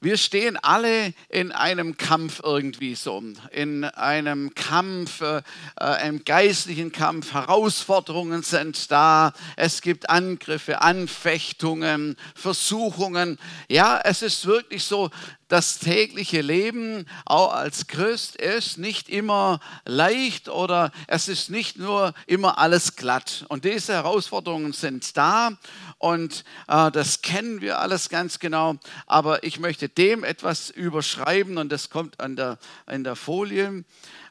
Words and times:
wir 0.00 0.16
stehen 0.18 0.56
alle 0.56 1.14
in 1.28 1.52
einem 1.52 1.96
Kampf 1.96 2.40
irgendwie 2.42 2.94
so, 2.94 3.22
in 3.50 3.84
einem 3.84 4.54
Kampf, 4.54 5.20
äh, 5.20 5.42
einem 5.76 6.24
geistlichen 6.24 6.92
Kampf. 6.92 7.32
Herausforderungen 7.32 8.42
sind 8.42 8.90
da, 8.90 9.32
es 9.56 9.80
gibt 9.80 10.10
Angriffe, 10.10 10.82
Anfechtungen, 10.82 12.16
Versuchungen. 12.34 13.38
Ja, 13.68 14.00
es 14.04 14.22
ist 14.22 14.46
wirklich 14.46 14.84
so, 14.84 15.10
das 15.48 15.78
tägliche 15.78 16.40
Leben 16.40 17.06
auch 17.24 17.52
als 17.52 17.86
Christ 17.86 18.36
ist 18.36 18.78
nicht 18.78 19.08
immer 19.08 19.60
leicht 19.84 20.48
oder 20.48 20.90
es 21.06 21.28
ist 21.28 21.50
nicht 21.50 21.78
nur 21.78 22.14
immer 22.26 22.58
alles 22.58 22.96
glatt. 22.96 23.44
Und 23.48 23.64
diese 23.64 23.92
Herausforderungen 23.92 24.72
sind 24.72 25.16
da 25.16 25.52
und 25.98 26.44
äh, 26.66 26.90
das 26.90 27.22
kennen 27.22 27.60
wir 27.60 27.78
alles 27.78 28.08
ganz 28.08 28.38
genau. 28.38 28.76
Aber 29.06 29.44
ich 29.44 29.60
möchte 29.60 29.88
dem 29.88 30.24
etwas 30.24 30.70
überschreiben 30.70 31.58
und 31.58 31.70
das 31.70 31.90
kommt 31.90 32.20
an 32.20 32.34
der, 32.36 32.58
in 32.90 33.04
der 33.04 33.16
Folie. 33.16 33.84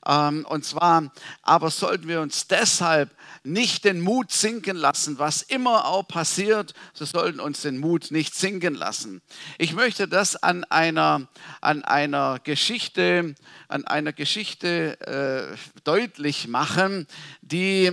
Ähm, 0.08 0.46
und 0.48 0.66
zwar, 0.66 1.12
aber 1.42 1.72
sollten 1.72 2.08
wir 2.08 2.22
uns 2.22 2.48
deshalb 2.48 3.10
nicht 3.44 3.86
den 3.86 4.02
Mut 4.02 4.32
sinken 4.32 4.76
lassen, 4.76 5.20
was 5.20 5.42
immer 5.42 5.86
auch 5.86 6.08
passiert, 6.08 6.74
so 6.94 7.06
sollten 7.06 7.40
uns 7.40 7.62
den 7.62 7.78
Mut 7.78 8.12
nicht 8.12 8.36
sinken 8.36 8.76
lassen. 8.76 9.22
Ich 9.58 9.74
möchte 9.74 10.08
das 10.08 10.36
an 10.36 10.64
einer, 10.66 11.28
an 11.62 11.84
einer 11.84 12.40
Geschichte, 12.44 13.36
an 13.68 13.86
einer 13.86 14.14
Geschichte 14.14 15.00
äh, 15.02 15.58
deutlich 15.84 16.48
machen, 16.48 17.08
die, 17.42 17.92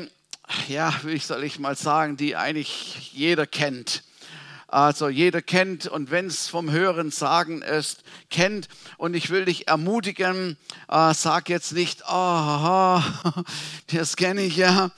ja, 0.68 0.94
wie 1.02 1.18
soll 1.18 1.44
ich 1.44 1.58
mal 1.58 1.76
sagen, 1.76 2.16
die 2.16 2.36
eigentlich 2.36 3.12
jeder 3.12 3.46
kennt. 3.46 4.04
Also 4.72 5.10
jeder 5.10 5.42
kennt 5.42 5.86
und 5.86 6.10
wenn 6.10 6.28
es 6.28 6.48
vom 6.48 6.70
Hören 6.70 7.10
sagen 7.10 7.60
ist, 7.60 8.04
kennt. 8.30 8.68
Und 8.96 9.12
ich 9.12 9.28
will 9.28 9.44
dich 9.44 9.68
ermutigen, 9.68 10.56
äh, 10.88 11.12
sag 11.12 11.50
jetzt 11.50 11.72
nicht, 11.72 12.02
oh, 12.08 13.02
das 13.92 14.16
kenne 14.16 14.40
ich 14.40 14.56
ja. 14.56 14.90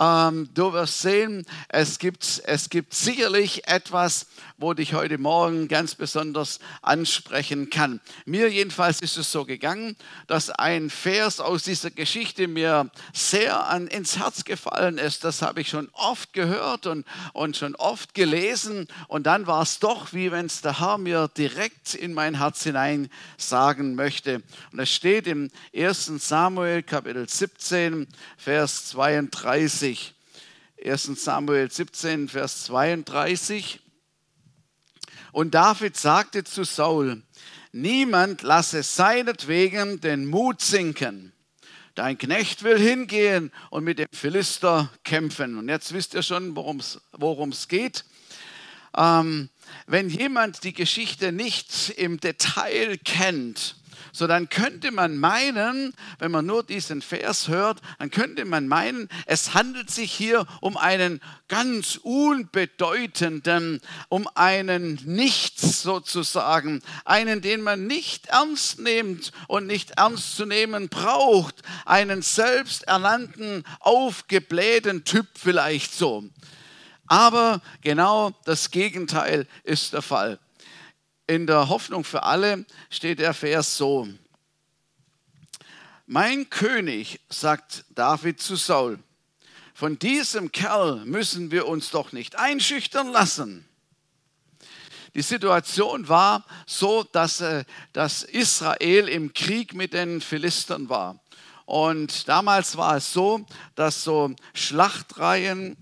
Ähm, 0.00 0.48
du 0.54 0.72
wirst 0.72 1.02
sehen, 1.02 1.44
es 1.68 1.98
gibt, 1.98 2.40
es 2.46 2.70
gibt 2.70 2.94
sicherlich 2.94 3.68
etwas, 3.68 4.28
wo 4.58 4.74
dich 4.74 4.92
heute 4.92 5.18
Morgen 5.18 5.68
ganz 5.68 5.94
besonders 5.94 6.58
ansprechen 6.82 7.70
kann. 7.70 8.00
Mir 8.26 8.50
jedenfalls 8.50 9.00
ist 9.00 9.16
es 9.16 9.30
so 9.30 9.44
gegangen, 9.44 9.96
dass 10.26 10.50
ein 10.50 10.90
Vers 10.90 11.38
aus 11.38 11.62
dieser 11.62 11.92
Geschichte 11.92 12.48
mir 12.48 12.90
sehr 13.12 13.66
an, 13.66 13.86
ins 13.86 14.18
Herz 14.18 14.44
gefallen 14.44 14.98
ist. 14.98 15.22
Das 15.22 15.42
habe 15.42 15.60
ich 15.60 15.68
schon 15.68 15.88
oft 15.92 16.32
gehört 16.32 16.86
und, 16.86 17.06
und 17.32 17.56
schon 17.56 17.76
oft 17.76 18.14
gelesen. 18.14 18.88
Und 19.06 19.26
dann 19.26 19.46
war 19.46 19.62
es 19.62 19.78
doch, 19.78 20.12
wie 20.12 20.32
wenn 20.32 20.46
es 20.46 20.60
der 20.60 20.80
Herr 20.80 20.98
mir 20.98 21.28
direkt 21.28 21.94
in 21.94 22.12
mein 22.12 22.38
Herz 22.38 22.64
hinein 22.64 23.10
sagen 23.36 23.94
möchte. 23.94 24.42
Und 24.72 24.80
es 24.80 24.92
steht 24.92 25.28
im 25.28 25.50
1. 25.72 26.06
Samuel 26.18 26.82
Kapitel 26.82 27.28
17, 27.28 28.08
Vers 28.36 28.86
32. 28.88 30.14
1 30.84 31.24
Samuel 31.24 31.70
17, 31.70 32.28
Vers 32.28 32.64
32. 32.64 33.80
Und 35.38 35.54
David 35.54 35.96
sagte 35.96 36.42
zu 36.42 36.64
Saul, 36.64 37.22
niemand 37.70 38.42
lasse 38.42 38.82
seinetwegen 38.82 40.00
den 40.00 40.26
Mut 40.26 40.60
sinken. 40.60 41.32
Dein 41.94 42.18
Knecht 42.18 42.64
will 42.64 42.76
hingehen 42.76 43.52
und 43.70 43.84
mit 43.84 44.00
dem 44.00 44.08
Philister 44.12 44.92
kämpfen. 45.04 45.56
Und 45.56 45.68
jetzt 45.68 45.92
wisst 45.92 46.14
ihr 46.14 46.24
schon, 46.24 46.56
worum 46.56 47.50
es 47.50 47.68
geht. 47.68 48.04
Ähm, 48.96 49.48
wenn 49.86 50.08
jemand 50.08 50.64
die 50.64 50.72
Geschichte 50.72 51.30
nicht 51.30 51.90
im 51.90 52.18
Detail 52.18 52.98
kennt, 53.04 53.76
so 54.12 54.26
dann 54.26 54.48
könnte 54.48 54.90
man 54.90 55.16
meinen, 55.16 55.94
wenn 56.18 56.30
man 56.30 56.46
nur 56.46 56.62
diesen 56.62 57.02
Vers 57.02 57.48
hört, 57.48 57.80
dann 57.98 58.10
könnte 58.10 58.44
man 58.44 58.68
meinen, 58.68 59.08
es 59.26 59.54
handelt 59.54 59.90
sich 59.90 60.12
hier 60.12 60.46
um 60.60 60.76
einen 60.76 61.20
ganz 61.48 61.98
unbedeutenden, 62.02 63.80
um 64.08 64.28
einen 64.34 65.00
Nichts 65.04 65.82
sozusagen, 65.82 66.82
einen, 67.04 67.40
den 67.40 67.62
man 67.62 67.86
nicht 67.86 68.26
ernst 68.26 68.78
nimmt 68.80 69.32
und 69.46 69.66
nicht 69.66 69.92
ernst 69.92 70.36
zu 70.36 70.46
nehmen 70.46 70.88
braucht, 70.88 71.62
einen 71.84 72.22
selbsternannten, 72.22 73.64
aufgeblähten 73.80 75.04
Typ 75.04 75.26
vielleicht 75.34 75.94
so. 75.94 76.24
Aber 77.06 77.62
genau 77.80 78.32
das 78.44 78.70
Gegenteil 78.70 79.46
ist 79.64 79.94
der 79.94 80.02
Fall 80.02 80.38
in 81.28 81.46
der 81.46 81.68
Hoffnung 81.68 82.02
für 82.02 82.24
alle 82.24 82.64
steht 82.90 83.20
der 83.20 83.34
Vers 83.34 83.76
so. 83.76 84.08
Mein 86.06 86.48
König, 86.50 87.20
sagt 87.28 87.84
David 87.90 88.40
zu 88.40 88.56
Saul, 88.56 88.98
von 89.74 89.98
diesem 89.98 90.50
Kerl 90.50 91.04
müssen 91.04 91.50
wir 91.50 91.68
uns 91.68 91.90
doch 91.90 92.12
nicht 92.12 92.36
einschüchtern 92.36 93.12
lassen. 93.12 93.68
Die 95.14 95.22
Situation 95.22 96.08
war 96.08 96.44
so, 96.66 97.04
dass, 97.04 97.40
äh, 97.40 97.64
dass 97.92 98.22
Israel 98.22 99.08
im 99.08 99.32
Krieg 99.34 99.74
mit 99.74 99.92
den 99.92 100.20
Philistern 100.20 100.88
war. 100.88 101.20
Und 101.66 102.28
damals 102.28 102.76
war 102.76 102.96
es 102.96 103.12
so, 103.12 103.44
dass 103.74 104.02
so 104.02 104.34
Schlachtreihen 104.54 105.76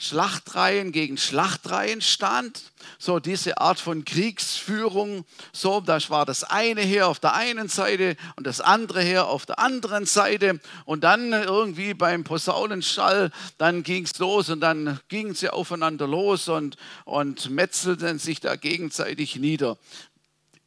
Schlachtreihen 0.00 0.92
gegen 0.92 1.18
Schlachtreihen 1.18 2.00
stand. 2.00 2.62
So 3.00 3.18
diese 3.18 3.58
Art 3.58 3.80
von 3.80 4.04
Kriegsführung. 4.04 5.24
So, 5.52 5.80
das 5.80 6.08
war 6.08 6.24
das 6.24 6.44
eine 6.44 6.82
Heer 6.82 7.08
auf 7.08 7.18
der 7.18 7.34
einen 7.34 7.68
Seite 7.68 8.16
und 8.36 8.46
das 8.46 8.60
andere 8.60 9.02
Heer 9.02 9.26
auf 9.26 9.44
der 9.44 9.58
anderen 9.58 10.06
Seite. 10.06 10.60
Und 10.84 11.02
dann 11.02 11.32
irgendwie 11.32 11.94
beim 11.94 12.22
Posaunenschall, 12.22 13.32
dann 13.58 13.82
ging 13.82 14.04
es 14.04 14.16
los 14.20 14.50
und 14.50 14.60
dann 14.60 15.00
gingen 15.08 15.34
sie 15.34 15.50
aufeinander 15.50 16.06
los 16.06 16.48
und, 16.48 16.76
und 17.04 17.50
metzelten 17.50 18.20
sich 18.20 18.38
da 18.38 18.54
gegenseitig 18.54 19.34
nieder. 19.34 19.78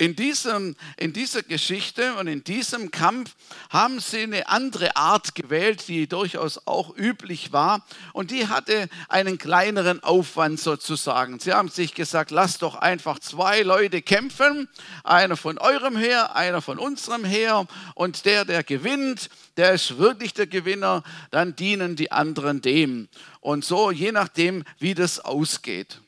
In, 0.02 0.16
diesem, 0.16 0.76
in 0.98 1.14
dieser 1.14 1.44
Geschichte 1.44 2.16
und 2.16 2.26
in 2.26 2.44
diesem 2.44 2.90
Kampf 2.90 3.36
haben 3.70 4.00
sie 4.00 4.22
eine 4.22 4.50
andere 4.50 4.96
Art 4.96 5.36
gewählt, 5.36 5.88
die 5.88 6.08
durchaus 6.08 6.66
auch 6.66 6.98
üblich 6.98 7.54
war. 7.54 7.86
Und 8.12 8.32
die 8.32 8.48
hatte 8.48 8.90
einen 9.10 9.38
kleineren 9.38 10.02
Aufwand 10.02 10.60
sozusagen. 10.60 11.40
Sie 11.40 11.54
haben 11.54 11.70
sich 11.70 11.94
gesagt, 11.94 12.32
lasst 12.32 12.64
doch 12.64 12.74
einfach 12.74 13.20
zwei 13.20 13.62
Leute 13.62 14.02
kämpfen. 14.02 14.68
Einer 15.04 15.38
von 15.38 15.60
eurem 15.60 15.96
Heer, 15.96 16.36
einer 16.36 16.64
von 16.64 16.80
unserem 16.80 17.24
Heer. 17.24 17.68
Und 17.94 18.26
der, 18.26 18.44
der 18.44 18.64
gewinnt, 18.64 19.30
der 19.56 19.74
ist 19.74 20.00
wirklich 20.00 20.34
der 20.34 20.48
Gewinner. 20.48 21.04
Dann 21.30 21.56
dienen 21.56 21.96
die 21.96 22.12
anderen 22.12 22.62
dem. 22.62 23.08
Und 23.40 23.64
so, 23.64 23.92
je 23.92 24.12
nachdem, 24.12 24.64
wie 24.80 24.96
das 24.96 25.20
ausgeht. 25.20 26.02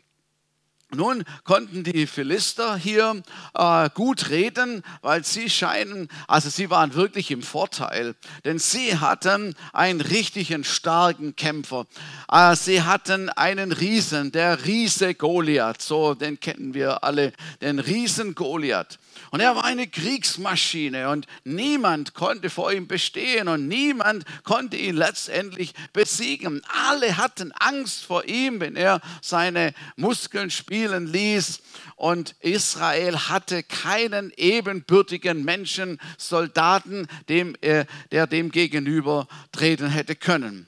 Nun 0.96 1.24
konnten 1.44 1.84
die 1.84 2.06
Philister 2.06 2.78
hier 2.78 3.24
äh, 3.56 3.90
gut 3.94 4.30
reden, 4.30 4.84
weil 5.02 5.24
sie 5.24 5.50
scheinen, 5.50 6.08
also 6.28 6.50
sie 6.50 6.70
waren 6.70 6.94
wirklich 6.94 7.32
im 7.32 7.42
Vorteil, 7.42 8.16
denn 8.46 8.60
sie 8.60 8.98
hatten 9.00 9.56
einen 9.72 10.02
richtigen 10.02 10.64
starken 10.64 11.36
Kämpfer. 11.36 11.88
Äh, 12.32 12.56
sie 12.56 12.84
hatten 12.84 13.30
einen 13.30 13.72
Riesen, 13.72 14.32
der 14.32 14.66
Riese 14.66 15.16
Goliath, 15.16 15.82
so 15.82 16.14
den 16.14 16.40
kennen 16.40 16.74
wir 16.74 17.04
alle, 17.04 17.34
den 17.62 17.80
Riesen 17.80 18.36
Goliath. 18.36 19.00
Und 19.32 19.40
er 19.40 19.56
war 19.56 19.64
eine 19.64 19.88
Kriegsmaschine 19.88 21.10
und 21.10 21.26
niemand 21.44 22.14
konnte 22.14 22.50
vor 22.50 22.72
ihm 22.72 22.88
bestehen 22.88 23.48
und 23.48 23.68
niemand 23.68 24.26
konnte 24.44 24.78
ihn 24.78 24.96
letztendlich 24.96 25.74
besiegen. 25.92 26.62
Alle 26.88 27.18
hatten 27.18 27.52
Angst 27.54 28.06
vor 28.06 28.26
ihm, 28.26 28.60
wenn 28.60 28.76
er 28.76 29.02
seine 29.22 29.74
Muskeln 29.96 30.52
spielen 30.84 31.08
ließ. 31.08 31.62
Und 31.96 32.36
Israel 32.42 33.18
hatte 33.18 33.64
keinen 33.64 34.32
ebenbürtigen 34.36 35.44
Menschen, 35.46 36.00
Soldaten, 36.18 37.08
dem, 37.30 37.56
der 38.12 38.28
dem 38.28 38.52
gegenüber 38.52 39.28
treten 39.52 39.88
hätte 39.88 40.16
können. 40.16 40.68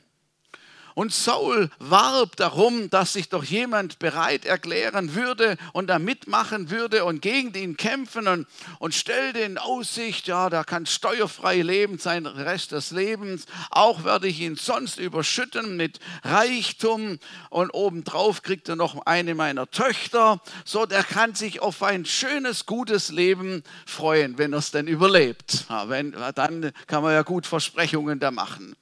Und 0.95 1.13
Saul 1.13 1.69
warb 1.77 2.37
darum, 2.37 2.89
dass 2.89 3.13
sich 3.13 3.27
doch 3.27 3.43
jemand 3.43 3.99
bereit 3.99 4.45
erklären 4.45 5.13
würde 5.13 5.57
und 5.73 5.87
da 5.87 5.99
mitmachen 5.99 6.69
würde 6.69 7.03
und 7.03 7.21
gegen 7.21 7.53
ihn 7.53 7.75
kämpfen 7.75 8.29
und, 8.29 8.47
und 8.79 8.95
stellte 8.95 9.39
in 9.39 9.57
Aussicht, 9.57 10.27
ja, 10.27 10.49
da 10.49 10.63
kann 10.63 10.85
steuerfrei 10.85 11.61
leben 11.61 11.99
sein 11.99 12.25
Rest 12.25 12.71
des 12.71 12.91
Lebens. 12.91 13.45
Auch 13.71 14.05
werde 14.05 14.29
ich 14.29 14.39
ihn 14.39 14.55
sonst 14.55 14.97
überschütten 14.97 15.75
mit 15.75 15.99
Reichtum 16.23 17.19
und 17.49 17.71
obendrauf 17.71 18.41
kriegt 18.41 18.69
er 18.69 18.77
noch 18.77 19.05
eine 19.05 19.35
meiner 19.35 19.69
Töchter. 19.69 20.41
So, 20.63 20.85
der 20.85 21.03
kann 21.03 21.35
sich 21.35 21.61
auf 21.61 21.83
ein 21.83 22.05
schönes, 22.05 22.65
gutes 22.65 23.09
Leben 23.09 23.63
freuen, 23.85 24.37
wenn 24.37 24.53
er 24.53 24.59
es 24.59 24.71
denn 24.71 24.87
überlebt. 24.87 25.65
Ja, 25.67 25.89
wenn, 25.89 26.15
dann 26.35 26.71
kann 26.87 27.03
man 27.03 27.11
ja 27.11 27.23
gut 27.23 27.45
Versprechungen 27.45 28.21
da 28.21 28.31
machen. 28.31 28.77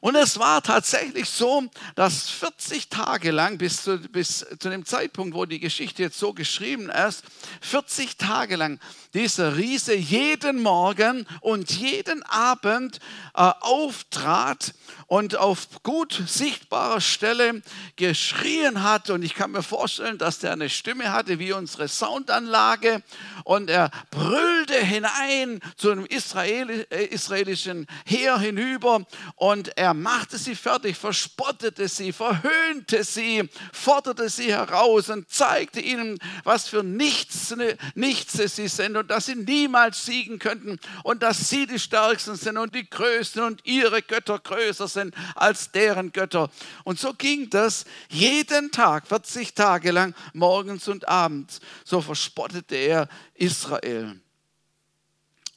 Und 0.00 0.14
es 0.14 0.38
war 0.38 0.62
tatsächlich 0.62 1.28
so, 1.28 1.64
dass 1.94 2.28
40 2.30 2.88
Tage 2.88 3.30
lang, 3.30 3.58
bis 3.58 3.82
zu, 3.82 3.98
bis 3.98 4.46
zu 4.58 4.70
dem 4.70 4.84
Zeitpunkt, 4.84 5.34
wo 5.34 5.44
die 5.44 5.60
Geschichte 5.60 6.02
jetzt 6.02 6.18
so 6.18 6.32
geschrieben 6.32 6.88
ist, 6.90 7.24
40 7.60 8.16
Tage 8.16 8.56
lang 8.56 8.80
dieser 9.18 9.56
Riese 9.56 9.96
jeden 9.96 10.62
Morgen 10.62 11.26
und 11.40 11.72
jeden 11.72 12.22
Abend 12.22 13.00
äh, 13.34 13.50
auftrat 13.60 14.72
und 15.08 15.36
auf 15.36 15.82
gut 15.82 16.22
sichtbarer 16.26 17.00
Stelle 17.00 17.62
geschrien 17.96 18.84
hat. 18.84 19.10
Und 19.10 19.24
ich 19.24 19.34
kann 19.34 19.50
mir 19.50 19.64
vorstellen, 19.64 20.18
dass 20.18 20.38
der 20.38 20.52
eine 20.52 20.68
Stimme 20.68 21.12
hatte 21.12 21.40
wie 21.40 21.52
unsere 21.52 21.88
Soundanlage. 21.88 23.02
Und 23.42 23.70
er 23.70 23.90
brüllte 24.10 24.76
hinein 24.76 25.60
zu 25.76 25.90
einem 25.90 26.06
Israel, 26.06 26.86
äh, 26.90 27.06
israelischen 27.06 27.86
Heer 28.04 28.38
hinüber. 28.38 29.04
Und 29.34 29.76
er 29.76 29.94
machte 29.94 30.38
sie 30.38 30.54
fertig, 30.54 30.96
verspottete 30.96 31.88
sie, 31.88 32.12
verhöhnte 32.12 33.02
sie, 33.02 33.48
forderte 33.72 34.28
sie 34.28 34.52
heraus 34.52 35.08
und 35.08 35.28
zeigte 35.28 35.80
ihnen, 35.80 36.20
was 36.44 36.68
für 36.68 36.84
nichts, 36.84 37.52
nichts 37.94 38.34
sie 38.34 38.68
sind 38.68 38.96
und 38.96 39.07
dass 39.08 39.26
sie 39.26 39.34
niemals 39.34 40.04
siegen 40.04 40.38
könnten 40.38 40.78
und 41.02 41.22
dass 41.22 41.48
sie 41.48 41.66
die 41.66 41.78
Stärksten 41.78 42.36
sind 42.36 42.58
und 42.58 42.74
die 42.74 42.88
Größten 42.88 43.42
und 43.42 43.66
ihre 43.66 44.02
Götter 44.02 44.38
größer 44.38 44.88
sind 44.88 45.14
als 45.34 45.72
deren 45.72 46.12
Götter. 46.12 46.50
Und 46.84 46.98
so 46.98 47.12
ging 47.14 47.50
das 47.50 47.84
jeden 48.08 48.70
Tag, 48.70 49.06
40 49.06 49.54
Tage 49.54 49.90
lang, 49.90 50.14
morgens 50.32 50.88
und 50.88 51.08
abends. 51.08 51.60
So 51.84 52.00
verspottete 52.00 52.76
er 52.76 53.08
Israel. 53.34 54.20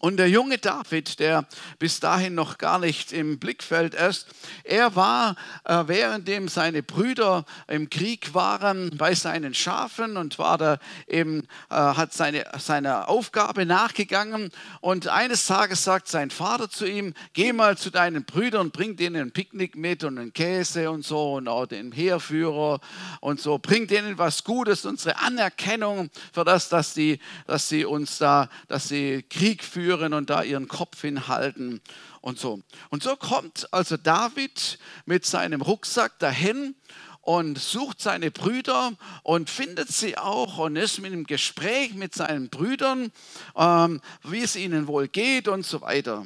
Und 0.01 0.17
der 0.17 0.29
junge 0.29 0.57
David, 0.57 1.19
der 1.19 1.45
bis 1.77 1.99
dahin 1.99 2.33
noch 2.33 2.57
gar 2.57 2.79
nicht 2.79 3.13
im 3.13 3.37
Blickfeld 3.37 3.93
ist, 3.93 4.25
er 4.63 4.95
war, 4.95 5.35
äh, 5.63 5.83
währenddem 5.85 6.47
seine 6.47 6.81
Brüder 6.81 7.45
im 7.67 7.87
Krieg 7.87 8.33
waren, 8.33 8.97
bei 8.97 9.13
seinen 9.13 9.53
Schafen 9.53 10.17
und 10.17 10.39
war 10.39 10.57
da 10.57 10.79
eben, 11.07 11.43
äh, 11.69 11.75
hat 11.75 12.13
seine, 12.13 12.45
seiner 12.57 13.09
Aufgabe 13.09 13.67
nachgegangen. 13.67 14.49
Und 14.79 15.07
eines 15.07 15.45
Tages 15.45 15.83
sagt 15.83 16.07
sein 16.07 16.31
Vater 16.31 16.67
zu 16.67 16.87
ihm, 16.87 17.13
geh 17.33 17.53
mal 17.53 17.77
zu 17.77 17.91
deinen 17.91 18.25
Brüdern, 18.25 18.71
bring 18.71 18.95
denen 18.95 19.27
ein 19.27 19.31
Picknick 19.31 19.75
mit 19.75 20.03
und 20.03 20.17
einen 20.17 20.33
Käse 20.33 20.89
und 20.89 21.05
so 21.05 21.33
und 21.33 21.47
auch 21.47 21.67
den 21.67 21.91
Heerführer 21.91 22.79
und 23.19 23.39
so, 23.39 23.59
bring 23.59 23.85
denen 23.85 24.17
was 24.17 24.43
Gutes, 24.43 24.83
unsere 24.83 25.19
Anerkennung 25.19 26.09
für 26.33 26.43
das, 26.43 26.69
dass 26.69 26.95
sie, 26.95 27.19
dass 27.45 27.69
sie 27.69 27.85
uns 27.85 28.17
da, 28.17 28.49
dass 28.67 28.87
sie 28.87 29.23
Krieg 29.29 29.63
führen 29.63 29.90
führen 29.91 30.13
und 30.13 30.29
da 30.29 30.41
ihren 30.41 30.69
Kopf 30.69 31.01
hinhalten 31.01 31.81
und 32.21 32.39
so. 32.39 32.61
Und 32.89 33.03
so 33.03 33.17
kommt 33.17 33.67
also 33.73 33.97
David 33.97 34.79
mit 35.05 35.25
seinem 35.25 35.61
Rucksack 35.61 36.17
dahin 36.19 36.75
und 37.19 37.59
sucht 37.59 37.99
seine 37.99 38.31
Brüder 38.31 38.93
und 39.23 39.49
findet 39.49 39.89
sie 39.89 40.17
auch 40.17 40.59
und 40.59 40.77
ist 40.77 40.99
mit 40.99 41.11
einem 41.11 41.25
Gespräch 41.25 41.93
mit 41.93 42.15
seinen 42.15 42.47
Brüdern, 42.49 43.11
ähm, 43.57 43.99
wie 44.23 44.41
es 44.41 44.55
ihnen 44.55 44.87
wohl 44.87 45.09
geht 45.09 45.49
und 45.49 45.65
so 45.65 45.81
weiter. 45.81 46.25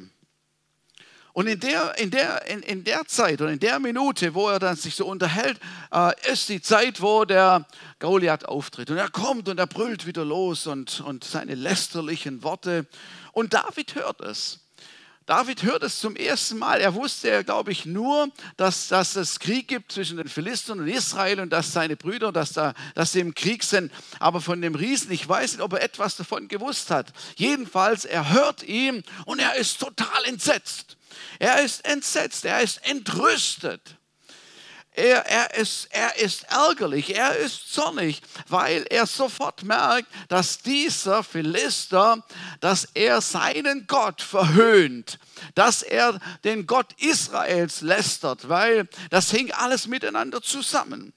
Und 1.36 1.48
in 1.48 1.60
der, 1.60 1.98
in, 1.98 2.10
der, 2.10 2.46
in, 2.46 2.62
in 2.62 2.82
der 2.82 3.04
Zeit 3.04 3.42
und 3.42 3.48
in 3.48 3.58
der 3.58 3.78
Minute, 3.78 4.32
wo 4.32 4.48
er 4.48 4.58
dann 4.58 4.74
sich 4.74 4.94
so 4.94 5.04
unterhält, 5.04 5.60
äh, 5.92 6.32
ist 6.32 6.48
die 6.48 6.62
Zeit, 6.62 7.02
wo 7.02 7.26
der 7.26 7.66
Goliath 7.98 8.46
auftritt. 8.46 8.90
Und 8.90 8.96
er 8.96 9.10
kommt 9.10 9.46
und 9.50 9.58
er 9.58 9.66
brüllt 9.66 10.06
wieder 10.06 10.24
los 10.24 10.66
und, 10.66 11.02
und 11.02 11.24
seine 11.24 11.54
lästerlichen 11.54 12.42
Worte. 12.42 12.86
Und 13.32 13.52
David 13.52 13.96
hört 13.96 14.22
es. 14.22 14.60
David 15.26 15.62
hört 15.62 15.82
es 15.82 16.00
zum 16.00 16.16
ersten 16.16 16.56
Mal. 16.56 16.80
Er 16.80 16.94
wusste, 16.94 17.44
glaube 17.44 17.70
ich, 17.70 17.84
nur, 17.84 18.30
dass, 18.56 18.88
dass 18.88 19.14
es 19.14 19.38
Krieg 19.38 19.68
gibt 19.68 19.92
zwischen 19.92 20.16
den 20.16 20.28
Philistern 20.28 20.80
und 20.80 20.88
Israel 20.88 21.40
und 21.40 21.50
dass 21.50 21.70
seine 21.70 21.96
Brüder, 21.96 22.32
dass, 22.32 22.54
da, 22.54 22.72
dass 22.94 23.12
sie 23.12 23.20
im 23.20 23.34
Krieg 23.34 23.62
sind. 23.62 23.92
Aber 24.20 24.40
von 24.40 24.62
dem 24.62 24.74
Riesen, 24.74 25.12
ich 25.12 25.28
weiß 25.28 25.52
nicht, 25.52 25.62
ob 25.62 25.74
er 25.74 25.82
etwas 25.82 26.16
davon 26.16 26.48
gewusst 26.48 26.90
hat. 26.90 27.12
Jedenfalls, 27.34 28.06
er 28.06 28.30
hört 28.30 28.62
ihn 28.62 29.04
und 29.26 29.38
er 29.38 29.56
ist 29.56 29.78
total 29.80 30.24
entsetzt. 30.24 30.96
Er 31.38 31.62
ist 31.62 31.84
entsetzt, 31.84 32.44
er 32.44 32.62
ist 32.62 32.78
entrüstet. 32.86 33.96
Er, 34.96 35.26
er, 35.26 35.54
ist, 35.54 35.88
er 35.90 36.16
ist 36.16 36.44
ärgerlich, 36.44 37.14
er 37.14 37.36
ist 37.36 37.70
zornig, 37.70 38.22
weil 38.48 38.86
er 38.88 39.06
sofort 39.06 39.62
merkt, 39.62 40.08
dass 40.28 40.62
dieser 40.62 41.22
Philister, 41.22 42.24
dass 42.60 42.88
er 42.94 43.20
seinen 43.20 43.86
Gott 43.86 44.22
verhöhnt, 44.22 45.18
dass 45.54 45.82
er 45.82 46.18
den 46.44 46.66
Gott 46.66 46.94
Israels 46.98 47.82
lästert, 47.82 48.48
weil 48.48 48.88
das 49.10 49.30
hing 49.30 49.52
alles 49.52 49.86
miteinander 49.86 50.40
zusammen. 50.40 51.12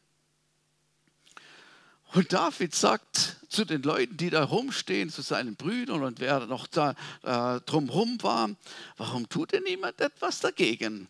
Und 2.14 2.34
David 2.34 2.74
sagt 2.74 3.38
zu 3.50 3.66
den 3.66 3.84
Leuten, 3.84 4.18
die 4.18 4.30
da 4.30 4.44
rumstehen, 4.44 5.10
zu 5.10 5.22
seinen 5.22 5.56
Brüdern 5.56 6.04
und 6.04 6.20
wer 6.20 6.46
noch 6.48 6.66
da 6.68 6.96
äh, 7.24 7.62
drumherum 7.62 8.22
war, 8.22 8.50
warum 8.98 9.30
tut 9.30 9.54
denn 9.54 9.64
niemand 9.64 10.02
etwas 10.02 10.40
dagegen? 10.40 11.08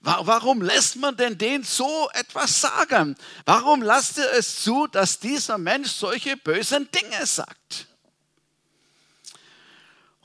Warum 0.00 0.62
lässt 0.62 0.96
man 0.96 1.16
denn 1.16 1.36
den 1.36 1.64
so 1.64 2.08
etwas 2.12 2.60
sagen? 2.60 3.16
Warum 3.44 3.82
lasst 3.82 4.18
ihr 4.18 4.30
es 4.38 4.62
zu, 4.62 4.86
dass 4.86 5.18
dieser 5.18 5.58
Mensch 5.58 5.90
solche 5.90 6.36
bösen 6.36 6.88
Dinge 6.92 7.26
sagt? 7.26 7.88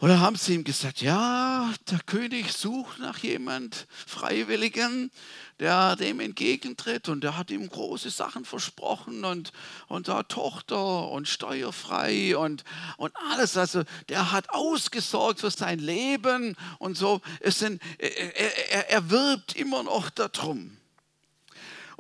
Oder 0.02 0.20
haben 0.20 0.36
sie 0.36 0.56
ihm 0.56 0.64
gesagt, 0.64 1.04
ja, 1.04 1.72
der 1.92 2.00
König 2.00 2.54
sucht 2.54 2.98
nach 2.98 3.20
jemand 3.20 3.86
Freiwilligen, 4.08 5.12
der 5.60 5.96
dem 5.96 6.20
entgegentritt 6.20 7.08
und 7.08 7.24
der 7.24 7.38
hat 7.38 7.52
ihm 7.52 7.70
große 7.70 8.10
Sachen 8.10 8.44
versprochen 8.44 9.24
und, 9.24 9.52
und 9.88 10.08
da 10.08 10.24
Tochter 10.24 11.08
und 11.10 11.28
steuerfrei 11.28 12.36
und, 12.36 12.64
und 12.98 13.16
alles. 13.30 13.58
Also 13.58 13.84
der 14.10 14.32
hat 14.32 14.50
ausgesorgt 14.50 15.42
für 15.42 15.52
sein 15.52 15.78
Leben 15.78 16.58
und 16.80 16.98
so. 16.98 17.22
Es 17.40 17.60
sind, 17.60 17.80
er, 18.00 18.72
er, 18.72 18.90
er 18.90 19.10
wirbt 19.12 19.56
immer 19.56 19.84
noch 19.84 20.10
darum. 20.10 20.81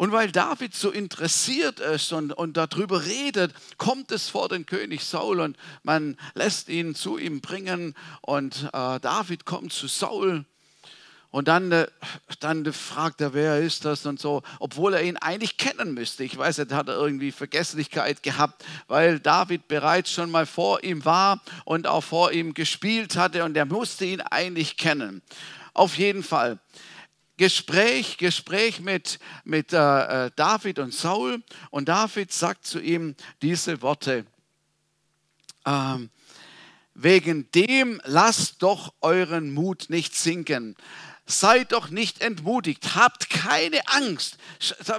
Und 0.01 0.11
weil 0.11 0.31
David 0.31 0.73
so 0.73 0.89
interessiert 0.89 1.79
ist 1.79 2.11
und, 2.11 2.33
und 2.33 2.57
darüber 2.57 3.05
redet, 3.05 3.53
kommt 3.77 4.11
es 4.11 4.29
vor 4.29 4.49
den 4.49 4.65
König 4.65 5.03
Saul 5.03 5.39
und 5.39 5.55
man 5.83 6.17
lässt 6.33 6.69
ihn 6.69 6.95
zu 6.95 7.19
ihm 7.19 7.39
bringen. 7.39 7.93
Und 8.21 8.67
äh, 8.73 8.99
David 8.99 9.45
kommt 9.45 9.73
zu 9.73 9.85
Saul 9.85 10.43
und 11.29 11.47
dann, 11.47 11.71
äh, 11.71 11.85
dann 12.39 12.73
fragt 12.73 13.21
er, 13.21 13.35
wer 13.35 13.59
ist 13.59 13.85
das 13.85 14.07
und 14.07 14.19
so, 14.19 14.41
obwohl 14.57 14.95
er 14.95 15.03
ihn 15.03 15.17
eigentlich 15.17 15.57
kennen 15.57 15.93
müsste. 15.93 16.23
Ich 16.23 16.35
weiß, 16.35 16.57
er 16.57 16.75
hat 16.75 16.87
irgendwie 16.87 17.31
Vergesslichkeit 17.31 18.23
gehabt, 18.23 18.65
weil 18.87 19.19
David 19.19 19.67
bereits 19.67 20.11
schon 20.11 20.31
mal 20.31 20.47
vor 20.47 20.83
ihm 20.83 21.05
war 21.05 21.43
und 21.63 21.85
auch 21.85 22.03
vor 22.03 22.31
ihm 22.31 22.55
gespielt 22.55 23.17
hatte 23.17 23.43
und 23.43 23.55
er 23.55 23.65
musste 23.65 24.05
ihn 24.05 24.21
eigentlich 24.21 24.77
kennen. 24.77 25.21
Auf 25.75 25.95
jeden 25.99 26.23
Fall. 26.23 26.57
Gespräch, 27.41 28.19
Gespräch 28.19 28.81
mit, 28.81 29.17
mit 29.45 29.73
äh, 29.73 30.27
äh, 30.27 30.31
David 30.35 30.77
und 30.77 30.93
Saul. 30.93 31.41
Und 31.71 31.89
David 31.89 32.31
sagt 32.31 32.67
zu 32.67 32.79
ihm 32.79 33.15
diese 33.41 33.81
Worte. 33.81 34.27
Ähm, 35.65 36.11
wegen 36.93 37.49
dem 37.49 37.99
lasst 38.05 38.61
doch 38.61 38.93
euren 39.01 39.55
Mut 39.55 39.87
nicht 39.89 40.15
sinken 40.15 40.75
seid 41.25 41.71
doch 41.71 41.89
nicht 41.89 42.21
entmutigt, 42.21 42.95
habt 42.95 43.29
keine 43.29 43.87
Angst. 43.87 44.37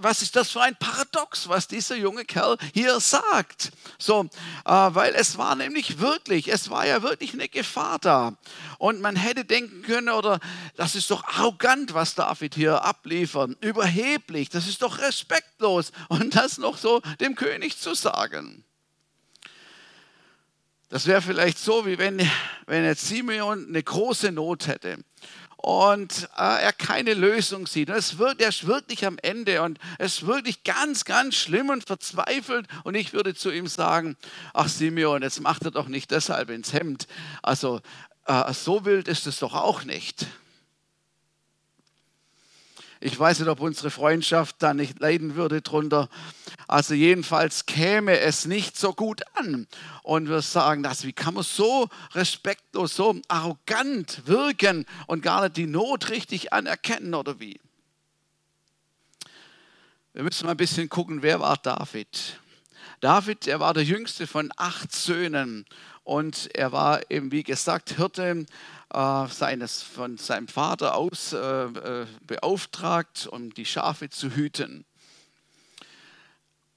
Was 0.00 0.22
ist 0.22 0.36
das 0.36 0.50
für 0.50 0.62
ein 0.62 0.76
Paradox, 0.76 1.48
was 1.48 1.68
dieser 1.68 1.96
junge 1.96 2.24
Kerl 2.24 2.56
hier 2.72 3.00
sagt? 3.00 3.72
So, 3.98 4.28
äh, 4.64 4.70
weil 4.70 5.14
es 5.14 5.36
war 5.36 5.54
nämlich 5.54 5.98
wirklich, 5.98 6.48
es 6.48 6.70
war 6.70 6.86
ja 6.86 7.02
wirklich 7.02 7.34
eine 7.34 7.48
Gefahr 7.48 7.98
da. 7.98 8.36
Und 8.78 9.00
man 9.00 9.16
hätte 9.16 9.44
denken 9.44 9.82
können, 9.82 10.08
oder 10.08 10.40
das 10.76 10.94
ist 10.94 11.10
doch 11.10 11.24
arrogant, 11.24 11.94
was 11.94 12.14
David 12.14 12.54
hier 12.54 12.82
abliefert, 12.82 13.56
überheblich, 13.60 14.48
das 14.48 14.66
ist 14.66 14.82
doch 14.82 14.98
respektlos. 14.98 15.92
Und 16.08 16.34
das 16.36 16.58
noch 16.58 16.78
so 16.78 17.00
dem 17.20 17.34
König 17.34 17.78
zu 17.78 17.94
sagen. 17.94 18.64
Das 20.88 21.06
wäre 21.06 21.22
vielleicht 21.22 21.58
so, 21.58 21.86
wie 21.86 21.96
wenn, 21.96 22.20
wenn 22.66 22.84
jetzt 22.84 23.08
Simeon 23.08 23.66
eine 23.66 23.82
große 23.82 24.30
Not 24.30 24.66
hätte 24.66 24.98
und 25.62 26.28
äh, 26.36 26.62
er 26.62 26.72
keine 26.72 27.14
Lösung 27.14 27.66
sieht. 27.66 27.88
Und 27.88 27.96
es 27.96 28.18
wird, 28.18 28.40
er 28.40 28.48
ist 28.48 28.66
wirklich 28.66 29.06
am 29.06 29.16
Ende 29.22 29.62
und 29.62 29.78
es 29.98 30.16
ist 30.16 30.26
wirklich 30.26 30.64
ganz, 30.64 31.04
ganz 31.04 31.36
schlimm 31.36 31.70
und 31.70 31.86
verzweifelt. 31.86 32.66
Und 32.82 32.96
ich 32.96 33.12
würde 33.12 33.34
zu 33.34 33.50
ihm 33.50 33.68
sagen, 33.68 34.16
ach 34.54 34.68
Simeon, 34.68 35.22
jetzt 35.22 35.40
macht 35.40 35.64
er 35.64 35.70
doch 35.70 35.86
nicht 35.86 36.10
deshalb 36.10 36.50
ins 36.50 36.72
Hemd. 36.72 37.06
Also 37.42 37.80
äh, 38.26 38.52
so 38.52 38.84
wild 38.84 39.06
ist 39.06 39.26
es 39.26 39.38
doch 39.38 39.54
auch 39.54 39.84
nicht. 39.84 40.26
Ich 43.04 43.18
weiß 43.18 43.40
nicht, 43.40 43.48
ob 43.48 43.58
unsere 43.58 43.90
Freundschaft 43.90 44.56
da 44.60 44.74
nicht 44.74 45.00
leiden 45.00 45.34
würde 45.34 45.60
drunter. 45.60 46.08
Also 46.68 46.94
jedenfalls 46.94 47.66
käme 47.66 48.20
es 48.20 48.44
nicht 48.44 48.78
so 48.78 48.92
gut 48.92 49.22
an. 49.34 49.66
Und 50.04 50.28
wir 50.28 50.40
sagen, 50.40 50.84
das, 50.84 51.04
wie 51.04 51.12
kann 51.12 51.34
man 51.34 51.42
so 51.42 51.88
respektlos, 52.12 52.94
so 52.94 53.20
arrogant 53.26 54.22
wirken 54.26 54.86
und 55.08 55.20
gar 55.20 55.42
nicht 55.42 55.56
die 55.56 55.66
Not 55.66 56.10
richtig 56.10 56.52
anerkennen 56.52 57.14
oder 57.14 57.40
wie? 57.40 57.60
Wir 60.12 60.22
müssen 60.22 60.44
mal 60.44 60.52
ein 60.52 60.56
bisschen 60.56 60.88
gucken, 60.88 61.22
wer 61.22 61.40
war 61.40 61.56
David? 61.56 62.38
David, 63.00 63.48
er 63.48 63.58
war 63.58 63.74
der 63.74 63.82
jüngste 63.82 64.28
von 64.28 64.52
acht 64.56 64.94
Söhnen 64.94 65.66
und 66.04 66.54
er 66.54 66.70
war 66.70 67.10
eben, 67.10 67.32
wie 67.32 67.42
gesagt, 67.42 67.96
Hirte 67.96 68.46
äh, 68.92 69.26
seines, 69.28 69.82
von 69.82 70.18
seinem 70.18 70.48
Vater 70.48 70.94
aus 70.94 71.32
äh, 71.32 71.38
äh, 71.38 72.06
beauftragt, 72.26 73.26
um 73.30 73.52
die 73.54 73.64
Schafe 73.64 74.10
zu 74.10 74.30
hüten. 74.30 74.84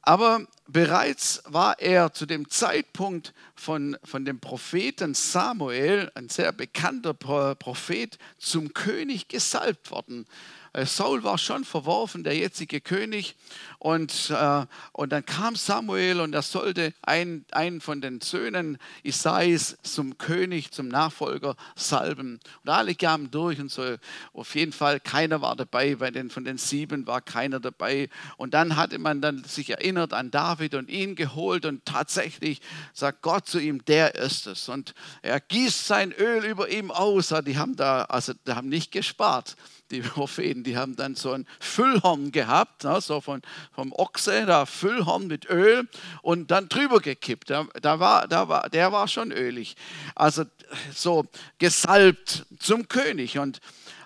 Aber 0.01 0.45
bereits 0.67 1.41
war 1.45 1.79
er 1.79 2.13
zu 2.13 2.27
dem 2.27 2.47
Zeitpunkt 2.49 3.33
von, 3.55 3.97
von 4.03 4.23
dem 4.23 4.39
Propheten 4.39 5.15
Samuel, 5.15 6.11
ein 6.13 6.29
sehr 6.29 6.51
bekannter 6.51 7.15
Prophet, 7.15 8.19
zum 8.37 8.73
König 8.73 9.27
gesalbt 9.27 9.89
worden. 9.89 10.27
Äh, 10.73 10.85
Saul 10.85 11.23
war 11.23 11.37
schon 11.37 11.63
verworfen, 11.63 12.23
der 12.23 12.35
jetzige 12.35 12.81
König. 12.81 13.35
Und, 13.79 14.29
äh, 14.31 14.65
und 14.93 15.11
dann 15.11 15.25
kam 15.25 15.55
Samuel 15.55 16.19
und 16.21 16.33
er 16.33 16.41
sollte 16.41 16.93
einen, 17.01 17.45
einen 17.51 17.81
von 17.81 18.01
den 18.01 18.21
Söhnen 18.21 18.77
Isais 19.03 19.77
zum 19.83 20.17
König, 20.17 20.71
zum 20.71 20.87
Nachfolger 20.87 21.55
salben. 21.75 22.39
Und 22.63 22.69
alle 22.69 22.95
kamen 22.95 23.31
durch 23.31 23.59
und 23.59 23.71
so. 23.71 23.95
Auf 24.33 24.55
jeden 24.55 24.71
Fall, 24.71 24.99
keiner 24.99 25.41
war 25.41 25.55
dabei. 25.55 25.95
Bei 25.95 26.11
den, 26.11 26.29
von 26.29 26.45
den 26.45 26.57
sieben 26.57 27.07
war 27.07 27.21
keiner 27.21 27.59
dabei. 27.59 28.09
Und 28.37 28.53
dann 28.53 28.75
hatte 28.75 28.99
man 28.99 29.21
dann 29.21 29.43
sich 29.43 29.69
erinnert 29.69 30.13
an 30.13 30.31
David 30.31 30.75
und 30.75 30.89
ihn 30.89 31.15
geholt. 31.15 31.65
Und 31.65 31.85
tatsächlich 31.85 32.61
sagt 32.93 33.21
Gott 33.21 33.47
zu 33.47 33.59
ihm, 33.59 33.83
der 33.85 34.15
ist 34.15 34.47
es. 34.47 34.69
Und 34.69 34.93
er 35.21 35.39
gießt 35.39 35.85
sein 35.87 36.11
Öl 36.11 36.45
über 36.45 36.69
ihm 36.69 36.91
aus. 36.91 37.33
Die 37.45 37.57
haben 37.57 37.75
da, 37.75 38.03
also 38.03 38.33
die 38.33 38.51
haben 38.53 38.69
nicht 38.69 38.91
gespart 38.91 39.55
die 39.91 40.01
Propheten, 40.01 40.63
die 40.63 40.77
haben 40.77 40.95
dann 40.95 41.15
so 41.15 41.31
ein 41.31 41.45
Füllhorn 41.59 42.31
gehabt, 42.31 42.83
ne, 42.83 42.99
so 43.01 43.21
von, 43.21 43.41
vom 43.75 43.91
Ochse, 43.91 44.45
da 44.45 44.65
Füllhorn 44.65 45.27
mit 45.27 45.49
Öl 45.49 45.87
und 46.21 46.49
dann 46.49 46.69
drüber 46.69 47.01
gekippt. 47.01 47.49
Da, 47.49 47.67
da 47.81 47.99
war, 47.99 48.27
da 48.27 48.47
war, 48.47 48.69
der 48.69 48.93
war 48.93 49.07
schon 49.09 49.31
ölig. 49.31 49.75
Also 50.15 50.45
so 50.93 51.25
gesalbt 51.57 52.45
zum 52.57 52.87
König. 52.87 53.37
Und 53.37 53.59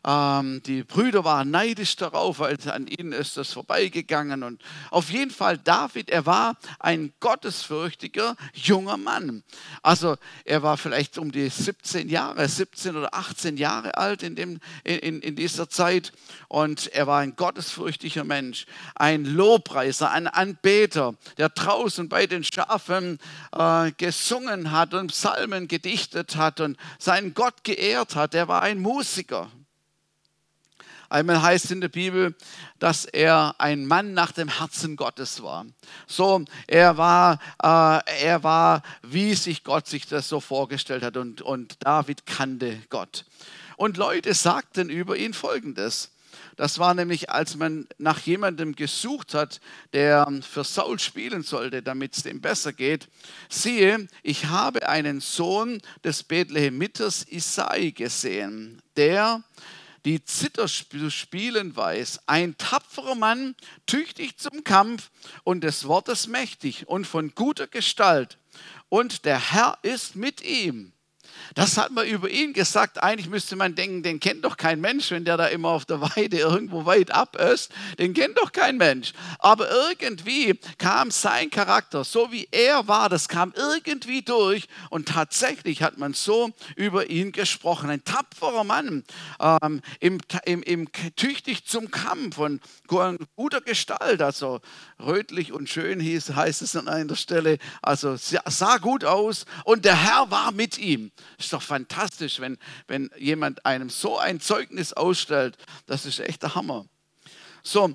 ähm, 0.05 0.61
die 0.65 0.83
Brüder 0.83 1.23
waren 1.23 1.51
neidisch 1.51 1.95
darauf, 1.95 2.39
weil 2.39 2.57
an 2.69 2.87
ihnen 2.87 3.11
ist 3.11 3.37
das 3.37 3.53
vorbeigegangen. 3.53 4.43
Und 4.43 4.61
auf 4.91 5.09
jeden 5.09 5.31
Fall 5.31 5.57
David, 5.57 6.09
er 6.09 6.25
war 6.25 6.57
ein 6.79 7.13
gottesfürchtiger 7.19 8.35
junger 8.53 8.97
Mann. 8.97 9.43
Also 9.81 10.17
er 10.45 10.63
war 10.63 10.77
vielleicht 10.77 11.17
um 11.17 11.31
die 11.31 11.49
17 11.49 12.09
Jahre, 12.09 12.47
17 12.47 12.95
oder 12.95 13.13
18 13.13 13.57
Jahre 13.57 13.97
alt 13.97 14.23
in, 14.23 14.35
dem, 14.35 14.59
in, 14.83 15.21
in 15.21 15.35
dieser 15.35 15.69
Zeit. 15.69 16.11
Und 16.47 16.87
er 16.87 17.07
war 17.07 17.19
ein 17.19 17.35
gottesfürchtiger 17.35 18.23
Mensch, 18.23 18.65
ein 18.95 19.25
Lobpreiser, 19.25 20.11
ein 20.11 20.27
Anbeter, 20.27 21.15
der 21.37 21.49
draußen 21.49 22.09
bei 22.09 22.25
den 22.27 22.43
Schafen 22.43 23.19
äh, 23.51 23.91
gesungen 23.91 24.71
hat 24.71 24.93
und 24.93 25.07
Psalmen 25.07 25.67
gedichtet 25.67 26.35
hat 26.35 26.59
und 26.59 26.77
seinen 26.97 27.33
Gott 27.33 27.63
geehrt 27.63 28.15
hat. 28.15 28.33
Er 28.33 28.47
war 28.47 28.61
ein 28.61 28.79
Musiker. 28.79 29.49
Einmal 31.09 31.41
heißt 31.41 31.71
in 31.71 31.81
der 31.81 31.89
Bibel, 31.89 32.35
dass 32.77 33.05
er 33.05 33.55
ein 33.57 33.85
Mann 33.85 34.13
nach 34.13 34.31
dem 34.31 34.47
Herzen 34.47 34.95
Gottes 34.95 35.41
war. 35.41 35.65
So, 36.07 36.45
er 36.67 36.97
war, 36.97 37.39
äh, 37.61 38.23
er 38.23 38.43
war, 38.43 38.83
wie 39.01 39.33
sich 39.33 39.63
Gott 39.63 39.87
sich 39.87 40.05
das 40.07 40.29
so 40.29 40.39
vorgestellt 40.39 41.03
hat 41.03 41.17
und, 41.17 41.41
und 41.41 41.77
David 41.79 42.25
kannte 42.25 42.79
Gott. 42.89 43.25
Und 43.75 43.97
Leute 43.97 44.33
sagten 44.33 44.89
über 44.89 45.17
ihn 45.17 45.33
Folgendes. 45.33 46.11
Das 46.59 46.77
war 46.77 46.93
nämlich, 46.93 47.29
als 47.29 47.55
man 47.55 47.87
nach 47.97 48.19
jemandem 48.19 48.75
gesucht 48.75 49.33
hat, 49.33 49.61
der 49.93 50.27
für 50.41 50.65
Saul 50.65 50.99
spielen 50.99 51.41
sollte, 51.41 51.81
damit 51.81 52.17
es 52.17 52.23
dem 52.23 52.41
besser 52.41 52.73
geht. 52.73 53.07
Siehe, 53.47 54.09
ich 54.23 54.47
habe 54.47 54.89
einen 54.89 55.21
Sohn 55.21 55.81
des 56.03 56.23
Bethlehemitters 56.23 57.25
Isai 57.29 57.91
gesehen, 57.91 58.81
der 58.97 59.41
die 60.05 60.23
Zither 60.23 60.67
spielen 60.67 61.75
weiß. 61.75 62.21
Ein 62.27 62.57
tapferer 62.57 63.15
Mann, 63.15 63.55
tüchtig 63.85 64.37
zum 64.37 64.63
Kampf 64.63 65.11
und 65.43 65.63
des 65.63 65.87
Wortes 65.87 66.27
mächtig 66.27 66.87
und 66.87 67.05
von 67.05 67.33
guter 67.35 67.67
Gestalt. 67.67 68.37
Und 68.89 69.25
der 69.25 69.51
Herr 69.51 69.77
ist 69.83 70.15
mit 70.15 70.41
ihm. 70.41 70.93
Das 71.55 71.77
hat 71.77 71.91
man 71.91 72.07
über 72.07 72.29
ihn 72.29 72.53
gesagt. 72.53 73.01
Eigentlich 73.01 73.29
müsste 73.29 73.55
man 73.55 73.75
denken, 73.75 74.03
den 74.03 74.19
kennt 74.19 74.45
doch 74.45 74.57
kein 74.57 74.81
Mensch, 74.81 75.11
wenn 75.11 75.25
der 75.25 75.37
da 75.37 75.47
immer 75.47 75.69
auf 75.69 75.85
der 75.85 76.01
Weide 76.01 76.37
irgendwo 76.37 76.85
weit 76.85 77.11
ab 77.11 77.35
ist. 77.35 77.71
Den 77.97 78.13
kennt 78.13 78.37
doch 78.37 78.51
kein 78.51 78.77
Mensch. 78.77 79.13
Aber 79.39 79.69
irgendwie 79.69 80.59
kam 80.77 81.11
sein 81.11 81.49
Charakter, 81.49 82.03
so 82.03 82.31
wie 82.31 82.47
er 82.51 82.87
war, 82.87 83.09
das 83.09 83.27
kam 83.27 83.53
irgendwie 83.55 84.21
durch. 84.21 84.67
Und 84.89 85.07
tatsächlich 85.07 85.83
hat 85.83 85.97
man 85.97 86.13
so 86.13 86.51
über 86.75 87.09
ihn 87.09 87.31
gesprochen. 87.31 87.89
Ein 87.89 88.03
tapferer 88.03 88.63
Mann, 88.63 89.03
ähm, 89.39 89.81
im, 89.99 90.19
im, 90.45 90.63
im, 90.63 90.87
tüchtig 91.15 91.65
zum 91.65 91.91
Kampf 91.91 92.37
und 92.37 92.61
guter 93.35 93.61
Gestalt. 93.61 94.21
Also 94.21 94.61
rötlich 94.99 95.51
und 95.51 95.69
schön 95.69 95.99
hieß, 95.99 96.35
heißt 96.35 96.61
es 96.61 96.75
an 96.75 96.87
einer 96.87 97.15
Stelle. 97.15 97.57
Also 97.81 98.15
sah 98.17 98.77
gut 98.77 99.05
aus 99.05 99.45
und 99.63 99.85
der 99.85 99.95
Herr 99.95 100.31
war 100.31 100.51
mit 100.51 100.77
ihm. 100.77 101.11
Ist 101.37 101.53
doch 101.53 101.61
fantastisch, 101.61 102.39
wenn, 102.39 102.57
wenn 102.87 103.09
jemand 103.17 103.65
einem 103.65 103.89
so 103.89 104.17
ein 104.17 104.39
Zeugnis 104.39 104.93
ausstellt. 104.93 105.57
Das 105.85 106.05
ist 106.05 106.19
echt 106.19 106.43
der 106.43 106.55
Hammer. 106.55 106.85
So, 107.63 107.93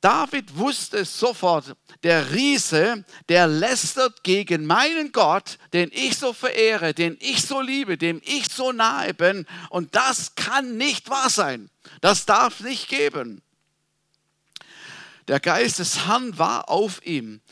David 0.00 0.56
wusste 0.56 1.04
sofort, 1.04 1.76
der 2.02 2.32
Riese, 2.32 3.04
der 3.28 3.46
lästert 3.46 4.24
gegen 4.24 4.64
meinen 4.64 5.12
Gott, 5.12 5.58
den 5.74 5.90
ich 5.92 6.16
so 6.16 6.32
verehre, 6.32 6.94
den 6.94 7.18
ich 7.20 7.42
so 7.42 7.60
liebe, 7.60 7.98
dem 7.98 8.22
ich 8.24 8.48
so 8.50 8.72
nahe 8.72 9.12
bin. 9.12 9.46
Und 9.68 9.94
das 9.94 10.34
kann 10.36 10.78
nicht 10.78 11.10
wahr 11.10 11.28
sein. 11.28 11.70
Das 12.00 12.24
darf 12.24 12.60
nicht 12.60 12.88
geben. 12.88 13.42
Der 15.28 15.38
Geist 15.38 15.80
des 15.80 16.06
Herrn 16.06 16.38
war 16.38 16.70
auf 16.70 17.04
ihm. 17.04 17.42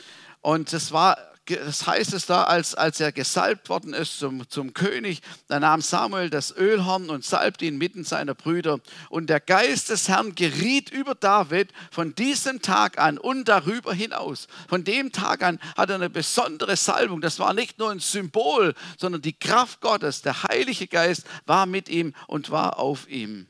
Und 0.40 0.73
es 0.73 0.90
war 0.90 1.18
das 1.57 1.87
heißt 1.87 2.12
es 2.12 2.26
da, 2.26 2.45
als, 2.45 2.75
als 2.75 3.00
er 3.00 3.12
gesalbt 3.12 3.69
worden 3.69 3.95
ist 3.95 4.19
zum, 4.19 4.49
zum 4.49 4.75
König, 4.75 5.23
da 5.47 5.59
nahm 5.59 5.81
Samuel 5.81 6.31
das 6.31 6.55
Ölhorn 6.57 7.11
und 7.11 7.25
salbte 7.25 7.64
ihn 7.64 7.78
mitten 7.78 8.05
seiner 8.05 8.35
Brüder. 8.35 8.81
Und 9.09 9.28
der 9.28 9.40
Geist 9.40 9.88
des 9.88 10.09
Herrn 10.09 10.35
geriet 10.35 10.90
über 10.90 11.14
David 11.14 11.73
von 11.90 12.14
diesem 12.14 12.61
Tag 12.62 12.99
an 12.99 13.19
und 13.19 13.49
darüber 13.49 13.95
hinaus. 13.95 14.49
Von 14.69 14.85
dem 14.85 15.12
Tag 15.12 15.43
an 15.43 15.59
hat 15.76 15.90
er 15.90 15.97
eine 15.97 16.11
besondere 16.11 16.76
Salbung. 16.76 17.21
Das 17.21 17.38
war 17.38 17.55
nicht 17.55 17.78
nur 17.78 17.90
ein 17.90 18.00
Symbol, 18.00 18.75
sondern 18.99 19.23
die 19.23 19.38
Kraft 19.38 19.81
Gottes, 19.81 20.23
der 20.23 20.43
Heilige 20.43 20.87
Geist 20.87 21.25
war 21.47 21.67
mit 21.67 21.88
ihm 21.88 22.14
und 22.26 22.50
war 22.50 22.78
auf 22.78 23.09
ihm. 23.09 23.47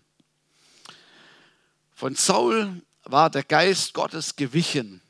Von 1.95 2.14
Saul 2.14 2.83
war 3.05 3.31
der 3.31 3.43
Geist 3.43 3.95
Gottes 3.95 4.37
gewichen 4.37 5.02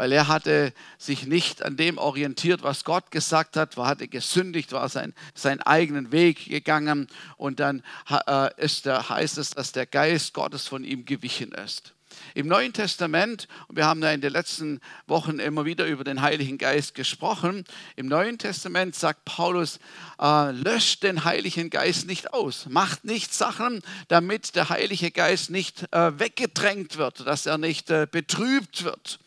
weil 0.00 0.12
er 0.12 0.28
hatte 0.28 0.72
sich 0.96 1.26
nicht 1.26 1.62
an 1.62 1.76
dem 1.76 1.98
orientiert, 1.98 2.62
was 2.62 2.84
Gott 2.84 3.10
gesagt 3.10 3.58
hat, 3.58 3.76
war, 3.76 3.86
hatte 3.86 4.08
gesündigt, 4.08 4.72
war 4.72 4.88
sein, 4.88 5.12
seinen 5.34 5.60
eigenen 5.60 6.10
Weg 6.10 6.46
gegangen 6.46 7.06
und 7.36 7.60
dann 7.60 7.82
äh, 8.08 8.48
ist 8.56 8.86
der, 8.86 9.10
heißt 9.10 9.36
es, 9.36 9.50
dass 9.50 9.72
der 9.72 9.84
Geist 9.84 10.32
Gottes 10.32 10.66
von 10.66 10.84
ihm 10.84 11.04
gewichen 11.04 11.52
ist. 11.52 11.92
Im 12.34 12.48
Neuen 12.48 12.72
Testament, 12.72 13.46
und 13.68 13.76
wir 13.76 13.84
haben 13.84 14.02
ja 14.02 14.10
in 14.10 14.22
den 14.22 14.32
letzten 14.32 14.80
Wochen 15.06 15.38
immer 15.38 15.66
wieder 15.66 15.84
über 15.84 16.02
den 16.02 16.22
Heiligen 16.22 16.56
Geist 16.56 16.94
gesprochen, 16.94 17.64
im 17.94 18.06
Neuen 18.06 18.38
Testament 18.38 18.94
sagt 18.94 19.26
Paulus, 19.26 19.80
äh, 20.18 20.50
löscht 20.52 21.02
den 21.02 21.24
Heiligen 21.24 21.68
Geist 21.68 22.06
nicht 22.06 22.32
aus, 22.32 22.64
macht 22.70 23.04
nicht 23.04 23.34
Sachen, 23.34 23.82
damit 24.08 24.56
der 24.56 24.70
Heilige 24.70 25.10
Geist 25.10 25.50
nicht 25.50 25.92
äh, 25.92 26.18
weggedrängt 26.18 26.96
wird, 26.96 27.26
dass 27.26 27.44
er 27.44 27.58
nicht 27.58 27.90
äh, 27.90 28.06
betrübt 28.10 28.82
wird. 28.82 29.20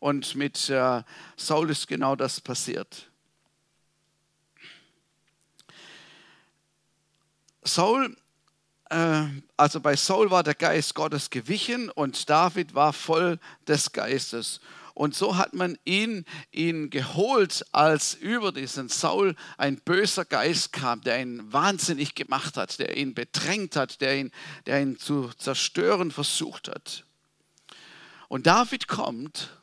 Und 0.00 0.34
mit 0.36 0.68
äh, 0.68 1.02
Saul 1.36 1.70
ist 1.70 1.88
genau 1.88 2.14
das 2.14 2.40
passiert. 2.40 3.08
Saul, 7.62 8.16
äh, 8.90 9.24
also 9.56 9.80
bei 9.80 9.96
Saul 9.96 10.30
war 10.30 10.42
der 10.42 10.54
Geist 10.54 10.94
Gottes 10.94 11.30
gewichen 11.30 11.90
und 11.90 12.30
David 12.30 12.74
war 12.74 12.92
voll 12.92 13.38
des 13.66 13.92
Geistes. 13.92 14.60
Und 14.94 15.14
so 15.14 15.36
hat 15.36 15.54
man 15.54 15.78
ihn, 15.84 16.24
ihn 16.50 16.90
geholt, 16.90 17.64
als 17.70 18.14
über 18.14 18.50
diesen 18.50 18.88
Saul 18.88 19.36
ein 19.56 19.76
böser 19.76 20.24
Geist 20.24 20.72
kam, 20.72 21.02
der 21.02 21.20
ihn 21.20 21.52
wahnsinnig 21.52 22.16
gemacht 22.16 22.56
hat, 22.56 22.80
der 22.80 22.96
ihn 22.96 23.14
bedrängt 23.14 23.76
hat, 23.76 24.00
der 24.00 24.16
ihn, 24.16 24.32
der 24.66 24.82
ihn 24.82 24.98
zu 24.98 25.30
zerstören 25.38 26.10
versucht 26.10 26.66
hat. 26.66 27.04
Und 28.26 28.48
David 28.48 28.88
kommt 28.88 29.57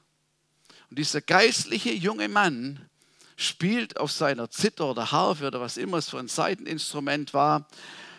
und 0.89 1.00
dieser 1.00 1.22
geistliche 1.22 1.92
junge 1.92 2.27
Mann 2.30 2.89
spielt 3.38 3.98
auf 3.98 4.12
seiner 4.12 4.50
Zither 4.50 4.86
oder 4.86 5.12
Harfe 5.12 5.48
oder 5.48 5.60
was 5.60 5.77
immer 5.77 5.98
es 5.98 6.10
für 6.10 6.20
ein 6.20 6.27
Seiteninstrument 6.27 7.34
war, 7.34 7.68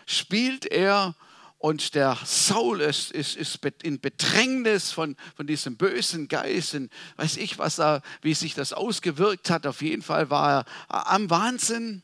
spielt 0.05 0.65
er 0.65 1.15
Und 1.59 1.95
der 1.95 2.17
Saul 2.23 2.81
ist, 2.81 3.11
ist, 3.11 3.35
ist 3.35 3.59
in 3.81 3.99
Bedrängnis 3.99 4.91
von, 4.91 5.15
von 5.35 5.47
diesem 5.47 5.75
bösen 5.75 6.27
Geist. 6.27 6.75
Und 6.75 6.91
weiß 7.15 7.37
ich, 7.37 7.57
was 7.57 7.79
er, 7.79 8.03
wie 8.21 8.35
sich 8.35 8.53
das 8.53 8.73
ausgewirkt 8.73 9.49
hat. 9.49 9.65
Auf 9.65 9.81
jeden 9.81 10.03
Fall 10.03 10.29
war 10.29 10.65
er 10.87 11.05
am 11.07 11.29
Wahnsinn. 11.31 12.03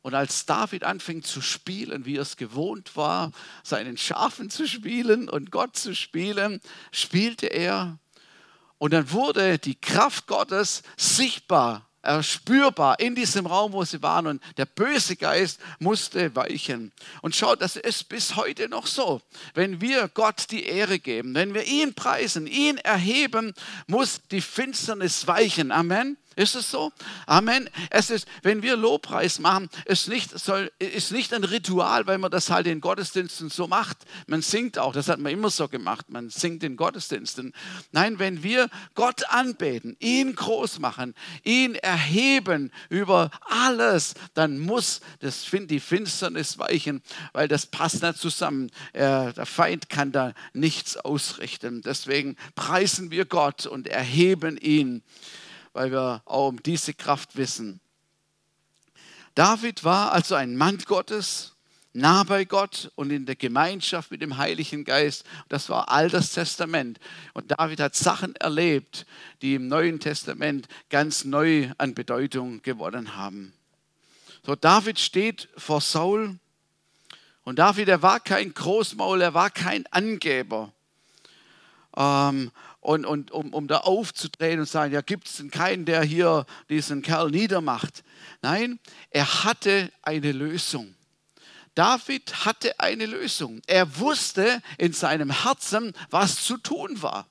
Und 0.00 0.14
als 0.14 0.46
David 0.46 0.84
anfing 0.84 1.22
zu 1.22 1.42
spielen, 1.42 2.06
wie 2.06 2.16
er 2.16 2.22
es 2.22 2.36
gewohnt 2.36 2.96
war, 2.96 3.32
seinen 3.62 3.98
Schafen 3.98 4.48
zu 4.48 4.66
spielen 4.66 5.28
und 5.28 5.50
Gott 5.50 5.76
zu 5.76 5.94
spielen, 5.94 6.60
spielte 6.92 7.48
er. 7.48 7.98
Und 8.78 8.92
dann 8.92 9.10
wurde 9.10 9.58
die 9.58 9.80
Kraft 9.80 10.26
Gottes 10.26 10.82
sichtbar 10.96 11.86
äh, 12.06 12.22
spürbar 12.22 13.00
in 13.00 13.16
diesem 13.16 13.46
Raum, 13.46 13.72
wo 13.72 13.84
sie 13.84 14.00
waren. 14.00 14.28
Und 14.28 14.42
der 14.58 14.66
böse 14.66 15.16
Geist 15.16 15.58
musste 15.80 16.36
weichen. 16.36 16.92
Und 17.20 17.34
schaut, 17.34 17.60
das 17.60 17.74
ist 17.74 18.08
bis 18.08 18.36
heute 18.36 18.68
noch 18.68 18.86
so. 18.86 19.20
Wenn 19.54 19.80
wir 19.80 20.08
Gott 20.08 20.50
die 20.52 20.66
Ehre 20.66 21.00
geben, 21.00 21.34
wenn 21.34 21.52
wir 21.52 21.64
ihn 21.64 21.94
preisen, 21.94 22.46
ihn 22.46 22.78
erheben, 22.78 23.54
muss 23.88 24.20
die 24.30 24.40
Finsternis 24.40 25.26
weichen. 25.26 25.72
Amen. 25.72 26.16
Ist 26.36 26.54
es 26.54 26.70
so? 26.70 26.92
Amen. 27.24 27.70
Es 27.88 28.10
ist, 28.10 28.28
wenn 28.42 28.62
wir 28.62 28.76
Lobpreis 28.76 29.38
machen, 29.38 29.70
ist 29.86 30.06
nicht, 30.06 30.38
soll, 30.38 30.70
ist 30.78 31.10
nicht 31.10 31.32
ein 31.32 31.44
Ritual, 31.44 32.06
weil 32.06 32.18
man 32.18 32.30
das 32.30 32.50
halt 32.50 32.66
in 32.66 32.82
Gottesdiensten 32.82 33.48
so 33.48 33.66
macht. 33.66 33.96
Man 34.26 34.42
singt 34.42 34.78
auch, 34.78 34.92
das 34.92 35.08
hat 35.08 35.18
man 35.18 35.32
immer 35.32 35.48
so 35.48 35.66
gemacht. 35.66 36.10
Man 36.10 36.28
singt 36.28 36.62
in 36.62 36.76
Gottesdiensten. 36.76 37.54
Nein, 37.90 38.18
wenn 38.18 38.42
wir 38.42 38.68
Gott 38.94 39.24
anbeten, 39.30 39.96
ihn 39.98 40.34
groß 40.34 40.78
machen, 40.78 41.14
ihn 41.42 41.74
erheben 41.74 42.70
über 42.90 43.30
alles, 43.40 44.12
dann 44.34 44.58
muss 44.58 45.00
das, 45.20 45.46
die 45.50 45.80
Finsternis 45.80 46.58
weichen, 46.58 47.02
weil 47.32 47.48
das 47.48 47.64
passt 47.64 48.02
nicht 48.02 48.18
zusammen. 48.18 48.70
der 49.32 49.46
Feind 49.46 49.88
kann 49.88 50.12
da 50.12 50.34
nichts 50.52 50.98
ausrichten. 50.98 51.80
Deswegen 51.80 52.36
preisen 52.54 53.10
wir 53.10 53.24
Gott 53.24 53.64
und 53.64 53.88
erheben 53.88 54.58
ihn 54.58 55.02
weil 55.76 55.92
wir 55.92 56.22
auch 56.24 56.48
um 56.48 56.62
diese 56.62 56.94
Kraft 56.94 57.36
wissen. 57.36 57.80
David 59.34 59.84
war 59.84 60.12
also 60.12 60.34
ein 60.34 60.56
Mann 60.56 60.78
Gottes, 60.78 61.52
nah 61.92 62.24
bei 62.24 62.46
Gott 62.46 62.90
und 62.94 63.10
in 63.10 63.26
der 63.26 63.36
Gemeinschaft 63.36 64.10
mit 64.10 64.22
dem 64.22 64.38
Heiligen 64.38 64.84
Geist. 64.84 65.26
Das 65.50 65.68
war 65.68 65.90
all 65.90 66.08
das 66.08 66.32
Testament. 66.32 66.98
Und 67.34 67.50
David 67.50 67.80
hat 67.80 67.94
Sachen 67.94 68.34
erlebt, 68.36 69.04
die 69.42 69.54
im 69.54 69.68
Neuen 69.68 70.00
Testament 70.00 70.66
ganz 70.88 71.26
neu 71.26 71.70
an 71.76 71.94
Bedeutung 71.94 72.62
gewonnen 72.62 73.14
haben. 73.14 73.52
So, 74.46 74.56
David 74.56 74.98
steht 74.98 75.50
vor 75.58 75.82
Saul. 75.82 76.38
Und 77.44 77.58
David, 77.58 77.88
er 77.88 78.00
war 78.00 78.18
kein 78.20 78.54
Großmaul, 78.54 79.20
er 79.20 79.34
war 79.34 79.50
kein 79.50 79.86
Angeber. 79.88 80.72
Ähm, 81.94 82.50
und, 82.86 83.04
und 83.04 83.32
um, 83.32 83.52
um 83.52 83.66
da 83.66 83.78
aufzudrehen 83.78 84.60
und 84.60 84.68
sagen, 84.68 84.94
ja, 84.94 85.00
gibt 85.00 85.26
es 85.26 85.38
denn 85.38 85.50
keinen, 85.50 85.86
der 85.86 86.04
hier 86.04 86.46
diesen 86.70 87.02
Kerl 87.02 87.32
niedermacht? 87.32 88.04
Nein, 88.42 88.78
er 89.10 89.42
hatte 89.42 89.90
eine 90.02 90.30
Lösung. 90.30 90.94
David 91.74 92.44
hatte 92.46 92.78
eine 92.78 93.06
Lösung. 93.06 93.60
Er 93.66 93.98
wusste 93.98 94.62
in 94.78 94.92
seinem 94.92 95.42
Herzen, 95.42 95.94
was 96.10 96.44
zu 96.44 96.58
tun 96.58 97.02
war. 97.02 97.26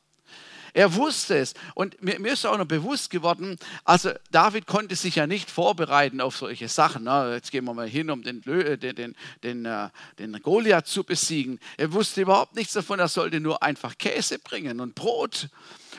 Er 0.75 0.93
wusste 0.93 1.37
es. 1.37 1.53
Und 1.73 2.03
mir, 2.03 2.19
mir, 2.19 2.33
ist 2.33 2.45
auch 2.45 2.57
noch 2.57 2.65
bewusst 2.65 3.09
geworden, 3.09 3.57
also 3.85 4.11
David 4.29 4.67
konnte 4.67 4.97
sich 4.97 5.15
ja 5.15 5.25
nicht 5.25 5.49
vorbereiten 5.49 6.19
auf 6.19 6.35
solche 6.35 6.67
Sachen. 6.67 7.05
Ne? 7.05 7.31
Jetzt 7.33 7.51
gehen 7.51 7.63
wir 7.63 7.73
mal 7.73 7.87
hin, 7.87 8.09
um 8.09 8.21
den, 8.21 8.41
den, 8.41 8.77
den, 8.93 9.15
den, 9.41 9.65
äh, 9.65 9.89
den 10.19 10.33
Goliath 10.41 10.85
zu 10.85 11.05
besiegen. 11.05 11.61
Er 11.77 11.93
wusste 11.93 12.23
überhaupt 12.23 12.57
nichts 12.57 12.73
davon, 12.73 12.99
er 12.99 13.07
sollte 13.07 13.39
nur 13.39 13.63
einfach 13.63 13.97
Käse 13.97 14.37
bringen 14.37 14.81
und 14.81 14.95
Brot. 14.95 15.47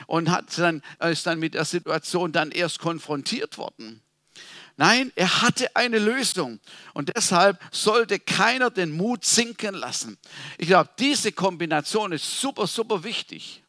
Und 0.05 0.29
hat 0.29 0.55
dann, 0.59 0.83
ist 1.09 1.25
dann 1.25 1.39
mit 1.39 1.55
der 1.55 1.65
Situation 1.65 2.31
dann 2.31 2.51
erst 2.51 2.77
konfrontiert 2.77 3.57
worden. 3.57 4.03
Nein, 4.75 5.11
er 5.15 5.41
hatte 5.41 5.75
eine 5.75 5.97
Lösung. 5.97 6.59
Und 6.93 7.11
deshalb 7.15 7.59
sollte 7.71 8.19
keiner 8.19 8.69
den 8.69 8.91
Mut 8.91 9.25
sinken 9.25 9.73
lassen. 9.73 10.19
Ich 10.59 10.67
glaube, 10.67 10.91
diese 10.99 11.31
Kombination 11.31 12.11
ist 12.11 12.39
super, 12.39 12.67
super 12.67 13.03
wichtig. 13.03 13.63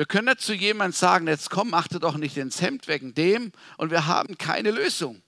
Wir 0.00 0.06
können 0.06 0.28
nicht 0.28 0.40
zu 0.40 0.54
jemandem 0.54 0.94
sagen, 0.94 1.28
jetzt 1.28 1.50
komm, 1.50 1.74
achte 1.74 2.00
doch 2.00 2.16
nicht 2.16 2.34
ins 2.38 2.62
Hemd 2.62 2.88
wegen 2.88 3.12
dem 3.12 3.52
und 3.76 3.90
wir 3.90 4.06
haben 4.06 4.38
keine 4.38 4.70
Lösung. 4.70 5.20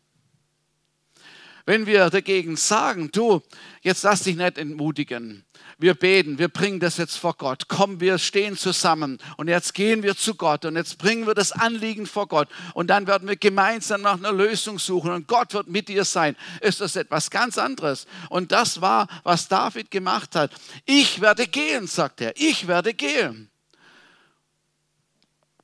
Wenn 1.66 1.84
wir 1.84 2.08
dagegen 2.08 2.56
sagen, 2.56 3.10
du, 3.12 3.42
jetzt 3.82 4.02
lass 4.02 4.22
dich 4.22 4.34
nicht 4.34 4.56
entmutigen. 4.56 5.44
Wir 5.76 5.92
beten, 5.92 6.38
wir 6.38 6.48
bringen 6.48 6.80
das 6.80 6.96
jetzt 6.96 7.18
vor 7.18 7.34
Gott. 7.34 7.68
Komm, 7.68 8.00
wir 8.00 8.16
stehen 8.16 8.56
zusammen 8.56 9.18
und 9.36 9.48
jetzt 9.48 9.74
gehen 9.74 10.02
wir 10.02 10.16
zu 10.16 10.36
Gott 10.36 10.64
und 10.64 10.76
jetzt 10.76 10.96
bringen 10.96 11.26
wir 11.26 11.34
das 11.34 11.52
Anliegen 11.52 12.06
vor 12.06 12.26
Gott 12.26 12.48
und 12.72 12.86
dann 12.86 13.06
werden 13.06 13.28
wir 13.28 13.36
gemeinsam 13.36 14.00
nach 14.00 14.16
einer 14.16 14.32
Lösung 14.32 14.78
suchen 14.78 15.10
und 15.10 15.28
Gott 15.28 15.52
wird 15.52 15.68
mit 15.68 15.90
dir 15.90 16.06
sein. 16.06 16.34
Ist 16.62 16.80
das 16.80 16.96
etwas 16.96 17.28
ganz 17.28 17.58
anderes? 17.58 18.06
Und 18.30 18.52
das 18.52 18.80
war, 18.80 19.06
was 19.22 19.48
David 19.48 19.90
gemacht 19.90 20.34
hat. 20.34 20.50
Ich 20.86 21.20
werde 21.20 21.46
gehen, 21.46 21.86
sagt 21.86 22.22
er. 22.22 22.32
Ich 22.36 22.66
werde 22.66 22.94
gehen. 22.94 23.51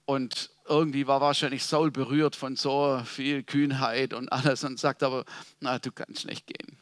Und 0.09 0.49
irgendwie 0.67 1.07
war 1.07 1.21
wahrscheinlich 1.21 1.65
Saul 1.65 1.91
berührt 1.91 2.35
von 2.35 2.57
so 2.57 3.03
viel 3.05 3.43
Kühnheit 3.43 4.15
und 4.15 4.33
alles 4.33 4.65
und 4.65 4.81
sagt 4.81 5.03
aber, 5.03 5.27
na, 5.61 5.79
du 5.79 5.93
kannst 5.93 6.25
nicht 6.25 6.47
gehen. 6.47 6.79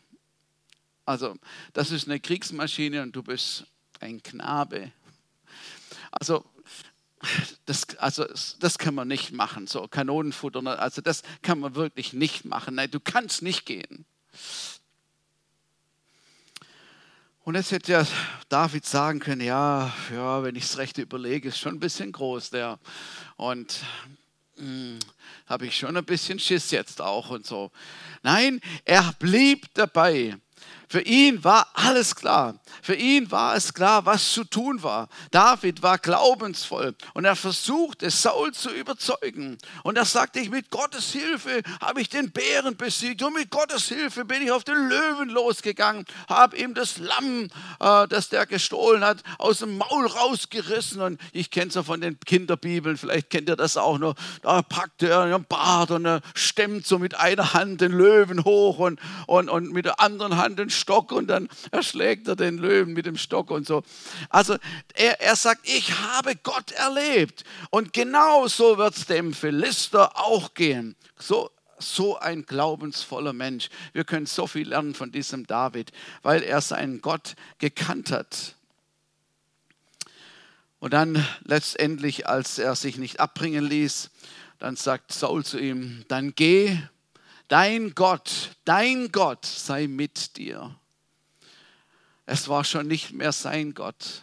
Also, 1.05 1.35
das 1.73 1.91
ist 1.91 2.07
eine 2.07 2.21
Kriegsmaschine 2.21 3.03
und 3.03 3.17
du 3.17 3.25
bist 3.25 3.67
ein 3.99 4.23
Knabe. 4.23 4.93
Also, 6.13 6.45
das, 7.65 7.97
also, 7.97 8.27
das 8.61 8.79
kann 8.79 8.95
man 8.95 9.09
nicht 9.09 9.33
machen, 9.33 9.67
so 9.67 9.89
Kanonenfutter, 9.89 10.79
also 10.79 11.03
das 11.03 11.25
kann 11.43 11.59
man 11.59 11.75
wirklich 11.75 12.13
nicht 12.13 12.45
machen. 12.45 12.77
Nein, 12.77 12.93
du 12.93 13.01
kannst 13.01 13.43
nicht 13.43 13.67
gehen. 13.67 14.07
Und 17.47 17.55
jetzt 17.55 17.71
hätte 17.71 17.93
ja 17.93 18.05
David 18.49 18.85
sagen 18.85 19.21
können, 19.21 19.41
ja, 19.41 19.95
ja 20.13 20.43
wenn 20.43 20.57
ich 20.57 20.65
es 20.65 20.79
recht 20.79 20.99
überlege, 20.99 21.51
ist 21.51 21.61
schon 21.61 21.77
ein 21.77 21.79
bisschen 21.79 22.11
groß 22.11 22.51
der. 22.51 22.81
Und 23.37 23.85
hm, 24.57 24.99
habe 25.47 25.67
ich 25.69 25.77
schon 25.77 25.97
ein 25.97 26.05
bisschen 26.05 26.41
Schiss 26.41 26.73
jetzt 26.73 27.01
auch 27.01 27.31
und 27.31 27.47
so. 27.47 27.71
Nein, 28.25 28.61
er 28.85 29.13
blieb 29.21 29.73
dabei. 29.75 30.37
Für 30.89 31.01
ihn 31.01 31.43
war 31.43 31.67
alles 31.75 32.15
klar. 32.15 32.55
Für 32.83 32.95
ihn 32.95 33.31
war 33.31 33.57
es 33.57 33.75
klar, 33.75 34.07
was 34.07 34.33
zu 34.33 34.45
tun 34.45 34.83
war. 34.83 35.09
David 35.33 35.83
war 35.83 35.99
glaubensvoll 35.99 36.95
und 37.15 37.25
er 37.25 37.35
versuchte, 37.35 38.11
Saul 38.11 38.53
zu 38.53 38.71
überzeugen. 38.71 39.59
Und 39.83 39.99
er 39.99 40.05
sagte, 40.05 40.39
ich 40.39 40.51
mit 40.51 40.71
Gottes 40.71 41.11
Hilfe 41.11 41.63
habe 41.81 42.01
ich 42.01 42.09
den 42.09 42.31
Bären 42.31 42.77
besiegt 42.77 43.23
und 43.23 43.35
mit 43.35 43.51
Gottes 43.51 43.89
Hilfe 43.89 44.25
bin 44.25 44.43
ich 44.43 44.53
auf 44.53 44.63
den 44.63 44.89
Löwen 44.89 45.31
losgegangen, 45.31 46.05
habe 46.29 46.57
ihm 46.57 46.75
das 46.75 46.99
Lamm, 46.99 47.49
äh, 47.81 48.07
das 48.09 48.29
der 48.29 48.47
gestohlen 48.47 49.05
hat, 49.05 49.23
aus 49.39 49.59
dem 49.59 49.79
Maul 49.79 50.07
rausgerissen. 50.07 51.01
Und 51.01 51.21
ich 51.33 51.51
kenne 51.51 51.69
es 51.69 51.75
ja 51.75 51.83
von 51.83 52.01
den 52.01 52.19
Kinderbibeln, 52.21 52.97
vielleicht 52.97 53.31
kennt 53.31 53.49
ihr 53.49 53.57
das 53.57 53.77
auch 53.77 53.99
noch. 53.99 54.15
Da 54.43 54.63
packte 54.63 55.09
er 55.09 55.23
einen 55.23 55.45
Bart 55.45 55.91
und 55.91 56.07
er 56.07 56.21
stemmt 56.35 56.87
so 56.87 56.99
mit 56.99 57.19
einer 57.19 57.55
Hand 57.55 57.81
den 57.81 57.93
Löwen 57.93 58.45
hoch 58.45 58.79
und, 58.79 59.01
und, 59.27 59.49
und 59.49 59.73
mit 59.73 59.87
der 59.87 60.01
anderen 60.01 60.37
Hand 60.37 60.59
den 60.59 60.71
Stock 60.77 61.13
und 61.13 61.27
dann 61.27 61.49
erschlägt 61.71 62.29
er 62.29 62.37
den 62.37 62.59
Löwen 62.59 62.93
mit 62.93 63.07
dem 63.07 63.17
Stock 63.17 63.51
und 63.51 63.67
so. 63.67 63.83
Also 64.29 64.57
er, 64.95 65.21
er 65.21 65.37
sagt, 65.37 65.69
ich 65.69 65.93
habe 65.99 66.37
Gott 66.37 66.73
erlebt. 66.73 67.45
Und 67.71 67.93
genau 67.93 68.47
so 68.47 68.79
wird 68.79 68.97
es 68.97 69.07
dem 69.07 69.35
Philister 69.35 70.17
auch 70.19 70.55
gehen. 70.55 70.95
So, 71.19 71.51
so 71.79 72.19
ein 72.19 72.45
glaubensvoller 72.45 73.33
Mensch. 73.33 73.69
Wir 73.93 74.05
können 74.05 74.27
so 74.27 74.47
viel 74.47 74.69
lernen 74.69 74.95
von 74.95 75.13
diesem 75.13 75.47
David, 75.47 75.93
weil 76.23 76.43
er 76.43 76.61
seinen 76.61 77.01
Gott 77.01 77.35
gekannt 77.59 78.11
hat. 78.11 78.55
Und 80.79 80.93
dann 80.93 81.27
letztendlich, 81.45 82.29
als 82.29 82.59
er 82.59 82.77
sich 82.77 82.99
nicht 82.99 83.19
abbringen 83.19 83.65
ließ, 83.65 84.11
dann 84.59 84.77
sagt 84.77 85.13
Saul 85.13 85.45
zu 85.45 85.59
ihm, 85.59 86.05
dann 86.09 86.35
geh 86.35 86.79
Dein 87.49 87.95
Gott, 87.95 88.57
dein 88.65 89.13
Gott 89.13 89.47
sei 89.47 89.87
mit 89.87 90.37
dir. 90.37 90.75
Es 92.25 92.49
war 92.49 92.65
schon 92.65 92.89
nicht 92.89 93.13
mehr 93.13 93.31
sein 93.31 93.73
Gott, 93.73 94.23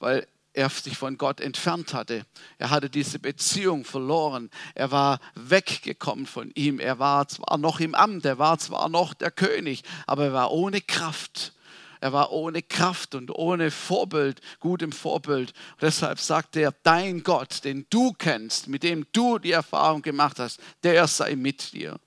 weil 0.00 0.26
er 0.52 0.68
sich 0.68 0.96
von 0.96 1.16
Gott 1.16 1.40
entfernt 1.40 1.94
hatte. 1.94 2.26
Er 2.58 2.70
hatte 2.70 2.90
diese 2.90 3.20
Beziehung 3.20 3.84
verloren. 3.84 4.50
Er 4.74 4.90
war 4.90 5.20
weggekommen 5.34 6.26
von 6.26 6.50
ihm. 6.54 6.80
Er 6.80 6.98
war 6.98 7.28
zwar 7.28 7.56
noch 7.58 7.78
im 7.78 7.94
Amt, 7.94 8.24
er 8.24 8.38
war 8.38 8.58
zwar 8.58 8.88
noch 8.88 9.14
der 9.14 9.30
König, 9.30 9.84
aber 10.06 10.26
er 10.26 10.32
war 10.32 10.50
ohne 10.50 10.80
Kraft. 10.80 11.52
Er 12.00 12.12
war 12.12 12.32
ohne 12.32 12.62
Kraft 12.62 13.14
und 13.14 13.30
ohne 13.30 13.70
Vorbild, 13.70 14.40
gutem 14.60 14.92
Vorbild. 14.92 15.54
Und 15.72 15.82
deshalb 15.82 16.18
sagt 16.18 16.56
er, 16.56 16.72
dein 16.82 17.22
Gott, 17.22 17.64
den 17.64 17.86
du 17.90 18.12
kennst, 18.12 18.68
mit 18.68 18.82
dem 18.82 19.06
du 19.12 19.38
die 19.38 19.52
Erfahrung 19.52 20.02
gemacht 20.02 20.38
hast, 20.38 20.60
der 20.82 21.06
sei 21.06 21.34
mit 21.36 21.72
dir. 21.72 21.98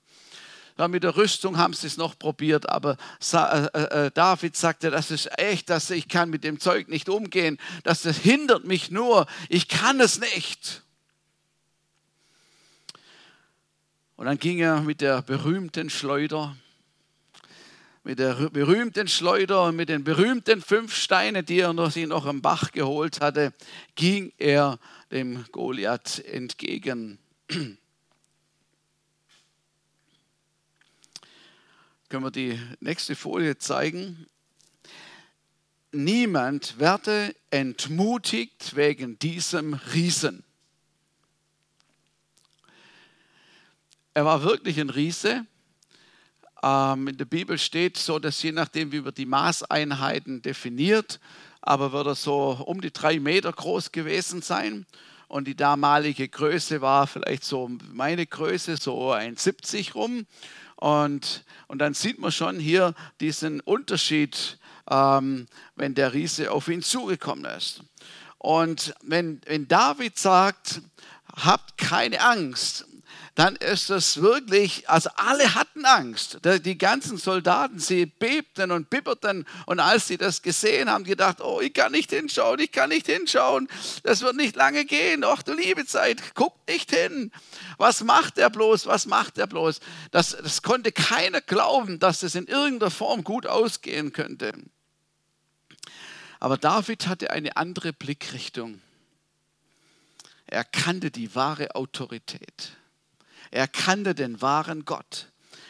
Dann 0.78 0.92
mit 0.92 1.02
der 1.02 1.16
Rüstung 1.16 1.58
haben 1.58 1.74
sie 1.74 1.88
es 1.88 1.96
noch 1.96 2.16
probiert, 2.16 2.68
aber 2.68 2.96
äh, 3.32 4.06
äh, 4.06 4.10
David 4.12 4.56
sagte, 4.56 4.90
das 4.90 5.10
ist 5.10 5.28
echt, 5.36 5.70
dass 5.70 5.90
ich 5.90 6.08
kann 6.08 6.30
mit 6.30 6.44
dem 6.44 6.60
Zeug 6.60 6.88
nicht 6.88 7.08
umgehen, 7.08 7.58
das 7.82 8.04
hindert 8.04 8.64
mich 8.64 8.90
nur, 8.92 9.26
ich 9.48 9.66
kann 9.66 9.98
es 9.98 10.20
nicht. 10.20 10.84
Und 14.14 14.26
dann 14.26 14.38
ging 14.38 14.60
er 14.60 14.80
mit 14.80 15.00
der 15.00 15.20
berühmten 15.22 15.90
Schleuder, 15.90 16.56
mit 18.04 18.20
der 18.20 18.34
berühmten 18.50 19.08
Schleuder 19.08 19.64
und 19.64 19.74
mit 19.74 19.88
den 19.88 20.04
berühmten 20.04 20.62
fünf 20.62 20.94
Steinen, 20.94 21.44
die 21.44 21.58
er 21.58 21.90
sich 21.90 22.06
noch 22.06 22.26
im 22.26 22.40
Bach 22.40 22.70
geholt 22.70 23.20
hatte, 23.20 23.52
ging 23.96 24.32
er 24.38 24.78
dem 25.10 25.44
Goliath 25.50 26.20
entgegen. 26.20 27.18
Können 32.08 32.24
wir 32.24 32.30
die 32.30 32.58
nächste 32.80 33.14
Folie 33.14 33.58
zeigen? 33.58 34.26
Niemand 35.92 36.78
werde 36.78 37.36
entmutigt 37.50 38.76
wegen 38.76 39.18
diesem 39.18 39.74
Riesen. 39.74 40.42
Er 44.14 44.24
war 44.24 44.42
wirklich 44.42 44.80
ein 44.80 44.88
Riese. 44.88 45.44
Ähm, 46.62 47.08
in 47.08 47.18
der 47.18 47.26
Bibel 47.26 47.58
steht 47.58 47.98
so, 47.98 48.18
dass 48.18 48.42
je 48.42 48.52
nachdem, 48.52 48.90
wie 48.90 49.02
man 49.02 49.12
die 49.12 49.26
Maßeinheiten 49.26 50.40
definiert, 50.40 51.20
aber 51.60 51.92
wird 51.92 52.06
er 52.06 52.14
so 52.14 52.52
um 52.64 52.80
die 52.80 52.90
drei 52.90 53.20
Meter 53.20 53.52
groß 53.52 53.92
gewesen 53.92 54.40
sein. 54.40 54.86
Und 55.26 55.46
die 55.46 55.56
damalige 55.56 56.26
Größe 56.26 56.80
war 56.80 57.06
vielleicht 57.06 57.44
so 57.44 57.68
meine 57.92 58.26
Größe, 58.26 58.78
so 58.78 59.12
1,70 59.12 59.92
rum. 59.92 60.26
Und, 60.78 61.44
und 61.66 61.78
dann 61.78 61.92
sieht 61.92 62.20
man 62.20 62.30
schon 62.30 62.60
hier 62.60 62.94
diesen 63.20 63.60
Unterschied, 63.60 64.58
ähm, 64.88 65.46
wenn 65.74 65.94
der 65.94 66.12
Riese 66.12 66.52
auf 66.52 66.68
ihn 66.68 66.82
zugekommen 66.82 67.44
ist. 67.46 67.82
Und 68.38 68.94
wenn, 69.02 69.40
wenn 69.46 69.66
David 69.66 70.16
sagt, 70.16 70.80
habt 71.34 71.76
keine 71.78 72.20
Angst, 72.20 72.86
dann 73.38 73.54
ist 73.54 73.88
es 73.88 74.20
wirklich, 74.20 74.90
also 74.90 75.10
alle 75.14 75.54
hatten 75.54 75.84
Angst. 75.84 76.40
Die 76.42 76.76
ganzen 76.76 77.18
Soldaten, 77.18 77.78
sie 77.78 78.04
bebten 78.04 78.72
und 78.72 78.90
bibberten 78.90 79.46
und 79.66 79.78
als 79.78 80.08
sie 80.08 80.16
das 80.16 80.42
gesehen 80.42 80.90
haben, 80.90 81.04
gedacht, 81.04 81.40
oh, 81.40 81.60
ich 81.60 81.72
kann 81.72 81.92
nicht 81.92 82.10
hinschauen, 82.10 82.58
ich 82.58 82.72
kann 82.72 82.88
nicht 82.88 83.06
hinschauen, 83.06 83.68
das 84.02 84.22
wird 84.22 84.34
nicht 84.34 84.56
lange 84.56 84.84
gehen, 84.84 85.22
ach 85.22 85.44
du 85.44 85.52
liebe 85.52 85.86
Zeit, 85.86 86.20
guck 86.34 86.66
nicht 86.66 86.90
hin. 86.90 87.30
Was 87.76 88.02
macht 88.02 88.38
er 88.38 88.50
bloß, 88.50 88.86
was 88.86 89.06
macht 89.06 89.38
er 89.38 89.46
bloß? 89.46 89.78
Das, 90.10 90.30
das 90.30 90.62
konnte 90.62 90.90
keiner 90.90 91.40
glauben, 91.40 92.00
dass 92.00 92.18
das 92.18 92.34
in 92.34 92.48
irgendeiner 92.48 92.90
Form 92.90 93.22
gut 93.22 93.46
ausgehen 93.46 94.12
könnte. 94.12 94.52
Aber 96.40 96.56
David 96.56 97.06
hatte 97.06 97.30
eine 97.30 97.56
andere 97.56 97.92
Blickrichtung. 97.92 98.82
Er 100.48 100.64
kannte 100.64 101.12
die 101.12 101.36
wahre 101.36 101.76
Autorität. 101.76 102.72
Er 103.50 103.68
kannte 103.68 104.14
den 104.14 104.40
wahren 104.40 104.84
Gott. 104.84 105.28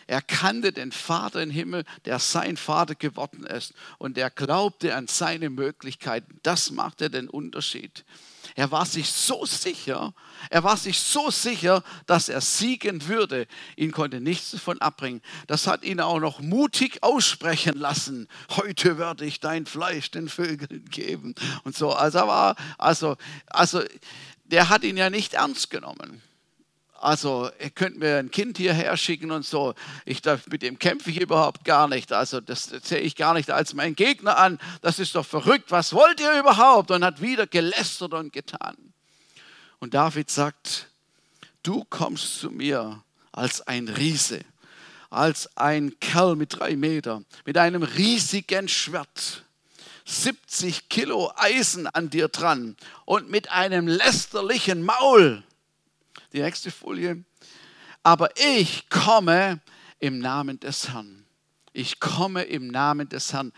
Er 0.09 0.23
kannte 0.23 0.73
den 0.73 0.91
Vater 0.91 1.43
im 1.43 1.51
Himmel, 1.51 1.85
der 2.07 2.19
sein 2.19 2.57
Vater 2.57 2.95
geworden 2.95 3.45
ist. 3.45 3.75
Und 3.99 4.17
er 4.17 4.31
glaubte 4.31 4.95
an 4.97 5.07
seine 5.07 5.51
Möglichkeiten. 5.51 6.41
Das 6.43 6.71
machte 6.71 7.11
den 7.11 7.29
Unterschied. 7.29 8.07
Er 8.55 8.71
war 8.71 8.87
sich 8.87 9.11
so 9.13 9.45
sicher, 9.45 10.15
er 10.49 10.65
war 10.65 10.79
sich 10.79 10.99
so 10.99 11.31
sicher, 11.31 11.85
dass 12.07 12.31
er 12.31 12.41
siegen 12.41 13.07
würde. 13.07 13.47
Ihn 13.77 13.93
konnte 13.93 14.21
nichts 14.21 14.53
davon 14.53 14.81
abbringen. 14.81 15.21
Das 15.47 15.67
hat 15.67 15.85
ihn 15.85 16.01
auch 16.01 16.19
noch 16.21 16.41
mutig 16.41 17.03
aussprechen 17.03 17.79
lassen. 17.79 18.29
Heute 18.57 18.97
werde 18.97 19.27
ich 19.27 19.41
dein 19.41 19.67
Fleisch 19.67 20.11
den 20.11 20.31
Vögeln 20.31 20.87
geben. 20.87 21.35
Und 21.65 21.77
so. 21.77 21.93
Also, 21.93 22.21
also, 22.79 23.17
also 23.47 23.83
der 24.45 24.71
hat 24.71 24.85
ihn 24.85 24.97
ja 24.97 25.11
nicht 25.11 25.35
ernst 25.35 25.69
genommen. 25.69 26.23
Also, 27.01 27.49
ihr 27.61 27.71
könnt 27.71 27.99
mir 27.99 28.17
ein 28.17 28.33
Kind 28.33 28.59
hierher 28.59 28.97
schicken 28.97 29.31
und 29.31 29.47
so. 29.47 29.75
Ich, 30.05 30.21
mit 30.51 30.63
dem 30.63 30.81
kämpfe 30.81 31.11
ich 31.11 31.21
überhaupt 31.21 31.65
gar 31.65 31.87
nicht. 31.87 32.13
Also, 32.13 32.41
das 32.41 32.65
sehe 32.65 32.99
ich 32.99 33.15
gar 33.15 33.35
nicht 33.35 33.51
als 33.53 33.73
mein 33.73 33.95
Gegner 33.95 34.37
an. 34.37 34.59
Das 34.83 34.99
ist 34.99 35.15
doch 35.15 35.25
verrückt. 35.25 35.71
Was 35.71 35.93
wollt 35.93 36.21
ihr 36.21 36.41
überhaupt? 36.41 36.91
Und 36.91 37.05
hat 37.05 37.23
wieder 37.23 37.47
gelästert 37.47 38.15
und 38.15 38.33
getan. 38.33 38.77
Und 39.79 39.95
David 39.95 40.29
sagt: 40.29 40.89
Du 41.63 41.85
kommst 41.85 42.41
zu 42.41 42.51
mir 42.51 43.03
als 43.31 43.61
ein 43.67 43.89
Riese, 43.89 44.41
als 45.09 45.57
ein 45.57 46.01
Kerl 46.01 46.35
mit 46.35 46.59
drei 46.59 46.75
Metern, 46.75 47.25
mit 47.45 47.57
einem 47.59 47.85
riesigen 47.85 48.67
Schwert. 48.67 49.45
70 50.05 50.89
Kilo 50.89 51.31
Eisen 51.37 51.87
an 51.87 52.11
dir 52.11 52.29
dran 52.29 52.77
und 53.05 53.31
mit 53.31 53.51
einem 53.53 53.87
lästerlichen 53.87 54.83
Maul. 54.83 55.45
Die 56.33 56.41
nächste 56.41 56.71
Folie. 56.71 57.25
Aber 58.03 58.31
ich 58.37 58.89
komme 58.89 59.61
im 59.99 60.19
Namen 60.19 60.61
des 60.61 60.89
Herrn. 60.89 61.27
Ich 61.73 62.01
komme 62.01 62.43
im 62.45 62.69
Namen 62.69 63.09
des 63.09 63.33
Herrn. 63.33 63.53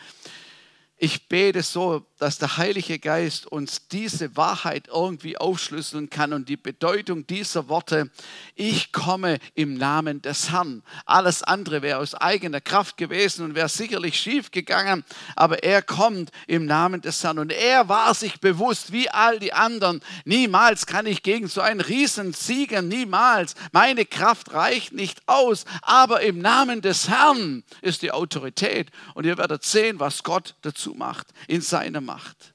Ich 1.02 1.28
bete 1.28 1.62
so, 1.62 2.04
dass 2.18 2.36
der 2.36 2.58
Heilige 2.58 2.98
Geist 2.98 3.46
uns 3.46 3.88
diese 3.88 4.36
Wahrheit 4.36 4.88
irgendwie 4.88 5.38
aufschlüsseln 5.38 6.10
kann 6.10 6.34
und 6.34 6.50
die 6.50 6.58
Bedeutung 6.58 7.26
dieser 7.26 7.70
Worte, 7.70 8.10
ich 8.54 8.92
komme 8.92 9.38
im 9.54 9.78
Namen 9.78 10.20
des 10.20 10.52
Herrn. 10.52 10.82
Alles 11.06 11.42
andere 11.42 11.80
wäre 11.80 12.00
aus 12.00 12.14
eigener 12.14 12.60
Kraft 12.60 12.98
gewesen 12.98 13.46
und 13.46 13.54
wäre 13.54 13.70
sicherlich 13.70 14.20
schief 14.20 14.50
gegangen, 14.50 15.02
aber 15.36 15.62
er 15.62 15.80
kommt 15.80 16.32
im 16.46 16.66
Namen 16.66 17.00
des 17.00 17.24
Herrn 17.24 17.38
und 17.38 17.50
er 17.50 17.88
war 17.88 18.12
sich 18.12 18.38
bewusst, 18.38 18.92
wie 18.92 19.08
all 19.08 19.38
die 19.38 19.54
anderen, 19.54 20.02
niemals 20.26 20.84
kann 20.84 21.06
ich 21.06 21.22
gegen 21.22 21.48
so 21.48 21.62
einen 21.62 21.80
Riesen 21.80 22.34
siegen, 22.34 22.88
niemals. 22.88 23.54
Meine 23.72 24.04
Kraft 24.04 24.52
reicht 24.52 24.92
nicht 24.92 25.22
aus, 25.24 25.64
aber 25.80 26.20
im 26.20 26.40
Namen 26.40 26.82
des 26.82 27.08
Herrn 27.08 27.64
ist 27.80 28.02
die 28.02 28.12
Autorität 28.12 28.90
und 29.14 29.24
ihr 29.24 29.38
werdet 29.38 29.64
sehen, 29.64 29.98
was 29.98 30.22
Gott 30.22 30.56
dazu 30.60 30.89
macht 30.94 31.28
in 31.48 31.60
seiner 31.60 32.00
Macht. 32.00 32.54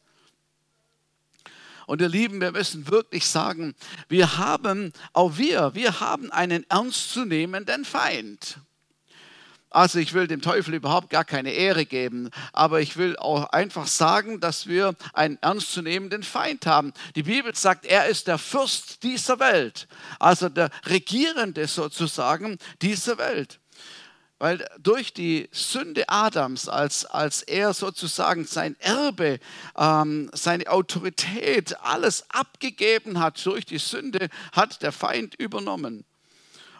Und 1.87 2.01
ihr 2.01 2.09
Lieben, 2.09 2.41
wir 2.41 2.51
müssen 2.51 2.89
wirklich 2.89 3.27
sagen, 3.27 3.75
wir 4.09 4.37
haben, 4.37 4.91
auch 5.13 5.37
wir, 5.37 5.75
wir 5.75 5.99
haben 5.99 6.31
einen 6.31 6.67
ernstzunehmenden 6.69 7.85
Feind. 7.85 8.59
Also 9.75 9.99
ich 9.99 10.13
will 10.13 10.25
dem 10.25 10.41
Teufel 10.41 10.73
überhaupt 10.73 11.09
gar 11.09 11.25
keine 11.25 11.51
Ehre 11.51 11.85
geben, 11.85 12.29
aber 12.53 12.79
ich 12.79 12.95
will 12.95 13.17
auch 13.17 13.49
einfach 13.49 13.87
sagen, 13.87 14.39
dass 14.39 14.67
wir 14.67 14.95
einen 15.11 15.37
ernstzunehmenden 15.41 16.23
Feind 16.23 16.65
haben. 16.65 16.93
Die 17.15 17.23
Bibel 17.23 17.53
sagt, 17.53 17.85
er 17.85 18.07
ist 18.07 18.27
der 18.27 18.37
Fürst 18.37 19.03
dieser 19.03 19.37
Welt, 19.39 19.89
also 20.17 20.47
der 20.47 20.69
Regierende 20.85 21.67
sozusagen 21.67 22.57
dieser 22.81 23.17
Welt. 23.17 23.59
Weil 24.37 24.67
durch 24.79 25.13
die 25.13 25.47
Sünde 25.51 26.09
Adams, 26.09 26.67
als, 26.67 27.05
als 27.05 27.41
er 27.41 27.73
sozusagen 27.73 28.45
sein 28.45 28.75
Erbe, 28.79 29.39
ähm, 29.77 30.29
seine 30.33 30.67
Autorität, 30.67 31.79
alles 31.81 32.29
abgegeben 32.29 33.19
hat 33.19 33.43
durch 33.45 33.65
die 33.65 33.77
Sünde, 33.77 34.27
hat 34.51 34.81
der 34.81 34.91
Feind 34.91 35.35
übernommen. 35.35 36.05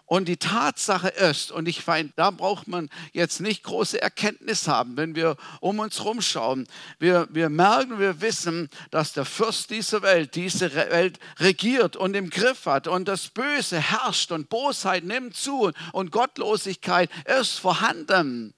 Und 0.08 0.28
die 0.28 0.38
Tatsache 0.38 1.08
ist, 1.08 1.52
und 1.52 1.68
ich 1.68 1.88
meine, 1.88 2.12
da 2.16 2.30
braucht 2.30 2.68
man 2.68 2.90
jetzt 3.12 3.42
nicht 3.42 3.64
große 3.64 4.00
Erkenntnis 4.00 4.68
haben, 4.68 4.98
wenn 4.98 5.16
wir 5.16 5.36
um 5.62 5.80
uns 5.80 6.04
rumschauen. 6.06 6.68
Wir, 7.00 7.28
wir 7.32 7.50
merken, 7.50 7.98
wir 7.98 8.22
wissen, 8.22 8.70
dass 8.92 9.14
der 9.14 9.26
Fürst 9.26 9.72
dieser 9.72 10.04
Welt 10.04 10.36
diese 10.36 10.76
Welt 10.76 11.20
regiert 11.40 11.96
und 11.96 12.16
im 12.16 12.30
Griff 12.30 12.68
hat 12.68 12.88
und 12.88 13.08
das 13.08 13.30
Böse 13.30 13.80
herrscht 13.80 14.32
und 14.32 14.48
Bosheit 14.50 15.04
nimmt 15.04 15.36
zu 15.36 15.72
und 15.92 16.12
Gottlosigkeit 16.12 17.10
ist 17.40 17.60
vorhanden. 17.60 18.54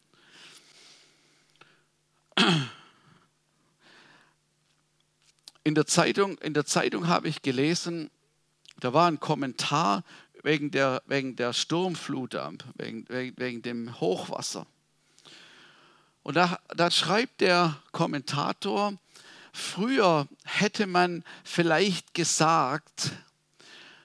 In 5.63 5.75
der 5.75 5.85
Zeitung, 5.85 6.37
in 6.39 6.53
der 6.53 6.65
Zeitung 6.65 7.07
habe 7.07 7.29
ich 7.29 7.41
gelesen, 7.41 8.11
da 8.79 8.93
war 8.93 9.07
ein 9.07 9.19
Kommentar 9.19 10.03
wegen 10.43 10.71
der, 10.71 11.01
wegen 11.05 11.35
der 11.35 11.53
Sturmflut, 11.53 12.35
wegen, 12.75 13.05
wegen, 13.09 13.37
wegen 13.37 13.61
dem 13.61 13.99
Hochwasser. 13.99 14.65
Und 16.23 16.35
da, 16.35 16.59
da 16.75 16.91
schreibt 16.91 17.41
der 17.41 17.81
Kommentator, 17.91 18.93
früher 19.53 20.27
hätte 20.43 20.85
man 20.85 21.23
vielleicht 21.43 22.13
gesagt, 22.13 23.11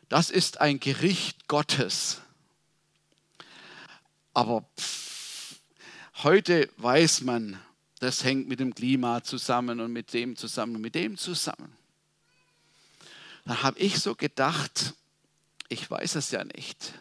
das 0.09 0.31
ist 0.31 0.61
ein 0.61 0.79
Gericht 0.79 1.49
Gottes. 1.49 2.21
Aber 4.35 4.65
pff, 4.79 5.57
heute 6.23 6.69
weiß 6.77 7.23
man, 7.23 7.59
das 7.99 8.25
hängt 8.25 8.49
mit 8.49 8.61
dem 8.61 8.75
Klima 8.75 9.23
zusammen 9.23 9.81
und 9.81 9.93
mit 9.93 10.13
dem 10.13 10.37
zusammen 10.37 10.77
und 10.77 10.83
mit 10.83 10.95
dem 10.95 11.17
zusammen. 11.17 11.77
Dann 13.45 13.63
habe 13.63 13.79
ich 13.79 13.99
so 13.99 14.15
gedacht, 14.15 14.95
ich 15.73 15.91
weiß 15.91 16.17
es 16.17 16.31
ja 16.31 16.45
nicht. 16.45 16.93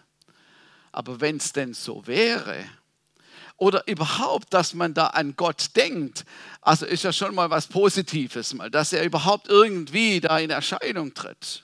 Aber 0.91 1.21
wenn 1.21 1.37
es 1.37 1.53
denn 1.53 1.73
so 1.73 2.07
wäre, 2.07 2.65
oder 3.57 3.87
überhaupt, 3.87 4.53
dass 4.53 4.73
man 4.73 4.93
da 4.93 5.07
an 5.07 5.35
Gott 5.35 5.75
denkt, 5.75 6.25
also 6.61 6.85
ist 6.85 7.03
ja 7.03 7.13
schon 7.13 7.35
mal 7.35 7.49
was 7.51 7.67
Positives, 7.67 8.55
mal, 8.55 8.71
dass 8.71 8.91
er 8.91 9.03
überhaupt 9.03 9.49
irgendwie 9.49 10.19
da 10.19 10.39
in 10.39 10.49
Erscheinung 10.49 11.13
tritt. 11.13 11.63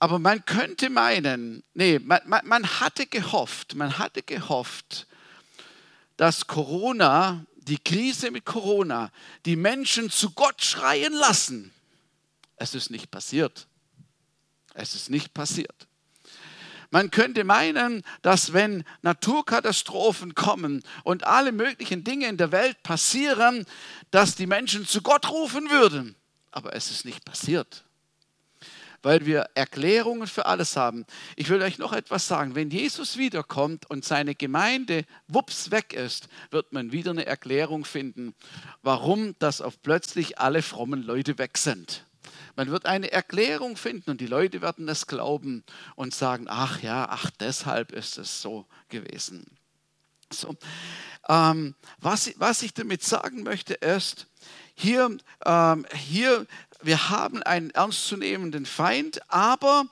Aber 0.00 0.18
man 0.18 0.44
könnte 0.44 0.90
meinen, 0.90 1.62
nee, 1.74 1.98
man, 1.98 2.20
man, 2.24 2.46
man 2.46 2.80
hatte 2.80 3.06
gehofft, 3.06 3.74
man 3.74 3.98
hatte 3.98 4.22
gehofft, 4.22 5.06
dass 6.16 6.46
Corona, 6.46 7.44
die 7.56 7.78
Krise 7.78 8.30
mit 8.30 8.44
Corona, 8.44 9.12
die 9.44 9.56
Menschen 9.56 10.10
zu 10.10 10.30
Gott 10.30 10.62
schreien 10.62 11.12
lassen. 11.12 11.72
Es 12.56 12.74
ist 12.74 12.90
nicht 12.90 13.10
passiert. 13.10 13.68
Es 14.74 14.94
ist 14.94 15.10
nicht 15.10 15.34
passiert. 15.34 15.86
Man 16.90 17.10
könnte 17.10 17.44
meinen, 17.44 18.02
dass 18.22 18.54
wenn 18.54 18.84
Naturkatastrophen 19.02 20.34
kommen 20.34 20.82
und 21.04 21.24
alle 21.24 21.52
möglichen 21.52 22.02
Dinge 22.02 22.26
in 22.28 22.38
der 22.38 22.50
Welt 22.50 22.82
passieren, 22.82 23.66
dass 24.10 24.36
die 24.36 24.46
Menschen 24.46 24.86
zu 24.86 25.02
Gott 25.02 25.28
rufen 25.30 25.70
würden. 25.70 26.16
Aber 26.50 26.74
es 26.74 26.90
ist 26.90 27.04
nicht 27.04 27.24
passiert 27.24 27.84
weil 29.02 29.26
wir 29.26 29.48
Erklärungen 29.54 30.26
für 30.26 30.46
alles 30.46 30.76
haben. 30.76 31.06
Ich 31.36 31.48
will 31.48 31.62
euch 31.62 31.78
noch 31.78 31.92
etwas 31.92 32.26
sagen. 32.26 32.54
Wenn 32.54 32.70
Jesus 32.70 33.16
wiederkommt 33.16 33.88
und 33.88 34.04
seine 34.04 34.34
Gemeinde 34.34 35.04
wups 35.28 35.70
weg 35.70 35.92
ist, 35.92 36.28
wird 36.50 36.72
man 36.72 36.92
wieder 36.92 37.12
eine 37.12 37.26
Erklärung 37.26 37.84
finden, 37.84 38.34
warum 38.82 39.34
das 39.38 39.60
auf 39.60 39.80
plötzlich 39.82 40.38
alle 40.38 40.62
frommen 40.62 41.02
Leute 41.02 41.38
weg 41.38 41.58
sind. 41.58 42.04
Man 42.56 42.70
wird 42.70 42.86
eine 42.86 43.10
Erklärung 43.12 43.76
finden 43.76 44.10
und 44.10 44.20
die 44.20 44.26
Leute 44.26 44.62
werden 44.62 44.88
es 44.88 45.06
glauben 45.06 45.64
und 45.96 46.14
sagen, 46.14 46.46
ach 46.48 46.82
ja, 46.82 47.06
ach 47.10 47.30
deshalb 47.30 47.92
ist 47.92 48.18
es 48.18 48.40
so 48.42 48.66
gewesen. 48.88 49.58
So, 50.30 50.56
ähm, 51.28 51.74
was, 51.98 52.32
was 52.36 52.62
ich 52.62 52.74
damit 52.74 53.02
sagen 53.02 53.42
möchte 53.42 53.74
ist, 53.74 54.26
hier, 54.74 55.16
ähm, 55.44 55.86
hier 55.94 56.46
wir 56.82 57.10
haben 57.10 57.42
einen 57.42 57.70
ernstzunehmenden 57.70 58.64
Feind, 58.66 59.20
aber 59.28 59.86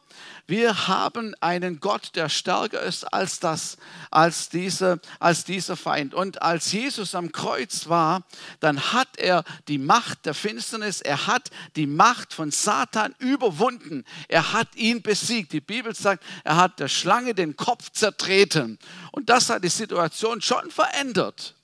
wir 0.47 0.87
haben 0.87 1.35
einen 1.41 1.81
Gott, 1.81 2.11
der 2.15 2.29
stärker 2.29 2.81
ist 2.81 3.05
als, 3.13 3.41
das, 3.41 3.79
als, 4.11 4.49
diese, 4.49 5.01
als 5.19 5.45
dieser 5.45 5.77
Feind. 5.77 6.15
Und 6.15 6.41
als 6.41 6.71
Jesus 6.71 7.15
am 7.15 7.33
Kreuz 7.33 7.89
war, 7.89 8.23
dann 8.61 8.93
hat 8.93 9.09
er 9.17 9.43
die 9.67 9.79
Macht 9.79 10.25
der 10.25 10.35
Finsternis, 10.35 11.01
er 11.01 11.27
hat 11.27 11.51
die 11.75 11.87
Macht 11.87 12.33
von 12.33 12.53
Satan 12.53 13.15
überwunden. 13.19 14.05
Er 14.29 14.53
hat 14.53 14.77
ihn 14.77 15.03
besiegt. 15.03 15.53
Die 15.53 15.61
Bibel 15.61 15.95
sagt, 15.95 16.23
er 16.45 16.57
hat 16.57 16.79
der 16.79 16.89
Schlange 16.89 17.35
den 17.35 17.57
Kopf 17.57 17.91
zertreten. 17.91 18.79
Und 19.11 19.29
das 19.29 19.51
hat 19.51 19.65
die 19.65 19.69
Situation 19.69 20.41
schon 20.41 20.71
verändert. 20.71 21.57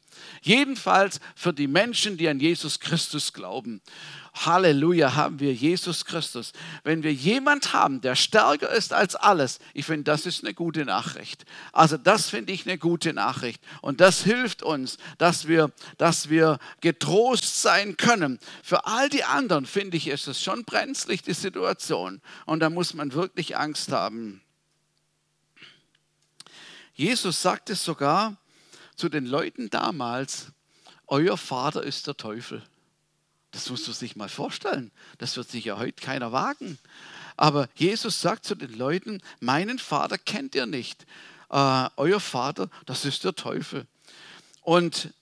Jedenfalls 0.42 1.20
für 1.36 1.52
die 1.52 1.68
Menschen, 1.68 2.16
die 2.16 2.28
an 2.28 2.40
Jesus 2.40 2.80
Christus 2.80 3.32
glauben. 3.32 3.80
Halleluja, 4.34 5.14
haben 5.14 5.38
wir 5.38 5.52
Jesus 5.52 6.04
Christus. 6.04 6.52
Wenn 6.82 7.04
wir 7.04 7.12
jemand 7.12 7.74
haben, 7.74 8.00
der 8.00 8.16
stärker 8.16 8.68
ist 8.70 8.92
als 8.92 9.14
alles, 9.14 9.60
ich 9.72 9.84
finde, 9.84 10.04
das 10.04 10.26
ist 10.26 10.42
eine 10.42 10.52
gute 10.52 10.84
Nachricht. 10.84 11.44
Also 11.70 11.96
das 11.96 12.28
finde 12.28 12.52
ich 12.52 12.66
eine 12.66 12.76
gute 12.76 13.12
Nachricht. 13.12 13.62
Und 13.82 14.00
das 14.00 14.24
hilft 14.24 14.64
uns, 14.64 14.96
dass 15.18 15.46
wir, 15.46 15.70
dass 15.96 16.28
wir 16.28 16.58
getrost 16.80 17.62
sein 17.62 17.96
können. 17.96 18.40
Für 18.64 18.86
all 18.86 19.08
die 19.10 19.22
anderen, 19.22 19.64
finde 19.64 19.96
ich, 19.96 20.08
ist 20.08 20.26
es 20.26 20.42
schon 20.42 20.64
brenzlig, 20.64 21.22
die 21.22 21.34
Situation. 21.34 22.20
Und 22.46 22.60
da 22.60 22.70
muss 22.70 22.94
man 22.94 23.12
wirklich 23.12 23.56
Angst 23.56 23.92
haben. 23.92 24.40
Jesus 26.94 27.42
sagte 27.42 27.76
sogar 27.76 28.36
zu 29.02 29.08
den 29.08 29.26
Leuten 29.26 29.68
damals, 29.68 30.52
euer 31.08 31.36
Vater 31.36 31.82
ist 31.82 32.06
der 32.06 32.16
Teufel. 32.16 32.62
Das 33.50 33.68
musst 33.68 33.88
du 33.88 33.90
sich 33.90 34.14
mal 34.14 34.28
vorstellen. 34.28 34.92
Das 35.18 35.36
wird 35.36 35.50
sich 35.50 35.64
ja 35.64 35.76
heute 35.76 36.00
keiner 36.00 36.30
wagen. 36.30 36.78
Aber 37.36 37.68
Jesus 37.74 38.20
sagt 38.20 38.44
zu 38.44 38.54
den 38.54 38.72
Leuten, 38.78 39.20
meinen 39.40 39.80
Vater 39.80 40.18
kennt 40.18 40.54
ihr 40.54 40.66
nicht. 40.66 41.04
Äh, 41.50 41.88
euer 41.96 42.20
Vater, 42.20 42.70
das 42.86 43.04
ist 43.04 43.24
der 43.24 43.34
Teufel. 43.34 43.88
Und 44.60 45.12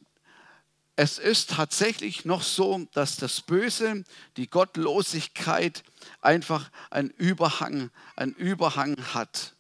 es 0.96 1.16
ist 1.16 1.48
tatsächlich 1.48 2.26
noch 2.26 2.42
so, 2.42 2.86
dass 2.92 3.16
das 3.16 3.40
Böse, 3.40 4.04
die 4.36 4.50
Gottlosigkeit 4.50 5.84
einfach 6.20 6.70
einen 6.90 7.08
Überhang, 7.08 7.88
einen 8.14 8.34
Überhang 8.34 9.02
hat. 9.14 9.54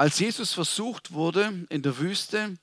Als 0.00 0.18
Jesus 0.18 0.54
versucht 0.54 1.12
wurde 1.12 1.66
in 1.68 1.82
der 1.82 1.98
Wüste, 1.98 2.56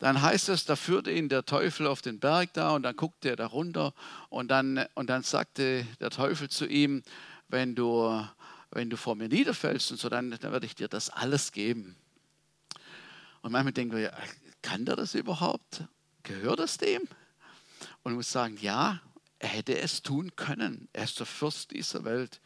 dann 0.00 0.20
heißt 0.20 0.50
es, 0.50 0.66
da 0.66 0.76
führte 0.76 1.10
ihn 1.10 1.30
der 1.30 1.46
Teufel 1.46 1.86
auf 1.86 2.02
den 2.02 2.20
Berg 2.20 2.52
da 2.52 2.72
und 2.72 2.82
dann 2.82 2.94
guckte 2.94 3.30
er 3.30 3.36
da 3.36 3.46
runter 3.46 3.94
und 4.28 4.48
dann, 4.48 4.84
und 4.92 5.08
dann 5.08 5.22
sagte 5.22 5.86
der 6.00 6.10
Teufel 6.10 6.50
zu 6.50 6.66
ihm, 6.66 7.02
wenn 7.48 7.74
du, 7.74 8.22
wenn 8.70 8.90
du 8.90 8.98
vor 8.98 9.14
mir 9.14 9.28
niederfällst 9.28 9.92
und 9.92 9.96
so, 9.96 10.10
dann, 10.10 10.30
dann 10.32 10.52
werde 10.52 10.66
ich 10.66 10.74
dir 10.74 10.88
das 10.88 11.08
alles 11.08 11.52
geben. 11.52 11.96
Und 13.40 13.52
manchmal 13.52 13.72
denken 13.72 13.96
wir, 13.96 14.12
kann 14.60 14.84
der 14.84 14.96
das 14.96 15.14
überhaupt? 15.14 15.84
Gehört 16.22 16.60
es 16.60 16.76
dem? 16.76 17.00
Und 18.02 18.12
ich 18.12 18.16
muss 18.16 18.30
sagen, 18.30 18.58
ja, 18.60 19.00
er 19.38 19.48
hätte 19.48 19.78
es 19.78 20.02
tun 20.02 20.36
können. 20.36 20.90
Er 20.92 21.04
ist 21.04 21.18
der 21.18 21.24
Fürst 21.24 21.70
dieser 21.70 22.04
Welt. 22.04 22.42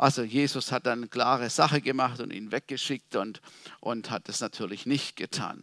Also 0.00 0.22
Jesus 0.22 0.72
hat 0.72 0.86
dann 0.86 1.10
klare 1.10 1.50
Sache 1.50 1.82
gemacht 1.82 2.20
und 2.20 2.32
ihn 2.32 2.52
weggeschickt 2.52 3.16
und, 3.16 3.42
und 3.80 4.10
hat 4.10 4.30
es 4.30 4.40
natürlich 4.40 4.86
nicht 4.86 5.14
getan. 5.14 5.62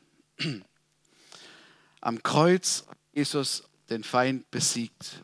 Am 2.02 2.22
Kreuz 2.22 2.86
Jesus 3.14 3.64
den 3.90 4.04
Feind 4.04 4.52
besiegt 4.52 5.24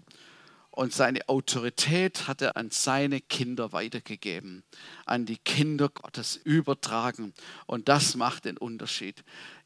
und 0.72 0.94
seine 0.94 1.30
Autorität 1.30 2.28
hat 2.28 2.42
er 2.42 2.58
an 2.58 2.72
seine 2.72 3.22
Kinder 3.22 3.72
weitergegeben, 3.72 4.64
an 5.06 5.28
die 5.28 5.38
Kinder 5.38 5.90
Gottes 5.90 6.36
übertragen. 6.36 7.36
Und 7.68 7.90
das 7.90 8.16
macht 8.16 8.46
den 8.46 8.58
Unterschied. 8.58 9.24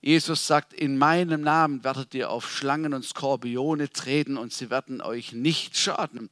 Jesus 0.07 0.47
sagt, 0.47 0.71
in 0.71 0.97
meinem 0.97 1.41
Namen 1.41 1.83
werdet 1.83 2.15
ihr 2.15 2.29
auf 2.29 2.49
Schlangen 2.49 2.93
und 2.93 3.03
Skorpione 3.03 3.89
treten 3.89 4.37
und 4.37 4.53
sie 4.53 4.69
werden 4.69 5.01
euch 5.01 5.33
nicht 5.33 5.75
schaden. 5.75 6.29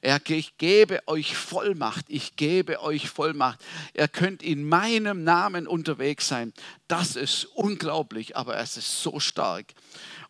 Er, 0.00 0.18
ich 0.28 0.56
gebe 0.56 1.06
euch 1.06 1.36
Vollmacht, 1.36 2.06
ich 2.08 2.36
gebe 2.36 2.80
euch 2.80 3.10
Vollmacht. 3.10 3.62
Ihr 3.92 4.08
könnt 4.08 4.42
in 4.42 4.66
meinem 4.66 5.24
Namen 5.24 5.66
unterwegs 5.66 6.26
sein. 6.26 6.54
Das 6.86 7.16
ist 7.16 7.44
unglaublich, 7.44 8.34
aber 8.34 8.56
es 8.56 8.78
ist 8.78 9.02
so 9.02 9.20
stark. 9.20 9.74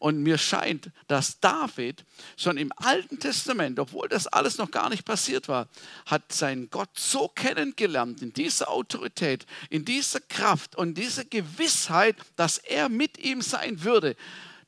Und 0.00 0.22
mir 0.22 0.38
scheint, 0.38 0.90
dass 1.08 1.40
David 1.40 2.04
schon 2.36 2.56
im 2.56 2.72
Alten 2.76 3.18
Testament, 3.18 3.80
obwohl 3.80 4.08
das 4.08 4.28
alles 4.28 4.58
noch 4.58 4.70
gar 4.70 4.90
nicht 4.90 5.04
passiert 5.04 5.48
war, 5.48 5.68
hat 6.06 6.32
seinen 6.32 6.70
Gott 6.70 6.90
so 6.94 7.28
kennengelernt, 7.28 8.22
in 8.22 8.32
dieser 8.32 8.70
Autorität, 8.70 9.44
in 9.70 9.84
dieser 9.84 10.20
Kraft 10.20 10.76
und 10.76 10.94
dieser 10.94 11.24
Gewissheit, 11.24 12.16
dass 12.36 12.58
er 12.58 12.87
mit 12.88 13.18
ihm 13.18 13.42
sein 13.42 13.84
würde. 13.84 14.16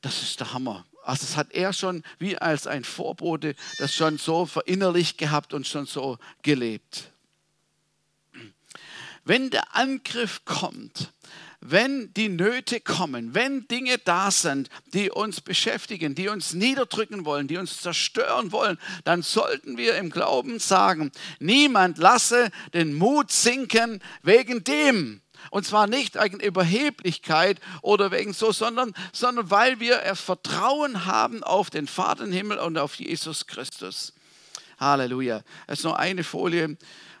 Das 0.01 0.21
ist 0.21 0.39
der 0.39 0.53
Hammer. 0.53 0.85
Also 1.03 1.25
das 1.25 1.35
hat 1.35 1.51
er 1.51 1.73
schon 1.73 2.03
wie 2.19 2.37
als 2.37 2.67
ein 2.67 2.83
Vorbote 2.83 3.55
das 3.79 3.93
schon 3.93 4.17
so 4.17 4.45
verinnerlicht 4.45 5.17
gehabt 5.17 5.53
und 5.53 5.67
schon 5.67 5.85
so 5.85 6.17
gelebt. 6.43 7.11
Wenn 9.23 9.49
der 9.49 9.75
Angriff 9.75 10.45
kommt, 10.45 11.11
wenn 11.59 12.11
die 12.15 12.29
Nöte 12.29 12.79
kommen, 12.81 13.35
wenn 13.35 13.67
Dinge 13.67 13.99
da 13.99 14.31
sind, 14.31 14.69
die 14.93 15.11
uns 15.11 15.41
beschäftigen, 15.41 16.15
die 16.15 16.27
uns 16.27 16.53
niederdrücken 16.53 17.23
wollen, 17.23 17.47
die 17.47 17.57
uns 17.57 17.81
zerstören 17.81 18.51
wollen, 18.51 18.79
dann 19.03 19.21
sollten 19.21 19.77
wir 19.77 19.95
im 19.95 20.09
Glauben 20.09 20.57
sagen, 20.57 21.11
niemand 21.39 21.99
lasse 21.99 22.49
den 22.73 22.95
Mut 22.95 23.31
sinken 23.31 24.01
wegen 24.23 24.63
dem. 24.63 25.20
Und 25.51 25.65
zwar 25.65 25.85
nicht 25.85 26.15
wegen 26.15 26.39
Überheblichkeit 26.39 27.59
oder 27.81 28.09
wegen 28.09 28.31
so, 28.31 28.53
sondern, 28.53 28.93
sondern 29.11 29.51
weil 29.51 29.81
wir 29.81 29.99
Vertrauen 30.15 31.05
haben 31.05 31.43
auf 31.43 31.69
den 31.69 31.87
Vater 31.87 32.23
im 32.23 32.31
Himmel 32.31 32.57
und 32.57 32.77
auf 32.77 32.95
Jesus 32.95 33.47
Christus. 33.47 34.13
Halleluja. 34.79 35.43
Es 35.67 35.79
ist 35.79 35.83
nur 35.83 35.99
eine 35.99 36.23
Folie, 36.23 36.77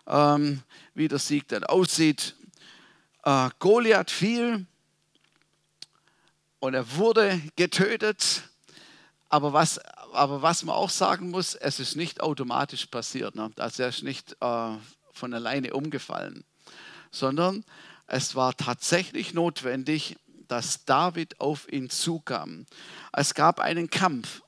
ähm, 0.07 0.63
wie 0.93 1.09
der 1.09 1.19
Sieg 1.19 1.49
dann 1.49 1.65
aussieht. 1.65 2.35
Äh, 3.25 3.49
Goliath 3.59 4.09
fiel 4.09 4.65
und 6.59 6.73
er 6.73 6.95
wurde 6.95 7.41
getötet. 7.57 8.43
Aber 9.27 9.51
was, 9.51 9.77
aber 10.13 10.41
was 10.41 10.63
man 10.63 10.75
auch 10.75 10.89
sagen 10.89 11.31
muss, 11.31 11.53
es 11.55 11.81
ist 11.81 11.97
nicht 11.97 12.21
automatisch 12.21 12.85
passiert. 12.85 13.35
Ne? 13.35 13.51
Also 13.57 13.83
er 13.83 13.89
ist 13.89 14.03
nicht 14.03 14.37
äh, 14.39 14.71
von 15.11 15.33
alleine 15.33 15.73
umgefallen, 15.73 16.45
sondern 17.11 17.65
es 18.11 18.35
war 18.35 18.57
tatsächlich 18.57 19.33
notwendig, 19.33 20.17
dass 20.49 20.83
David 20.83 21.39
auf 21.39 21.71
ihn 21.71 21.89
zukam. 21.89 22.65
Es 23.13 23.33
gab 23.33 23.61
einen 23.61 23.89
Kampf, 23.89 24.41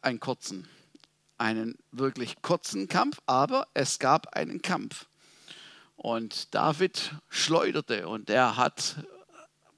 einen 0.00 0.18
kurzen, 0.18 0.66
einen 1.36 1.76
wirklich 1.90 2.40
kurzen 2.40 2.88
Kampf, 2.88 3.20
aber 3.26 3.68
es 3.74 3.98
gab 3.98 4.34
einen 4.34 4.62
Kampf. 4.62 5.08
Und 5.96 6.54
David 6.54 7.12
schleuderte 7.28 8.08
und 8.08 8.30
er 8.30 8.56
hat 8.56 8.96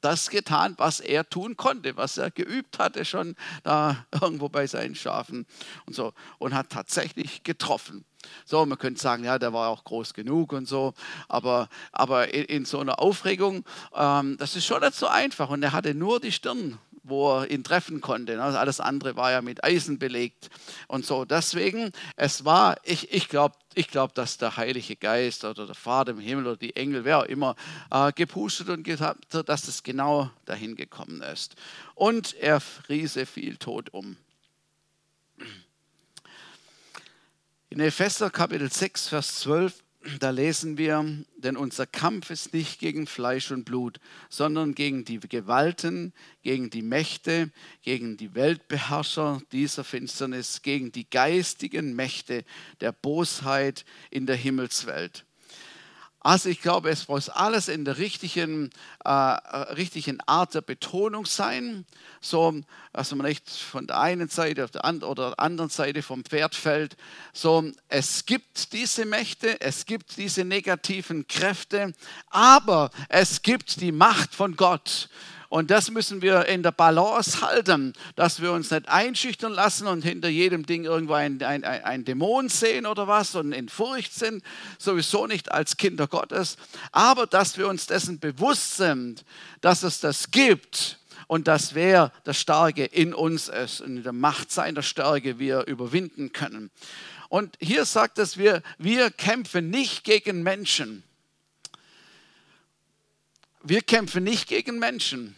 das 0.00 0.30
getan, 0.30 0.74
was 0.76 1.00
er 1.00 1.28
tun 1.28 1.56
konnte, 1.56 1.96
was 1.96 2.18
er 2.18 2.30
geübt 2.30 2.78
hatte 2.78 3.04
schon 3.04 3.34
da 3.64 4.06
irgendwo 4.12 4.48
bei 4.48 4.68
seinen 4.68 4.94
Schafen 4.94 5.44
und 5.86 5.94
so 5.96 6.12
und 6.38 6.54
hat 6.54 6.70
tatsächlich 6.70 7.42
getroffen. 7.42 8.04
So, 8.44 8.64
man 8.66 8.78
könnte 8.78 9.00
sagen, 9.00 9.24
ja, 9.24 9.38
der 9.38 9.52
war 9.52 9.68
auch 9.68 9.84
groß 9.84 10.14
genug 10.14 10.52
und 10.52 10.66
so, 10.66 10.94
aber, 11.28 11.68
aber 11.92 12.32
in, 12.32 12.44
in 12.44 12.64
so 12.64 12.80
einer 12.80 13.00
Aufregung, 13.00 13.64
ähm, 13.94 14.36
das 14.38 14.56
ist 14.56 14.66
schon 14.66 14.80
nicht 14.80 14.94
so 14.94 15.06
einfach 15.06 15.50
und 15.50 15.62
er 15.62 15.72
hatte 15.72 15.94
nur 15.94 16.20
die 16.20 16.32
Stirn 16.32 16.78
wo 17.04 17.38
er 17.38 17.50
ihn 17.50 17.62
treffen 17.62 18.00
konnte. 18.00 18.42
Also 18.42 18.58
alles 18.58 18.80
andere 18.80 19.14
war 19.14 19.30
ja 19.30 19.42
mit 19.42 19.62
Eisen 19.62 19.98
belegt 19.98 20.50
und 20.88 21.06
so. 21.06 21.24
Deswegen, 21.24 21.92
es 22.16 22.44
war, 22.44 22.76
ich, 22.82 23.12
ich 23.12 23.28
glaube, 23.28 23.54
ich 23.74 23.88
glaub, 23.88 24.14
dass 24.14 24.38
der 24.38 24.56
Heilige 24.56 24.96
Geist 24.96 25.44
oder 25.44 25.66
der 25.66 25.74
Vater 25.74 26.12
im 26.12 26.18
Himmel 26.18 26.46
oder 26.46 26.56
die 26.56 26.74
Engel, 26.76 27.04
wer 27.04 27.20
auch 27.20 27.24
immer, 27.24 27.54
äh, 27.90 28.12
gepustet 28.12 28.70
und 28.70 28.82
gesagt 28.82 29.34
hat, 29.34 29.48
dass 29.48 29.68
es 29.68 29.82
genau 29.82 30.30
dahin 30.46 30.76
gekommen 30.76 31.20
ist. 31.22 31.56
Und 31.94 32.34
er 32.34 32.60
friese 32.60 33.26
viel 33.26 33.56
Tod 33.56 33.92
um. 33.92 34.16
In 37.74 37.80
Epheser 37.80 38.30
Kapitel 38.30 38.70
6, 38.70 39.08
Vers 39.08 39.40
12 39.40 39.82
da 40.20 40.30
lesen 40.30 40.78
wir, 40.78 41.04
denn 41.38 41.56
unser 41.56 41.86
Kampf 41.88 42.30
ist 42.30 42.54
nicht 42.54 42.78
gegen 42.78 43.08
Fleisch 43.08 43.50
und 43.50 43.64
Blut, 43.64 43.98
sondern 44.28 44.76
gegen 44.76 45.04
die 45.04 45.18
Gewalten, 45.18 46.12
gegen 46.42 46.70
die 46.70 46.82
Mächte, 46.82 47.50
gegen 47.82 48.16
die 48.16 48.36
Weltbeherrscher 48.36 49.42
dieser 49.50 49.82
Finsternis, 49.82 50.62
gegen 50.62 50.92
die 50.92 51.10
geistigen 51.10 51.96
Mächte 51.96 52.44
der 52.80 52.92
Bosheit 52.92 53.84
in 54.08 54.26
der 54.26 54.36
Himmelswelt. 54.36 55.26
Also 56.24 56.48
ich 56.48 56.62
glaube, 56.62 56.88
es 56.88 57.06
muss 57.06 57.28
alles 57.28 57.68
in 57.68 57.84
der 57.84 57.98
richtigen, 57.98 58.70
äh, 59.04 59.10
richtigen 59.10 60.20
Art 60.22 60.54
der 60.54 60.62
Betonung 60.62 61.26
sein, 61.26 61.84
so 62.22 62.62
dass 62.94 63.14
man 63.14 63.26
nicht 63.26 63.50
von 63.50 63.86
der 63.86 64.00
einen 64.00 64.30
Seite 64.30 64.64
auf 64.64 64.70
der 64.70 64.86
and 64.86 65.04
oder 65.04 65.32
der 65.32 65.40
anderen 65.40 65.68
Seite 65.68 66.02
vom 66.02 66.24
Pferd 66.24 66.54
fällt. 66.54 66.96
So, 67.34 67.70
es 67.88 68.24
gibt 68.24 68.72
diese 68.72 69.04
Mächte, 69.04 69.60
es 69.60 69.84
gibt 69.84 70.16
diese 70.16 70.46
negativen 70.46 71.28
Kräfte, 71.28 71.92
aber 72.30 72.90
es 73.10 73.42
gibt 73.42 73.82
die 73.82 73.92
Macht 73.92 74.34
von 74.34 74.56
Gott. 74.56 75.10
Und 75.54 75.70
das 75.70 75.92
müssen 75.92 76.20
wir 76.20 76.46
in 76.46 76.64
der 76.64 76.72
Balance 76.72 77.40
halten, 77.40 77.92
dass 78.16 78.42
wir 78.42 78.50
uns 78.50 78.72
nicht 78.72 78.88
einschüchtern 78.88 79.52
lassen 79.52 79.86
und 79.86 80.02
hinter 80.02 80.28
jedem 80.28 80.66
Ding 80.66 80.82
irgendwo 80.82 81.12
ein, 81.12 81.40
ein, 81.44 81.62
ein 81.62 82.04
Dämon 82.04 82.48
sehen 82.48 82.86
oder 82.86 83.06
was 83.06 83.36
und 83.36 83.52
in 83.52 83.68
Furcht 83.68 84.12
sind, 84.12 84.42
sowieso 84.80 85.28
nicht 85.28 85.52
als 85.52 85.76
Kinder 85.76 86.08
Gottes, 86.08 86.56
aber 86.90 87.28
dass 87.28 87.56
wir 87.56 87.68
uns 87.68 87.86
dessen 87.86 88.18
bewusst 88.18 88.78
sind, 88.78 89.24
dass 89.60 89.84
es 89.84 90.00
das 90.00 90.32
gibt 90.32 90.98
und 91.28 91.46
dass 91.46 91.76
wer 91.76 92.10
der 92.26 92.34
Starke 92.34 92.86
in 92.86 93.14
uns 93.14 93.46
ist 93.46 93.80
und 93.80 93.98
in 93.98 94.02
der 94.02 94.12
Macht 94.12 94.50
seiner 94.50 94.82
Stärke 94.82 95.38
wir 95.38 95.68
überwinden 95.68 96.32
können. 96.32 96.72
Und 97.28 97.56
hier 97.60 97.84
sagt 97.84 98.18
es, 98.18 98.38
wir, 98.38 98.60
wir 98.78 99.12
kämpfen 99.12 99.70
nicht 99.70 100.02
gegen 100.02 100.42
Menschen. 100.42 101.04
Wir 103.62 103.82
kämpfen 103.82 104.24
nicht 104.24 104.48
gegen 104.48 104.80
Menschen. 104.80 105.36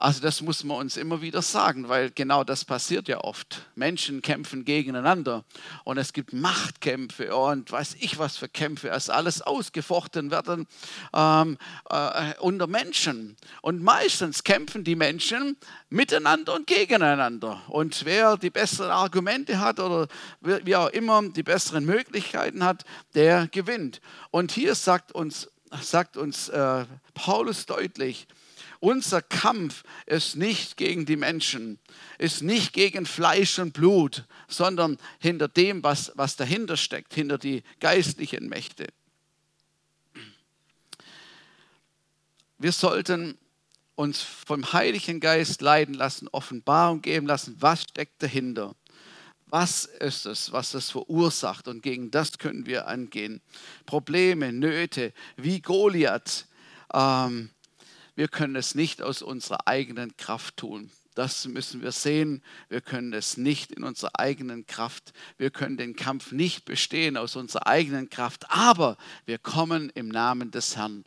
Also 0.00 0.20
das 0.20 0.42
muss 0.42 0.62
man 0.62 0.76
uns 0.76 0.96
immer 0.96 1.22
wieder 1.22 1.42
sagen, 1.42 1.88
weil 1.88 2.12
genau 2.12 2.44
das 2.44 2.64
passiert 2.64 3.08
ja 3.08 3.18
oft. 3.18 3.62
Menschen 3.74 4.22
kämpfen 4.22 4.64
gegeneinander 4.64 5.44
und 5.82 5.98
es 5.98 6.12
gibt 6.12 6.32
Machtkämpfe 6.32 7.34
und 7.34 7.72
weiß 7.72 7.96
ich 7.98 8.16
was 8.16 8.36
für 8.36 8.48
Kämpfe, 8.48 8.90
es 8.90 9.10
alles 9.10 9.42
ausgefochten 9.42 10.30
werden 10.30 10.68
ähm, 11.12 11.58
äh, 11.90 12.34
unter 12.38 12.68
Menschen. 12.68 13.36
Und 13.60 13.82
meistens 13.82 14.44
kämpfen 14.44 14.84
die 14.84 14.94
Menschen 14.94 15.56
miteinander 15.90 16.54
und 16.54 16.68
gegeneinander. 16.68 17.60
Und 17.66 18.04
wer 18.04 18.36
die 18.36 18.50
besseren 18.50 18.92
Argumente 18.92 19.58
hat 19.58 19.80
oder 19.80 20.06
wie 20.40 20.76
auch 20.76 20.90
immer 20.90 21.28
die 21.28 21.42
besseren 21.42 21.84
Möglichkeiten 21.84 22.62
hat, 22.62 22.84
der 23.14 23.48
gewinnt. 23.48 24.00
Und 24.30 24.52
hier 24.52 24.76
sagt 24.76 25.10
uns, 25.10 25.50
sagt 25.80 26.16
uns 26.16 26.48
äh, 26.50 26.84
Paulus 27.14 27.66
deutlich, 27.66 28.28
unser 28.80 29.22
Kampf 29.22 29.82
ist 30.06 30.36
nicht 30.36 30.76
gegen 30.76 31.06
die 31.06 31.16
Menschen, 31.16 31.78
ist 32.18 32.42
nicht 32.42 32.72
gegen 32.72 33.06
Fleisch 33.06 33.58
und 33.58 33.72
Blut, 33.72 34.24
sondern 34.46 34.98
hinter 35.18 35.48
dem, 35.48 35.82
was, 35.82 36.12
was 36.14 36.36
dahinter 36.36 36.76
steckt, 36.76 37.14
hinter 37.14 37.38
die 37.38 37.62
geistlichen 37.80 38.48
Mächte. 38.48 38.86
Wir 42.58 42.72
sollten 42.72 43.38
uns 43.94 44.20
vom 44.20 44.72
Heiligen 44.72 45.20
Geist 45.20 45.60
leiden 45.60 45.94
lassen, 45.94 46.28
Offenbarung 46.28 47.02
geben 47.02 47.26
lassen, 47.26 47.56
was 47.58 47.82
steckt 47.82 48.22
dahinter. 48.22 48.74
Was 49.46 49.86
ist 49.86 50.26
es, 50.26 50.52
was 50.52 50.72
das 50.72 50.90
verursacht? 50.90 51.68
Und 51.68 51.82
gegen 51.82 52.10
das 52.10 52.38
können 52.38 52.66
wir 52.66 52.86
angehen. 52.86 53.40
Probleme, 53.86 54.52
Nöte, 54.52 55.12
wie 55.36 55.60
Goliath. 55.60 56.46
Ähm, 56.92 57.50
wir 58.18 58.26
können 58.26 58.56
es 58.56 58.74
nicht 58.74 59.00
aus 59.00 59.22
unserer 59.22 59.68
eigenen 59.68 60.16
Kraft 60.16 60.56
tun. 60.56 60.90
Das 61.14 61.46
müssen 61.46 61.82
wir 61.82 61.92
sehen. 61.92 62.42
Wir 62.68 62.80
können 62.80 63.12
es 63.12 63.36
nicht 63.36 63.70
in 63.70 63.84
unserer 63.84 64.18
eigenen 64.18 64.66
Kraft. 64.66 65.12
Wir 65.36 65.50
können 65.50 65.76
den 65.76 65.94
Kampf 65.94 66.32
nicht 66.32 66.64
bestehen 66.64 67.16
aus 67.16 67.36
unserer 67.36 67.68
eigenen 67.68 68.10
Kraft. 68.10 68.50
Aber 68.50 68.96
wir 69.24 69.38
kommen 69.38 69.92
im 69.94 70.08
Namen 70.08 70.50
des 70.50 70.76
Herrn. 70.76 71.04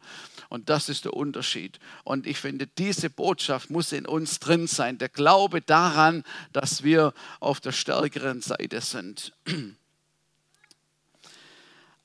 Und 0.47 0.69
das 0.69 0.88
ist 0.88 1.04
der 1.04 1.13
Unterschied. 1.13 1.82
Und 2.06 2.28
ich 2.28 2.38
finde, 2.38 2.65
diese 2.65 3.10
Botschaft 3.10 3.69
muss 3.69 3.91
in 3.91 4.06
uns 4.06 4.39
drin 4.39 4.67
sein. 4.67 4.97
Der 4.97 5.10
Glaube 5.10 5.60
daran, 5.60 6.24
dass 6.54 6.82
wir 6.82 7.13
auf 7.41 7.60
der 7.60 7.74
stärkeren 7.74 8.41
Seite 8.41 8.80
sind. 8.80 9.34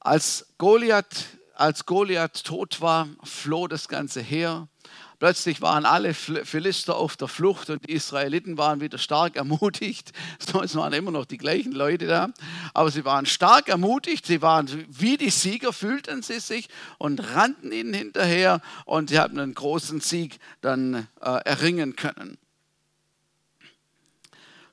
Als 0.01 0.47
Goliath, 0.59 1.27
als 1.57 1.87
Goliath 1.87 2.45
tot 2.45 2.81
war, 2.81 3.09
floh 3.25 3.67
das 3.67 3.89
ganze 3.89 4.21
Heer. 4.21 4.69
Plötzlich 5.19 5.63
waren 5.63 5.87
alle 5.87 6.13
Philister 6.13 6.97
auf 6.97 7.17
der 7.17 7.29
Flucht 7.29 7.71
und 7.71 7.89
die 7.89 7.93
Israeliten 7.95 8.59
waren 8.59 8.83
wieder 8.83 8.99
stark 8.99 9.37
ermutigt. 9.37 10.13
Es 10.63 10.75
waren 10.77 10.93
immer 10.93 11.11
noch 11.11 11.25
die 11.25 11.39
gleichen 11.39 11.73
Leute 11.73 12.07
da, 12.07 12.29
aber 12.75 12.91
sie 12.91 13.07
waren 13.07 13.25
stark 13.25 13.69
ermutigt. 13.69 14.27
Sie 14.27 14.43
waren 14.43 14.69
wie 14.89 15.17
die 15.17 15.31
Sieger, 15.31 15.73
fühlten 15.73 16.23
sie 16.23 16.41
sich 16.41 16.69
und 16.99 17.21
rannten 17.35 17.73
ihnen 17.73 17.95
hinterher 17.95 18.61
und 18.85 19.09
sie 19.09 19.19
haben 19.19 19.39
einen 19.39 19.55
großen 19.55 20.01
Sieg 20.01 20.39
dann 20.61 21.09
äh, 21.23 21.41
erringen 21.45 21.97
können. 21.97 22.37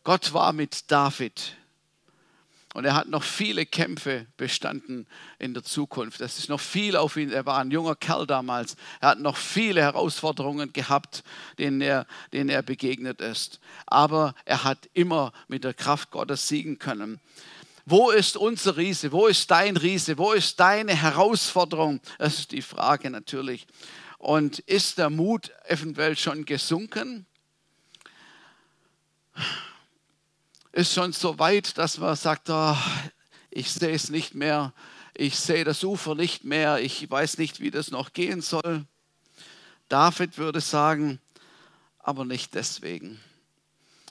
Gott 0.04 0.34
war 0.34 0.52
mit 0.52 0.91
David 0.91 1.56
und 2.74 2.86
er 2.86 2.96
hat 2.96 3.08
noch 3.08 3.22
viele 3.22 3.68
Kämpfe 3.68 4.26
bestanden 4.36 5.06
in 5.38 5.54
der 5.54 5.64
Zukunft. 5.64 6.22
Es 6.22 6.40
ist 6.40 6.50
noch 6.50 6.60
viel 6.60 6.96
auf 6.96 7.18
ihn. 7.18 7.32
Er 7.32 7.46
war 7.46 7.60
ein 7.60 7.70
junger 7.70 7.96
Kerl 7.96 8.26
damals. 8.26 8.76
Er 9.00 9.10
hat 9.10 9.20
noch 9.20 9.38
viele 9.38 9.82
Herausforderungen 9.82 10.74
gehabt, 10.74 11.24
denen 11.60 11.82
er, 11.82 12.08
denen 12.34 12.50
er 12.50 12.64
begegnet 12.64 13.22
ist. 13.22 13.60
Aber 13.86 14.34
er 14.46 14.64
hat 14.64 14.90
immer 14.94 15.34
mit 15.48 15.64
der 15.64 15.76
Kraft 15.76 16.10
Gottes 16.10 16.48
siegen 16.48 16.80
können. 16.80 17.20
Wo 17.86 18.10
ist 18.10 18.38
unser 18.38 18.76
Riese? 18.76 19.12
Wo 19.12 19.28
ist 19.28 19.52
dein 19.52 19.78
Riese? 19.78 20.18
Wo 20.18 20.32
ist 20.32 20.60
deine 20.60 20.96
Herausforderung? 20.96 22.02
Das 22.18 22.40
ist 22.40 22.52
die 22.54 22.64
Frage 22.64 23.12
natürlich. 23.12 23.68
Und 24.18 24.60
ist 24.60 24.98
der 24.98 25.12
Mut 25.12 25.52
eventuell 25.68 26.18
schon 26.18 26.46
gesunken? 26.46 27.28
Ist 30.74 30.94
schon 30.94 31.14
so 31.14 31.40
weit, 31.40 31.78
dass 31.78 32.00
man 32.00 32.16
sagt, 32.16 32.50
oh, 32.50 32.76
ich 33.52 33.72
sehe 33.72 33.94
es 33.94 34.10
nicht 34.10 34.34
mehr, 34.34 34.74
ich 35.14 35.38
sehe 35.38 35.64
das 35.64 35.84
Ufer 35.84 36.16
nicht 36.16 36.44
mehr, 36.44 36.80
ich 36.80 37.10
weiß 37.10 37.38
nicht, 37.38 37.60
wie 37.60 37.72
das 37.72 37.92
noch 37.92 38.12
gehen 38.12 38.42
soll. 38.42 38.86
David 39.88 40.40
würde 40.40 40.60
sagen, 40.60 41.20
aber 42.00 42.26
nicht 42.26 42.56
deswegen. 42.56 43.22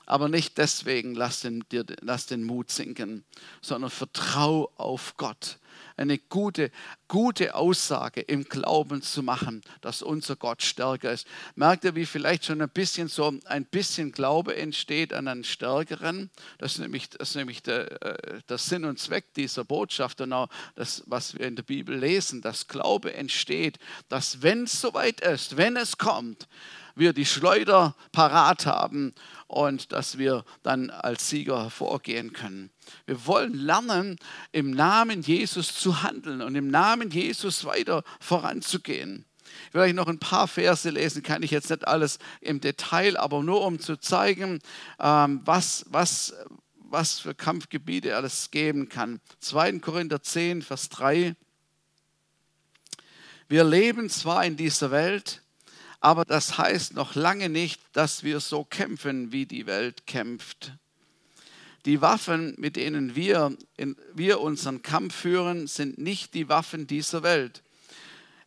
Aber 0.05 0.29
nicht 0.29 0.57
deswegen 0.57 1.15
lass 1.15 1.41
den, 1.41 1.65
lass 1.99 2.25
den 2.25 2.43
Mut 2.43 2.71
sinken, 2.71 3.25
sondern 3.61 3.91
vertrau 3.91 4.71
auf 4.77 5.15
Gott 5.17 5.59
eine 5.97 6.17
gute, 6.17 6.71
gute 7.07 7.55
Aussage 7.55 8.21
im 8.21 8.43
Glauben 8.45 9.01
zu 9.01 9.23
machen, 9.23 9.61
dass 9.81 10.01
unser 10.01 10.35
Gott 10.35 10.61
stärker 10.61 11.11
ist. 11.11 11.27
Merkt 11.55 11.83
ihr, 11.83 11.95
wie 11.95 12.05
vielleicht 12.05 12.45
schon 12.45 12.61
ein 12.61 12.69
bisschen 12.69 13.07
so 13.07 13.33
ein 13.45 13.65
bisschen 13.65 14.11
Glaube 14.11 14.55
entsteht 14.55 15.13
an 15.13 15.27
einen 15.27 15.43
Stärkeren? 15.43 16.29
Das 16.57 16.73
ist 16.73 16.79
nämlich, 16.79 17.09
das 17.09 17.29
ist 17.29 17.35
nämlich 17.35 17.63
der, 17.63 18.01
äh, 18.01 18.41
der 18.49 18.57
Sinn 18.57 18.85
und 18.85 18.99
Zweck 18.99 19.33
dieser 19.35 19.63
Botschaft 19.63 20.21
und 20.21 20.33
auch 20.33 20.49
das, 20.75 21.03
was 21.05 21.37
wir 21.37 21.45
in 21.47 21.55
der 21.55 21.63
Bibel 21.63 21.97
lesen, 21.97 22.41
dass 22.41 22.67
Glaube 22.67 23.13
entsteht, 23.13 23.79
dass 24.09 24.41
wenn 24.41 24.63
es 24.63 24.79
soweit 24.79 25.21
ist, 25.21 25.57
wenn 25.57 25.77
es 25.77 25.97
kommt, 25.97 26.47
wir 26.95 27.13
die 27.13 27.25
Schleuder 27.25 27.95
parat 28.11 28.65
haben 28.65 29.13
und 29.47 29.91
dass 29.91 30.17
wir 30.17 30.45
dann 30.63 30.89
als 30.89 31.29
Sieger 31.29 31.63
hervorgehen 31.63 32.33
können. 32.33 32.71
Wir 33.05 33.25
wollen 33.25 33.53
lernen, 33.53 34.17
im 34.51 34.71
Namen 34.71 35.21
Jesus 35.21 35.75
zu 35.75 36.03
handeln 36.03 36.41
und 36.41 36.55
im 36.55 36.69
Namen 36.69 37.09
Jesus 37.09 37.65
weiter 37.65 38.03
voranzugehen. 38.19 39.25
Ich 39.67 39.73
will 39.73 39.81
euch 39.81 39.93
noch 39.93 40.07
ein 40.07 40.19
paar 40.19 40.47
Verse 40.47 40.89
lesen, 40.89 41.23
kann 41.23 41.43
ich 41.43 41.51
jetzt 41.51 41.69
nicht 41.69 41.87
alles 41.87 42.17
im 42.41 42.59
Detail, 42.59 43.17
aber 43.17 43.43
nur 43.43 43.61
um 43.61 43.79
zu 43.79 43.97
zeigen, 43.97 44.59
ähm, 44.99 45.41
was, 45.45 45.85
was, 45.89 46.33
was 46.75 47.19
für 47.19 47.35
Kampfgebiete 47.35 48.15
alles 48.15 48.49
geben 48.51 48.89
kann. 48.89 49.19
2. 49.39 49.79
Korinther 49.79 50.21
10, 50.21 50.63
Vers 50.63 50.89
3. 50.89 51.35
Wir 53.47 53.63
leben 53.63 54.09
zwar 54.09 54.45
in 54.45 54.57
dieser 54.57 54.89
Welt, 54.89 55.42
aber 56.03 56.25
das 56.25 56.57
heißt 56.57 56.95
noch 56.95 57.15
lange 57.15 57.47
nicht, 57.47 57.81
dass 57.93 58.23
wir 58.23 58.41
so 58.41 58.65
kämpfen, 58.65 59.31
wie 59.31 59.45
die 59.45 59.65
Welt 59.65 60.05
kämpft. 60.05 60.73
Die 61.85 62.01
Waffen, 62.01 62.55
mit 62.57 62.75
denen 62.75 63.15
wir, 63.15 63.55
in, 63.77 63.95
wir 64.13 64.41
unseren 64.41 64.81
Kampf 64.81 65.15
führen, 65.15 65.65
sind 65.65 65.97
nicht 65.97 66.33
die 66.33 66.49
Waffen 66.49 66.87
dieser 66.87 67.23
Welt. 67.23 67.63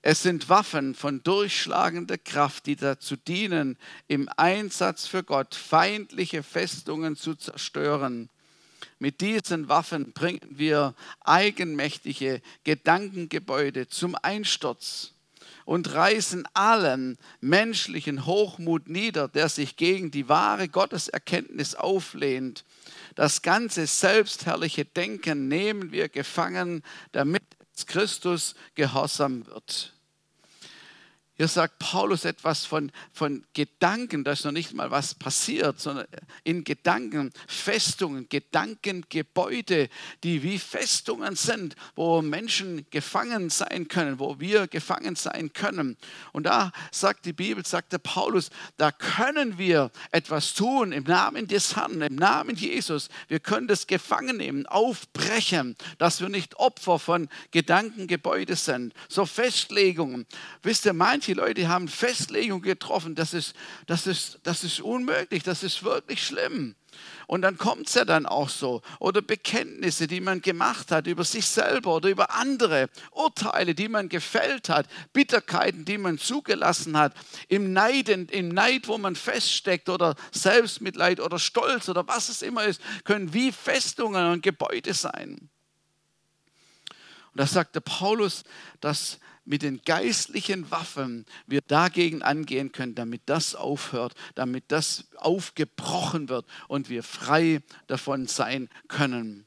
Es 0.03 0.23
sind 0.23 0.51
Waffen 0.51 0.95
von 0.95 1.23
durchschlagender 1.23 2.19
Kraft, 2.19 2.67
die 2.67 2.77
dazu 2.77 3.17
dienen, 3.17 3.79
im 4.07 4.29
Einsatz 4.37 5.07
für 5.07 5.25
Gott 5.25 5.55
feindliche 5.55 6.43
Festungen 6.43 7.17
zu 7.17 7.37
zerstören. 7.37 8.29
Mit 8.99 9.23
diesen 9.23 9.69
Waffen 9.69 10.13
bringen 10.13 10.47
wir 10.51 10.95
eigenmächtige 11.21 12.43
Gedankengebäude 12.65 13.89
zum 13.89 14.15
Einsturz 14.15 15.16
und 15.67 15.93
reißen 15.93 16.49
allen 16.55 17.19
menschlichen 17.41 18.25
Hochmut 18.25 18.89
nieder, 18.89 19.29
der 19.29 19.51
sich 19.51 19.77
gegen 19.77 20.11
die 20.11 20.31
wahre 20.31 20.69
Gotteserkenntnis 20.69 21.75
auflehnt. 21.75 22.65
Das 23.17 23.43
ganze 23.43 23.87
selbstherrliche 23.87 24.85
Denken 24.85 25.49
nehmen 25.49 25.93
wir 25.93 26.09
gefangen, 26.09 26.83
damit 27.13 27.43
Christus 27.87 28.55
gehorsam 28.75 29.47
wird. 29.47 29.96
Hier 31.39 31.49
sagt 31.49 31.79
Paulus 31.79 32.25
etwas 32.25 32.65
von, 32.65 32.91
von 33.13 33.45
Gedanken, 33.53 34.25
da 34.25 34.33
ist 34.33 34.47
noch 34.47 34.53
nicht 34.53 34.73
mal 34.73 34.91
was 34.91 35.15
passiert, 35.15 35.79
sondern 35.79 36.07
in 36.45 36.65
Gedanken, 36.65 37.31
Festungen, 37.47 38.27
Gedankengebäude, 38.31 39.91
die 40.25 40.43
wie 40.43 40.59
Festungen 40.59 41.37
sind, 41.37 41.77
wo 41.95 42.23
Menschen 42.23 42.87
gefangen 42.91 43.51
sein 43.51 43.87
können, 43.87 44.19
wo 44.19 44.41
wir 44.41 44.67
gefangen 44.67 45.15
sein 45.15 45.53
können. 45.53 45.99
Und 46.33 46.45
da 46.45 46.73
sagt 46.91 47.27
die 47.27 47.35
Bibel, 47.35 47.67
sagt 47.67 47.93
der 47.93 47.99
Paulus, 47.99 48.49
da 48.79 48.91
können 48.91 49.59
wir 49.59 49.91
etwas 50.13 50.55
tun 50.55 50.93
im 50.93 51.05
Namen 51.05 51.49
des 51.49 51.77
Herrn, 51.77 52.01
im 52.01 52.15
Namen 52.15 52.57
Jesus. 52.57 53.11
Wir 53.29 53.41
können 53.41 53.69
das 53.69 53.87
gefangen 53.87 54.39
nehmen, 54.39 54.65
aufbrechen, 54.65 55.77
dass 55.99 56.23
wir 56.23 56.31
nicht 56.31 56.57
Opfer 56.57 56.99
von 56.99 57.29
Gedankengebäude 57.51 58.57
sind. 58.57 58.95
So 59.11 59.27
Festlegungen. 59.27 60.25
Wisst 60.63 60.87
ihr, 60.87 60.95
manche 60.95 61.26
manche 61.27 61.41
Leute 61.41 61.69
haben 61.69 61.89
Festlegungen 61.89 62.63
getroffen, 62.63 63.15
das 63.15 63.35
ist, 63.35 63.55
das, 63.87 64.07
ist, 64.07 64.39
das 64.45 64.63
ist 64.63 64.81
unmöglich, 64.81 65.43
das 65.43 65.63
ist 65.63 65.83
wirklich 65.83 66.25
schlimm. 66.25 66.77
Und 67.27 67.43
dann 67.43 67.59
kommt 67.59 67.89
es 67.89 67.95
ja 67.95 68.05
dann 68.05 68.25
auch 68.25 68.49
so. 68.49 68.81
Oder 69.01 69.21
Bekenntnisse, 69.21 70.07
die 70.07 70.21
man 70.21 70.41
gemacht 70.41 70.93
hat 70.93 71.07
über 71.09 71.25
sich 71.25 71.47
selber 71.47 71.97
oder 71.97 72.09
über 72.09 72.31
andere. 72.31 72.89
Urteile, 73.11 73.75
die 73.75 73.89
man 73.89 74.09
gefällt 74.09 74.69
hat. 74.69 74.87
Bitterkeiten, 75.13 75.85
die 75.85 75.99
man 75.99 76.19
zugelassen 76.19 76.97
hat. 76.97 77.13
Im 77.49 77.73
Neid, 77.73 78.09
im 78.09 78.49
Neid, 78.49 78.87
wo 78.87 78.97
man 78.97 79.17
feststeckt 79.17 79.89
oder 79.89 80.15
Selbstmitleid 80.31 81.21
oder 81.21 81.39
Stolz 81.39 81.89
oder 81.89 82.07
was 82.07 82.29
es 82.29 82.43
immer 82.43 82.65
ist, 82.65 82.81
können 83.05 83.35
wie 83.35 83.51
Festungen 83.51 84.33
und 84.33 84.43
Gebäude 84.43 84.95
sein. 84.95 85.51
Und 87.33 87.41
da 87.41 87.47
sagte 87.47 87.81
Paulus, 87.83 88.45
dass 88.81 89.19
mit 89.47 89.63
den 89.63 89.81
geistlichen 89.85 90.71
Waffen 90.71 91.25
wir 91.47 91.63
dagegen 91.63 92.23
angehen 92.23 92.73
können, 92.73 92.95
damit 92.95 93.23
das 93.27 93.55
aufhört, 93.55 94.15
damit 94.35 94.65
das 94.69 95.05
aufgebrochen 95.17 96.29
wird 96.29 96.45
und 96.69 96.91
wir 96.91 97.03
frei 97.03 97.63
davon 97.87 98.27
sein 98.27 98.69
können. 98.89 99.47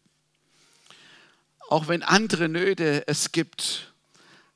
Auch 1.69 1.87
wenn 1.87 2.01
andere 2.01 2.49
Nöte 2.49 3.07
es 3.07 3.31
gibt, 3.31 3.93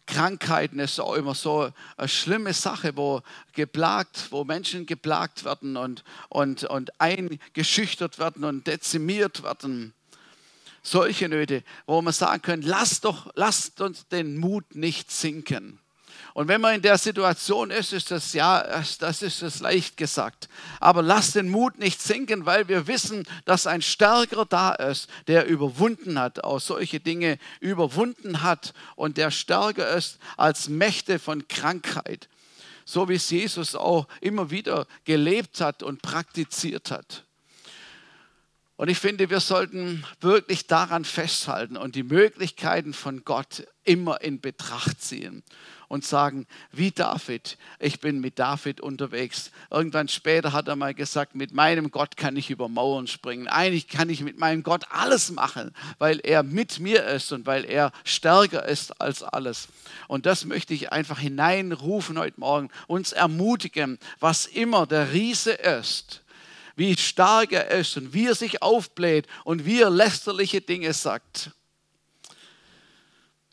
Krankheiten 0.05 0.79
ist 0.79 0.99
auch 0.99 1.13
immer 1.13 1.35
so 1.35 1.71
eine 1.95 2.07
schlimme 2.07 2.53
Sache, 2.53 2.97
wo 2.97 3.21
geplagt, 3.53 4.31
wo 4.31 4.43
Menschen 4.43 4.85
geplagt 4.85 5.45
werden 5.45 5.77
und, 5.77 6.03
und, 6.29 6.63
und 6.65 6.99
eingeschüchtert 6.99 8.19
werden 8.19 8.43
und 8.43 8.67
dezimiert 8.67 9.43
werden 9.43 9.93
solche 10.83 11.29
Nöte, 11.29 11.63
wo 11.87 12.01
man 12.01 12.13
sagen 12.13 12.41
können, 12.41 12.61
lasst, 12.61 13.05
doch, 13.05 13.31
lasst 13.35 13.81
uns 13.81 14.07
den 14.09 14.37
Mut 14.37 14.75
nicht 14.75 15.11
sinken. 15.11 15.79
Und 16.33 16.47
wenn 16.47 16.61
man 16.61 16.75
in 16.75 16.81
der 16.81 16.97
Situation 16.97 17.69
ist, 17.69 17.93
ist 17.93 18.09
das 18.09 18.33
ja, 18.33 18.63
das 18.99 19.21
ist 19.21 19.43
es 19.43 19.59
leicht 19.59 19.97
gesagt. 19.97 20.49
Aber 20.79 21.03
lasst 21.03 21.35
den 21.35 21.47
Mut 21.47 21.77
nicht 21.77 22.01
sinken, 22.01 22.47
weil 22.47 22.67
wir 22.67 22.87
wissen, 22.87 23.27
dass 23.45 23.67
ein 23.67 23.83
Stärkerer 23.83 24.45
da 24.45 24.73
ist, 24.73 25.07
der 25.27 25.45
überwunden 25.45 26.19
hat, 26.19 26.43
auch 26.43 26.59
solche 26.59 26.99
Dinge 26.99 27.37
überwunden 27.59 28.41
hat 28.41 28.73
und 28.95 29.17
der 29.17 29.29
stärker 29.29 29.95
ist 29.95 30.17
als 30.35 30.69
Mächte 30.69 31.19
von 31.19 31.47
Krankheit. 31.47 32.29
So 32.83 33.07
wie 33.09 33.15
es 33.15 33.29
Jesus 33.29 33.75
auch 33.75 34.07
immer 34.19 34.49
wieder 34.49 34.87
gelebt 35.05 35.61
hat 35.61 35.83
und 35.83 36.01
praktiziert 36.01 36.89
hat. 36.89 37.25
Und 38.75 38.89
ich 38.89 38.97
finde, 38.97 39.29
wir 39.29 39.39
sollten 39.39 40.03
wirklich 40.19 40.65
daran 40.65 41.05
festhalten 41.05 41.77
und 41.77 41.95
die 41.95 42.03
Möglichkeiten 42.03 42.93
von 42.93 43.23
Gott 43.23 43.67
immer 43.83 44.21
in 44.21 44.41
Betracht 44.41 44.99
ziehen 44.99 45.43
und 45.89 46.03
sagen, 46.03 46.47
wie 46.71 46.89
David, 46.89 47.59
ich 47.77 47.99
bin 47.99 48.19
mit 48.19 48.39
David 48.39 48.81
unterwegs. 48.81 49.51
Irgendwann 49.69 50.07
später 50.07 50.51
hat 50.51 50.67
er 50.67 50.75
mal 50.75 50.95
gesagt, 50.95 51.35
mit 51.35 51.53
meinem 51.53 51.91
Gott 51.91 52.17
kann 52.17 52.35
ich 52.35 52.49
über 52.49 52.67
Mauern 52.67 53.05
springen. 53.05 53.47
Eigentlich 53.47 53.87
kann 53.87 54.09
ich 54.09 54.21
mit 54.21 54.39
meinem 54.39 54.63
Gott 54.63 54.85
alles 54.89 55.29
machen, 55.29 55.71
weil 55.99 56.19
er 56.23 56.41
mit 56.41 56.79
mir 56.79 57.05
ist 57.05 57.31
und 57.31 57.45
weil 57.45 57.65
er 57.65 57.91
stärker 58.03 58.65
ist 58.65 58.99
als 58.99 59.21
alles. 59.21 59.67
Und 60.07 60.25
das 60.25 60.45
möchte 60.45 60.73
ich 60.73 60.91
einfach 60.91 61.19
hineinrufen 61.19 62.17
heute 62.17 62.39
Morgen, 62.39 62.69
uns 62.87 63.11
ermutigen, 63.11 63.99
was 64.19 64.47
immer 64.47 64.87
der 64.87 65.13
Riese 65.13 65.51
ist 65.51 66.22
wie 66.75 66.97
stark 66.97 67.51
er 67.51 67.69
ist 67.71 67.97
und 67.97 68.13
wie 68.13 68.27
er 68.27 68.35
sich 68.35 68.61
aufbläht 68.61 69.27
und 69.43 69.65
wie 69.65 69.81
er 69.81 69.89
lästerliche 69.89 70.61
Dinge 70.61 70.93
sagt. 70.93 71.51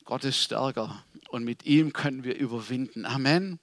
Gott 0.05 0.25
ist 0.25 0.39
stärker 0.39 1.05
und 1.29 1.45
mit 1.45 1.65
ihm 1.65 1.93
können 1.93 2.25
wir 2.25 2.37
überwinden. 2.37 3.05
Amen. 3.07 3.61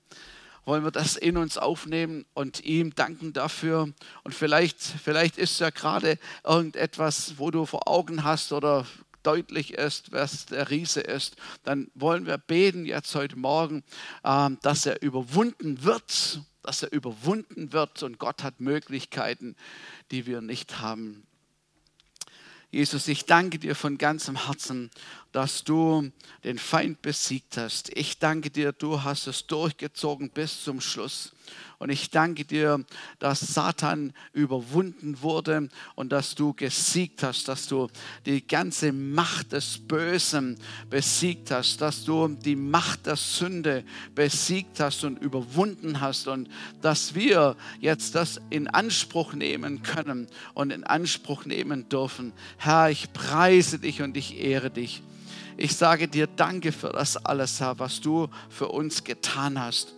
Wollen 0.66 0.84
wir 0.84 0.92
das 0.92 1.16
in 1.16 1.38
uns 1.38 1.58
aufnehmen 1.58 2.26
und 2.34 2.64
ihm 2.66 2.94
danken 2.94 3.32
dafür? 3.32 3.94
Und 4.24 4.36
vielleicht, 4.36 4.82
vielleicht 4.82 5.38
ist 5.38 5.60
ja 5.60 5.70
gerade 5.70 6.20
irgendetwas, 6.44 7.36
wo 7.38 7.52
du 7.52 7.66
vor 7.66 7.88
Augen 7.88 8.24
hast 8.26 8.52
oder 8.52 8.86
deutlich 9.28 9.74
ist, 9.74 10.14
was 10.14 10.46
der 10.46 10.70
Riese 10.70 11.02
ist, 11.02 11.36
dann 11.64 11.92
wollen 11.96 12.26
wir 12.26 12.38
beten 12.38 12.86
jetzt 12.86 13.14
heute 13.14 13.38
Morgen, 13.38 13.84
ähm, 14.24 14.58
dass 14.62 14.86
er 14.86 15.02
überwunden 15.02 15.84
wird 15.84 16.42
dass 16.64 16.84
er 16.84 16.92
überwunden 16.92 17.72
wird 17.72 18.04
und 18.04 18.20
Gott 18.20 18.44
hat 18.44 18.60
Möglichkeiten, 18.60 19.56
die 20.12 20.26
wir 20.26 20.42
nicht 20.42 20.82
haben. 20.82 21.26
Jesus, 22.70 23.08
ich 23.08 23.24
danke 23.24 23.58
dir 23.58 23.74
von 23.74 23.98
ganzem 23.98 24.46
Herzen, 24.46 24.92
dass 25.32 25.64
du 25.64 26.12
den 26.44 26.58
Feind 26.58 27.02
besiegt 27.02 27.58
hast. 27.58 27.96
Ich 27.96 28.20
danke 28.20 28.50
dir, 28.50 28.72
du 28.72 29.04
hast 29.04 29.28
es 29.28 29.46
durchgezogen 29.48 30.30
bis 30.30 30.64
zum 30.64 30.82
Schluss. 30.82 31.34
Und 31.80 31.92
ich 31.92 32.10
danke 32.10 32.44
dir, 32.44 32.84
dass 33.20 33.40
Satan 33.40 34.14
überwunden 34.34 35.22
wurde 35.22 35.70
und 35.94 36.12
dass 36.12 36.34
du 36.34 36.54
gesiegt 36.54 37.22
hast, 37.22 37.48
dass 37.48 37.68
du 37.68 37.88
die 38.26 38.46
ganze 38.46 38.92
Macht 38.92 39.52
des 39.52 39.78
Bösen 39.78 40.58
besiegt 40.90 41.52
hast, 41.52 41.80
dass 41.80 42.04
du 42.04 42.30
die 42.30 42.56
Macht 42.56 43.06
der 43.06 43.16
Sünde 43.16 43.84
besiegt 44.16 44.80
hast 44.80 45.04
und 45.04 45.22
überwunden 45.22 46.02
hast 46.02 46.28
und 46.28 46.50
dass 46.82 47.14
wir 47.14 47.56
jetzt 47.80 48.16
das 48.16 48.42
in 48.50 48.68
Anspruch 48.68 49.34
nehmen 49.34 49.84
können 49.84 50.28
und 50.56 50.72
in 50.72 50.84
Anspruch 50.84 51.46
nehmen 51.46 51.88
dürfen. 51.90 52.34
Herr, 52.58 52.90
ich 52.90 53.14
preise 53.14 53.78
dich 53.78 54.02
und 54.02 54.18
ich 54.18 54.40
ehre 54.40 54.72
dich. 54.72 55.04
Ich 55.60 55.76
sage 55.76 56.08
dir 56.08 56.28
Danke 56.28 56.72
für 56.72 56.90
das 56.90 57.18
alles, 57.18 57.60
Herr, 57.60 57.80
was 57.80 58.00
du 58.00 58.30
für 58.48 58.68
uns 58.68 59.04
getan 59.04 59.60
hast. 59.60 59.96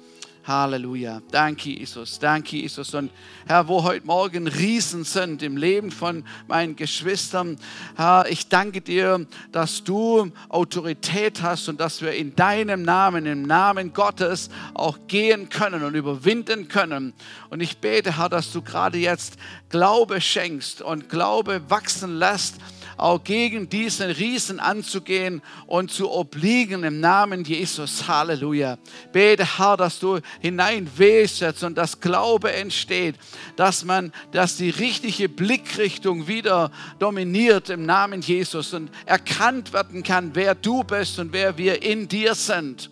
Halleluja. 0.47 1.22
Danke, 1.32 1.72
Jesus. 1.72 2.18
Danke, 2.18 2.55
Jesus. 2.55 2.93
Und 2.93 3.12
Herr, 3.45 3.68
wo 3.68 3.84
heute 3.84 4.07
Morgen 4.07 4.47
Riesen 4.47 5.03
sind 5.03 5.43
im 5.43 5.57
Leben 5.57 5.91
von 5.91 6.24
meinen 6.47 6.78
Geschwistern, 6.78 7.60
Herr, 7.97 8.26
ich 8.30 8.47
danke 8.47 8.80
dir, 8.80 9.28
dass 9.51 9.84
du 9.84 10.32
Autorität 10.47 11.41
hast 11.41 11.68
und 11.68 11.82
dass 11.82 12.01
wir 12.01 12.14
in 12.14 12.38
deinem 12.38 12.82
Namen, 12.82 13.26
im 13.26 13.41
Namen 13.41 13.91
Gottes 13.91 14.49
auch 14.74 14.97
gehen 15.07 15.49
können 15.49 15.84
und 15.84 15.93
überwinden 15.93 16.70
können. 16.70 17.14
Und 17.49 17.60
ich 17.60 17.80
bete, 17.80 18.18
Herr, 18.18 18.30
dass 18.30 18.53
du 18.53 18.62
gerade 18.62 18.97
jetzt 18.97 19.36
Glaube 19.68 20.22
schenkst 20.22 20.82
und 20.82 21.10
Glaube 21.10 21.70
wachsen 21.70 22.18
lässt 22.18 22.55
auch 23.00 23.24
gegen 23.24 23.70
diesen 23.70 24.12
Riesen 24.12 24.60
anzugehen 24.60 25.41
und 25.68 25.91
zu 25.91 26.12
obliegen 26.12 26.84
im 26.84 27.00
Namen 27.00 27.43
Jesus. 27.43 28.08
Halleluja. 28.08 28.78
Bete, 29.12 29.58
Herr, 29.58 29.78
dass 29.78 30.00
du 30.00 30.20
hineinwählst 30.39 31.64
und 31.64 31.78
dass 31.78 32.00
Glaube 32.00 32.52
entsteht, 32.52 33.16
dass 33.56 33.86
man, 33.86 34.12
dass 34.32 34.58
die 34.58 34.70
richtige 34.70 35.30
Blickrichtung 35.30 36.28
wieder 36.28 36.72
dominiert 37.00 37.70
im 37.70 37.86
Namen 37.86 38.22
Jesus 38.22 38.74
und 38.74 38.89
erkannt 39.06 39.74
werden 39.74 40.04
kann, 40.04 40.32
wer 40.34 40.56
du 40.56 40.84
bist 40.84 41.20
und 41.20 41.34
wer 41.34 41.58
wir 41.58 41.82
in 41.82 42.08
dir 42.08 42.36
sind. 42.36 42.89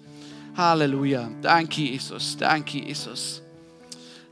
Halleluja. 0.56 1.30
Danke, 1.42 1.82
Jesus. 1.82 2.36
Danke, 2.38 2.80
Jesus. 2.80 3.47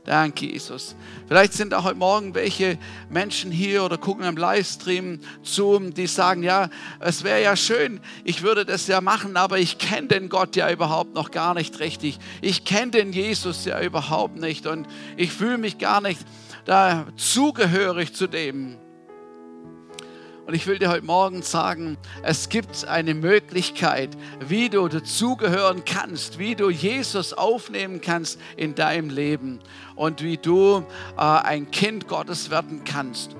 Danke, 0.06 0.46
Jesus. 0.46 0.94
Vielleicht 1.26 1.52
sind 1.52 1.74
auch 1.74 1.82
heute 1.82 1.98
Morgen 1.98 2.32
welche 2.36 2.78
Menschen 3.10 3.50
hier 3.50 3.82
oder 3.82 3.98
gucken 3.98 4.24
am 4.24 4.36
Livestream 4.36 5.18
zu, 5.42 5.80
die 5.80 6.06
sagen, 6.06 6.44
ja, 6.44 6.70
es 7.00 7.24
wäre 7.24 7.42
ja 7.42 7.56
schön, 7.56 7.98
ich 8.22 8.42
würde 8.42 8.64
das 8.64 8.86
ja 8.86 9.00
machen, 9.00 9.36
aber 9.36 9.58
ich 9.58 9.78
kenne 9.78 10.06
den 10.06 10.28
Gott 10.28 10.54
ja 10.54 10.70
überhaupt 10.70 11.12
noch 11.14 11.32
gar 11.32 11.54
nicht 11.54 11.80
richtig. 11.80 12.20
Ich 12.40 12.64
kenne 12.64 12.92
den 12.92 13.12
Jesus 13.12 13.64
ja 13.64 13.80
überhaupt 13.80 14.36
nicht 14.36 14.68
und 14.68 14.86
ich 15.16 15.32
fühle 15.32 15.58
mich 15.58 15.78
gar 15.78 16.00
nicht 16.00 16.20
da 16.66 17.06
zugehörig 17.16 18.14
zu 18.14 18.28
dem. 18.28 18.76
Und 20.46 20.54
ich 20.54 20.68
will 20.68 20.78
dir 20.78 20.90
heute 20.90 21.04
Morgen 21.04 21.42
sagen, 21.42 21.98
es 22.22 22.48
gibt 22.48 22.86
eine 22.86 23.14
Möglichkeit, 23.14 24.10
wie 24.46 24.68
du 24.68 24.86
dazugehören 24.86 25.84
kannst, 25.84 26.38
wie 26.38 26.54
du 26.54 26.70
Jesus 26.70 27.32
aufnehmen 27.32 28.00
kannst 28.00 28.38
in 28.56 28.76
deinem 28.76 29.10
Leben 29.10 29.58
und 29.96 30.22
wie 30.22 30.36
du 30.36 30.86
äh, 31.16 31.20
ein 31.20 31.72
Kind 31.72 32.06
Gottes 32.06 32.48
werden 32.48 32.82
kannst. 32.84 33.34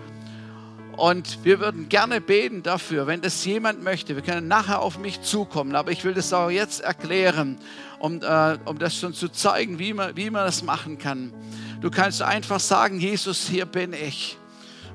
Und 0.96 1.44
wir 1.44 1.60
würden 1.60 1.88
gerne 1.88 2.20
beten 2.20 2.64
dafür, 2.64 3.06
wenn 3.06 3.20
das 3.20 3.44
jemand 3.44 3.84
möchte. 3.84 4.16
Wir 4.16 4.22
können 4.24 4.48
nachher 4.48 4.82
auf 4.82 4.98
mich 4.98 5.22
zukommen, 5.22 5.76
aber 5.76 5.92
ich 5.92 6.02
will 6.02 6.14
das 6.14 6.32
auch 6.32 6.50
jetzt 6.50 6.80
erklären, 6.80 7.56
um, 8.00 8.20
äh, 8.20 8.58
um 8.64 8.80
das 8.80 8.96
schon 8.96 9.14
zu 9.14 9.28
zeigen, 9.28 9.78
wie 9.78 9.92
man, 9.92 10.16
wie 10.16 10.28
man 10.28 10.44
das 10.44 10.64
machen 10.64 10.98
kann. 10.98 11.32
Du 11.80 11.88
kannst 11.88 12.20
einfach 12.20 12.58
sagen, 12.58 12.98
Jesus, 12.98 13.46
hier 13.46 13.66
bin 13.66 13.92
ich. 13.92 14.38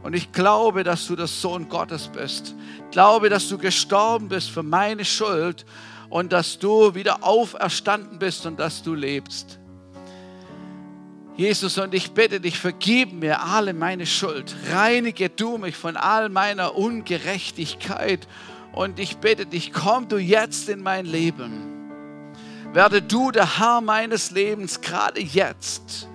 Und 0.04 0.16
ich 0.16 0.32
glaube, 0.32 0.84
dass 0.84 1.08
du 1.08 1.16
der 1.16 1.28
Sohn 1.28 1.70
Gottes 1.70 2.08
bist. 2.08 2.56
Glaube, 2.92 3.30
dass 3.30 3.48
du 3.50 3.58
gestorben 3.58 4.30
bist 4.30 4.50
für 4.50 4.64
meine 4.64 5.06
Schuld 5.06 5.66
und 6.10 6.34
dass 6.34 6.60
du 6.60 6.96
wieder 6.96 7.24
auferstanden 7.24 8.20
bist 8.20 8.46
und 8.46 8.60
dass 8.60 8.84
du 8.84 8.94
lebst. 8.94 9.60
Jesus, 11.38 11.78
und 11.78 11.94
ich 11.94 12.12
bitte 12.12 12.40
dich, 12.40 12.60
vergib 12.60 13.14
mir 13.14 13.42
alle 13.42 13.74
meine 13.74 14.06
Schuld. 14.06 14.54
Reinige 14.72 15.30
du 15.30 15.58
mich 15.58 15.76
von 15.76 15.96
all 15.96 16.30
meiner 16.30 16.76
Ungerechtigkeit. 16.76 18.28
Und 18.74 19.00
ich 19.00 19.18
bitte 19.18 19.46
dich, 19.46 19.72
komm 19.72 20.08
du 20.08 20.18
jetzt 20.18 20.70
in 20.70 20.82
mein 20.82 21.06
Leben. 21.06 21.72
Werde 22.74 23.02
du 23.02 23.32
der 23.32 23.60
Herr 23.60 23.82
meines 23.82 24.32
Lebens, 24.32 24.82
gerade 24.82 25.22
jetzt. 25.22 26.08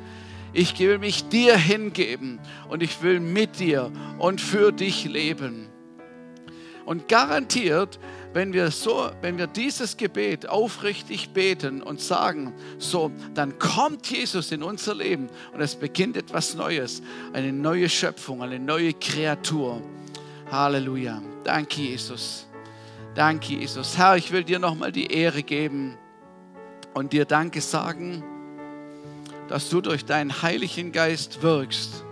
Ich 0.59 0.79
will 0.79 0.97
mich 0.97 1.29
dir 1.29 1.55
hingeben 1.55 2.41
und 2.71 2.83
ich 2.83 3.03
will 3.03 3.21
mit 3.21 3.59
dir 3.59 3.93
und 4.19 4.41
für 4.41 4.73
dich 4.73 5.05
leben. 5.05 5.69
Und 6.87 7.09
garantiert, 7.09 7.99
wenn 8.33 8.55
wir 8.55 8.71
so, 8.71 9.11
wenn 9.21 9.37
wir 9.37 9.49
dieses 9.49 9.99
Gebet 9.99 10.49
aufrichtig 10.49 11.35
beten 11.35 11.83
und 11.83 12.01
sagen, 12.01 12.55
so, 12.79 13.13
dann 13.35 13.59
kommt 13.59 14.07
Jesus 14.07 14.51
in 14.51 14.63
unser 14.63 14.95
Leben 14.95 15.29
und 15.53 15.61
es 15.61 15.77
beginnt 15.77 16.17
etwas 16.17 16.55
Neues, 16.55 17.03
eine 17.35 17.53
neue 17.53 17.91
Schöpfung, 17.91 18.43
eine 18.43 18.59
neue 18.59 18.95
Kreatur. 18.95 19.83
Halleluja. 20.51 21.21
Danke, 21.45 21.83
Jesus. 21.83 22.47
Danke, 23.15 23.57
Jesus. 23.57 23.99
Herr, 23.99 24.17
ich 24.17 24.33
will 24.33 24.43
dir 24.43 24.59
nochmal 24.59 24.91
die 24.91 25.13
Ehre 25.13 25.43
geben 25.43 25.99
und 26.95 27.13
dir 27.13 27.27
Danke 27.27 27.61
sagen 27.61 28.25
dass 29.49 29.69
du 29.69 29.81
durch 29.81 30.05
deinen 30.05 30.43
Heiligen 30.43 30.93
Geist 30.93 31.43
wirkst. 31.43 32.05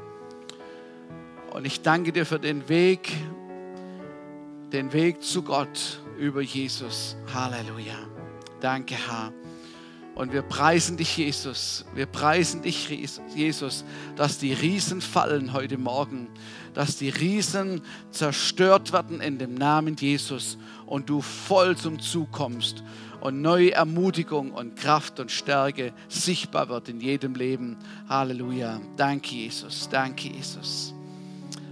Und 1.52 1.66
ich 1.66 1.82
danke 1.82 2.12
dir 2.12 2.26
für 2.26 2.38
den 2.38 2.68
Weg, 2.68 3.12
den 4.72 4.92
Weg 4.92 5.22
zu 5.22 5.42
Gott 5.42 6.00
über 6.18 6.40
Jesus. 6.40 7.16
Halleluja. 7.32 7.96
Danke, 8.60 8.94
Herr. 8.94 9.32
Und 10.14 10.32
wir 10.32 10.42
preisen 10.42 10.96
dich, 10.96 11.16
Jesus. 11.16 11.84
Wir 11.94 12.06
preisen 12.06 12.62
dich, 12.62 12.88
Jesus, 13.34 13.84
dass 14.14 14.38
die 14.38 14.52
Riesen 14.52 15.00
fallen 15.00 15.52
heute 15.52 15.76
Morgen, 15.76 16.28
dass 16.72 16.96
die 16.96 17.08
Riesen 17.08 17.82
zerstört 18.10 18.92
werden 18.92 19.20
in 19.20 19.38
dem 19.38 19.54
Namen 19.54 19.96
Jesus 19.96 20.56
und 20.86 21.10
du 21.10 21.20
voll 21.20 21.76
zum 21.76 21.98
Zug 21.98 22.30
kommst 22.30 22.84
und 23.24 23.40
neue 23.40 23.72
Ermutigung 23.72 24.52
und 24.52 24.76
Kraft 24.76 25.18
und 25.18 25.30
Stärke 25.30 25.94
sichtbar 26.08 26.68
wird 26.68 26.90
in 26.90 27.00
jedem 27.00 27.34
Leben. 27.34 27.78
Halleluja. 28.06 28.82
Danke, 28.98 29.34
Jesus. 29.34 29.88
Danke, 29.90 30.28
Jesus. 30.28 30.92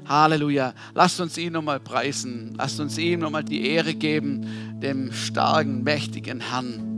Halleluja. 0.09 0.73
Lasst 0.95 1.21
uns 1.21 1.37
ihn 1.37 1.53
nochmal 1.53 1.79
preisen. 1.79 2.55
Lasst 2.57 2.81
uns 2.81 2.97
ihm 2.97 3.21
nochmal 3.21 3.45
die 3.45 3.67
Ehre 3.67 3.93
geben, 3.93 4.81
dem 4.81 5.13
starken, 5.13 5.83
mächtigen 5.83 6.41
Herrn. 6.41 6.92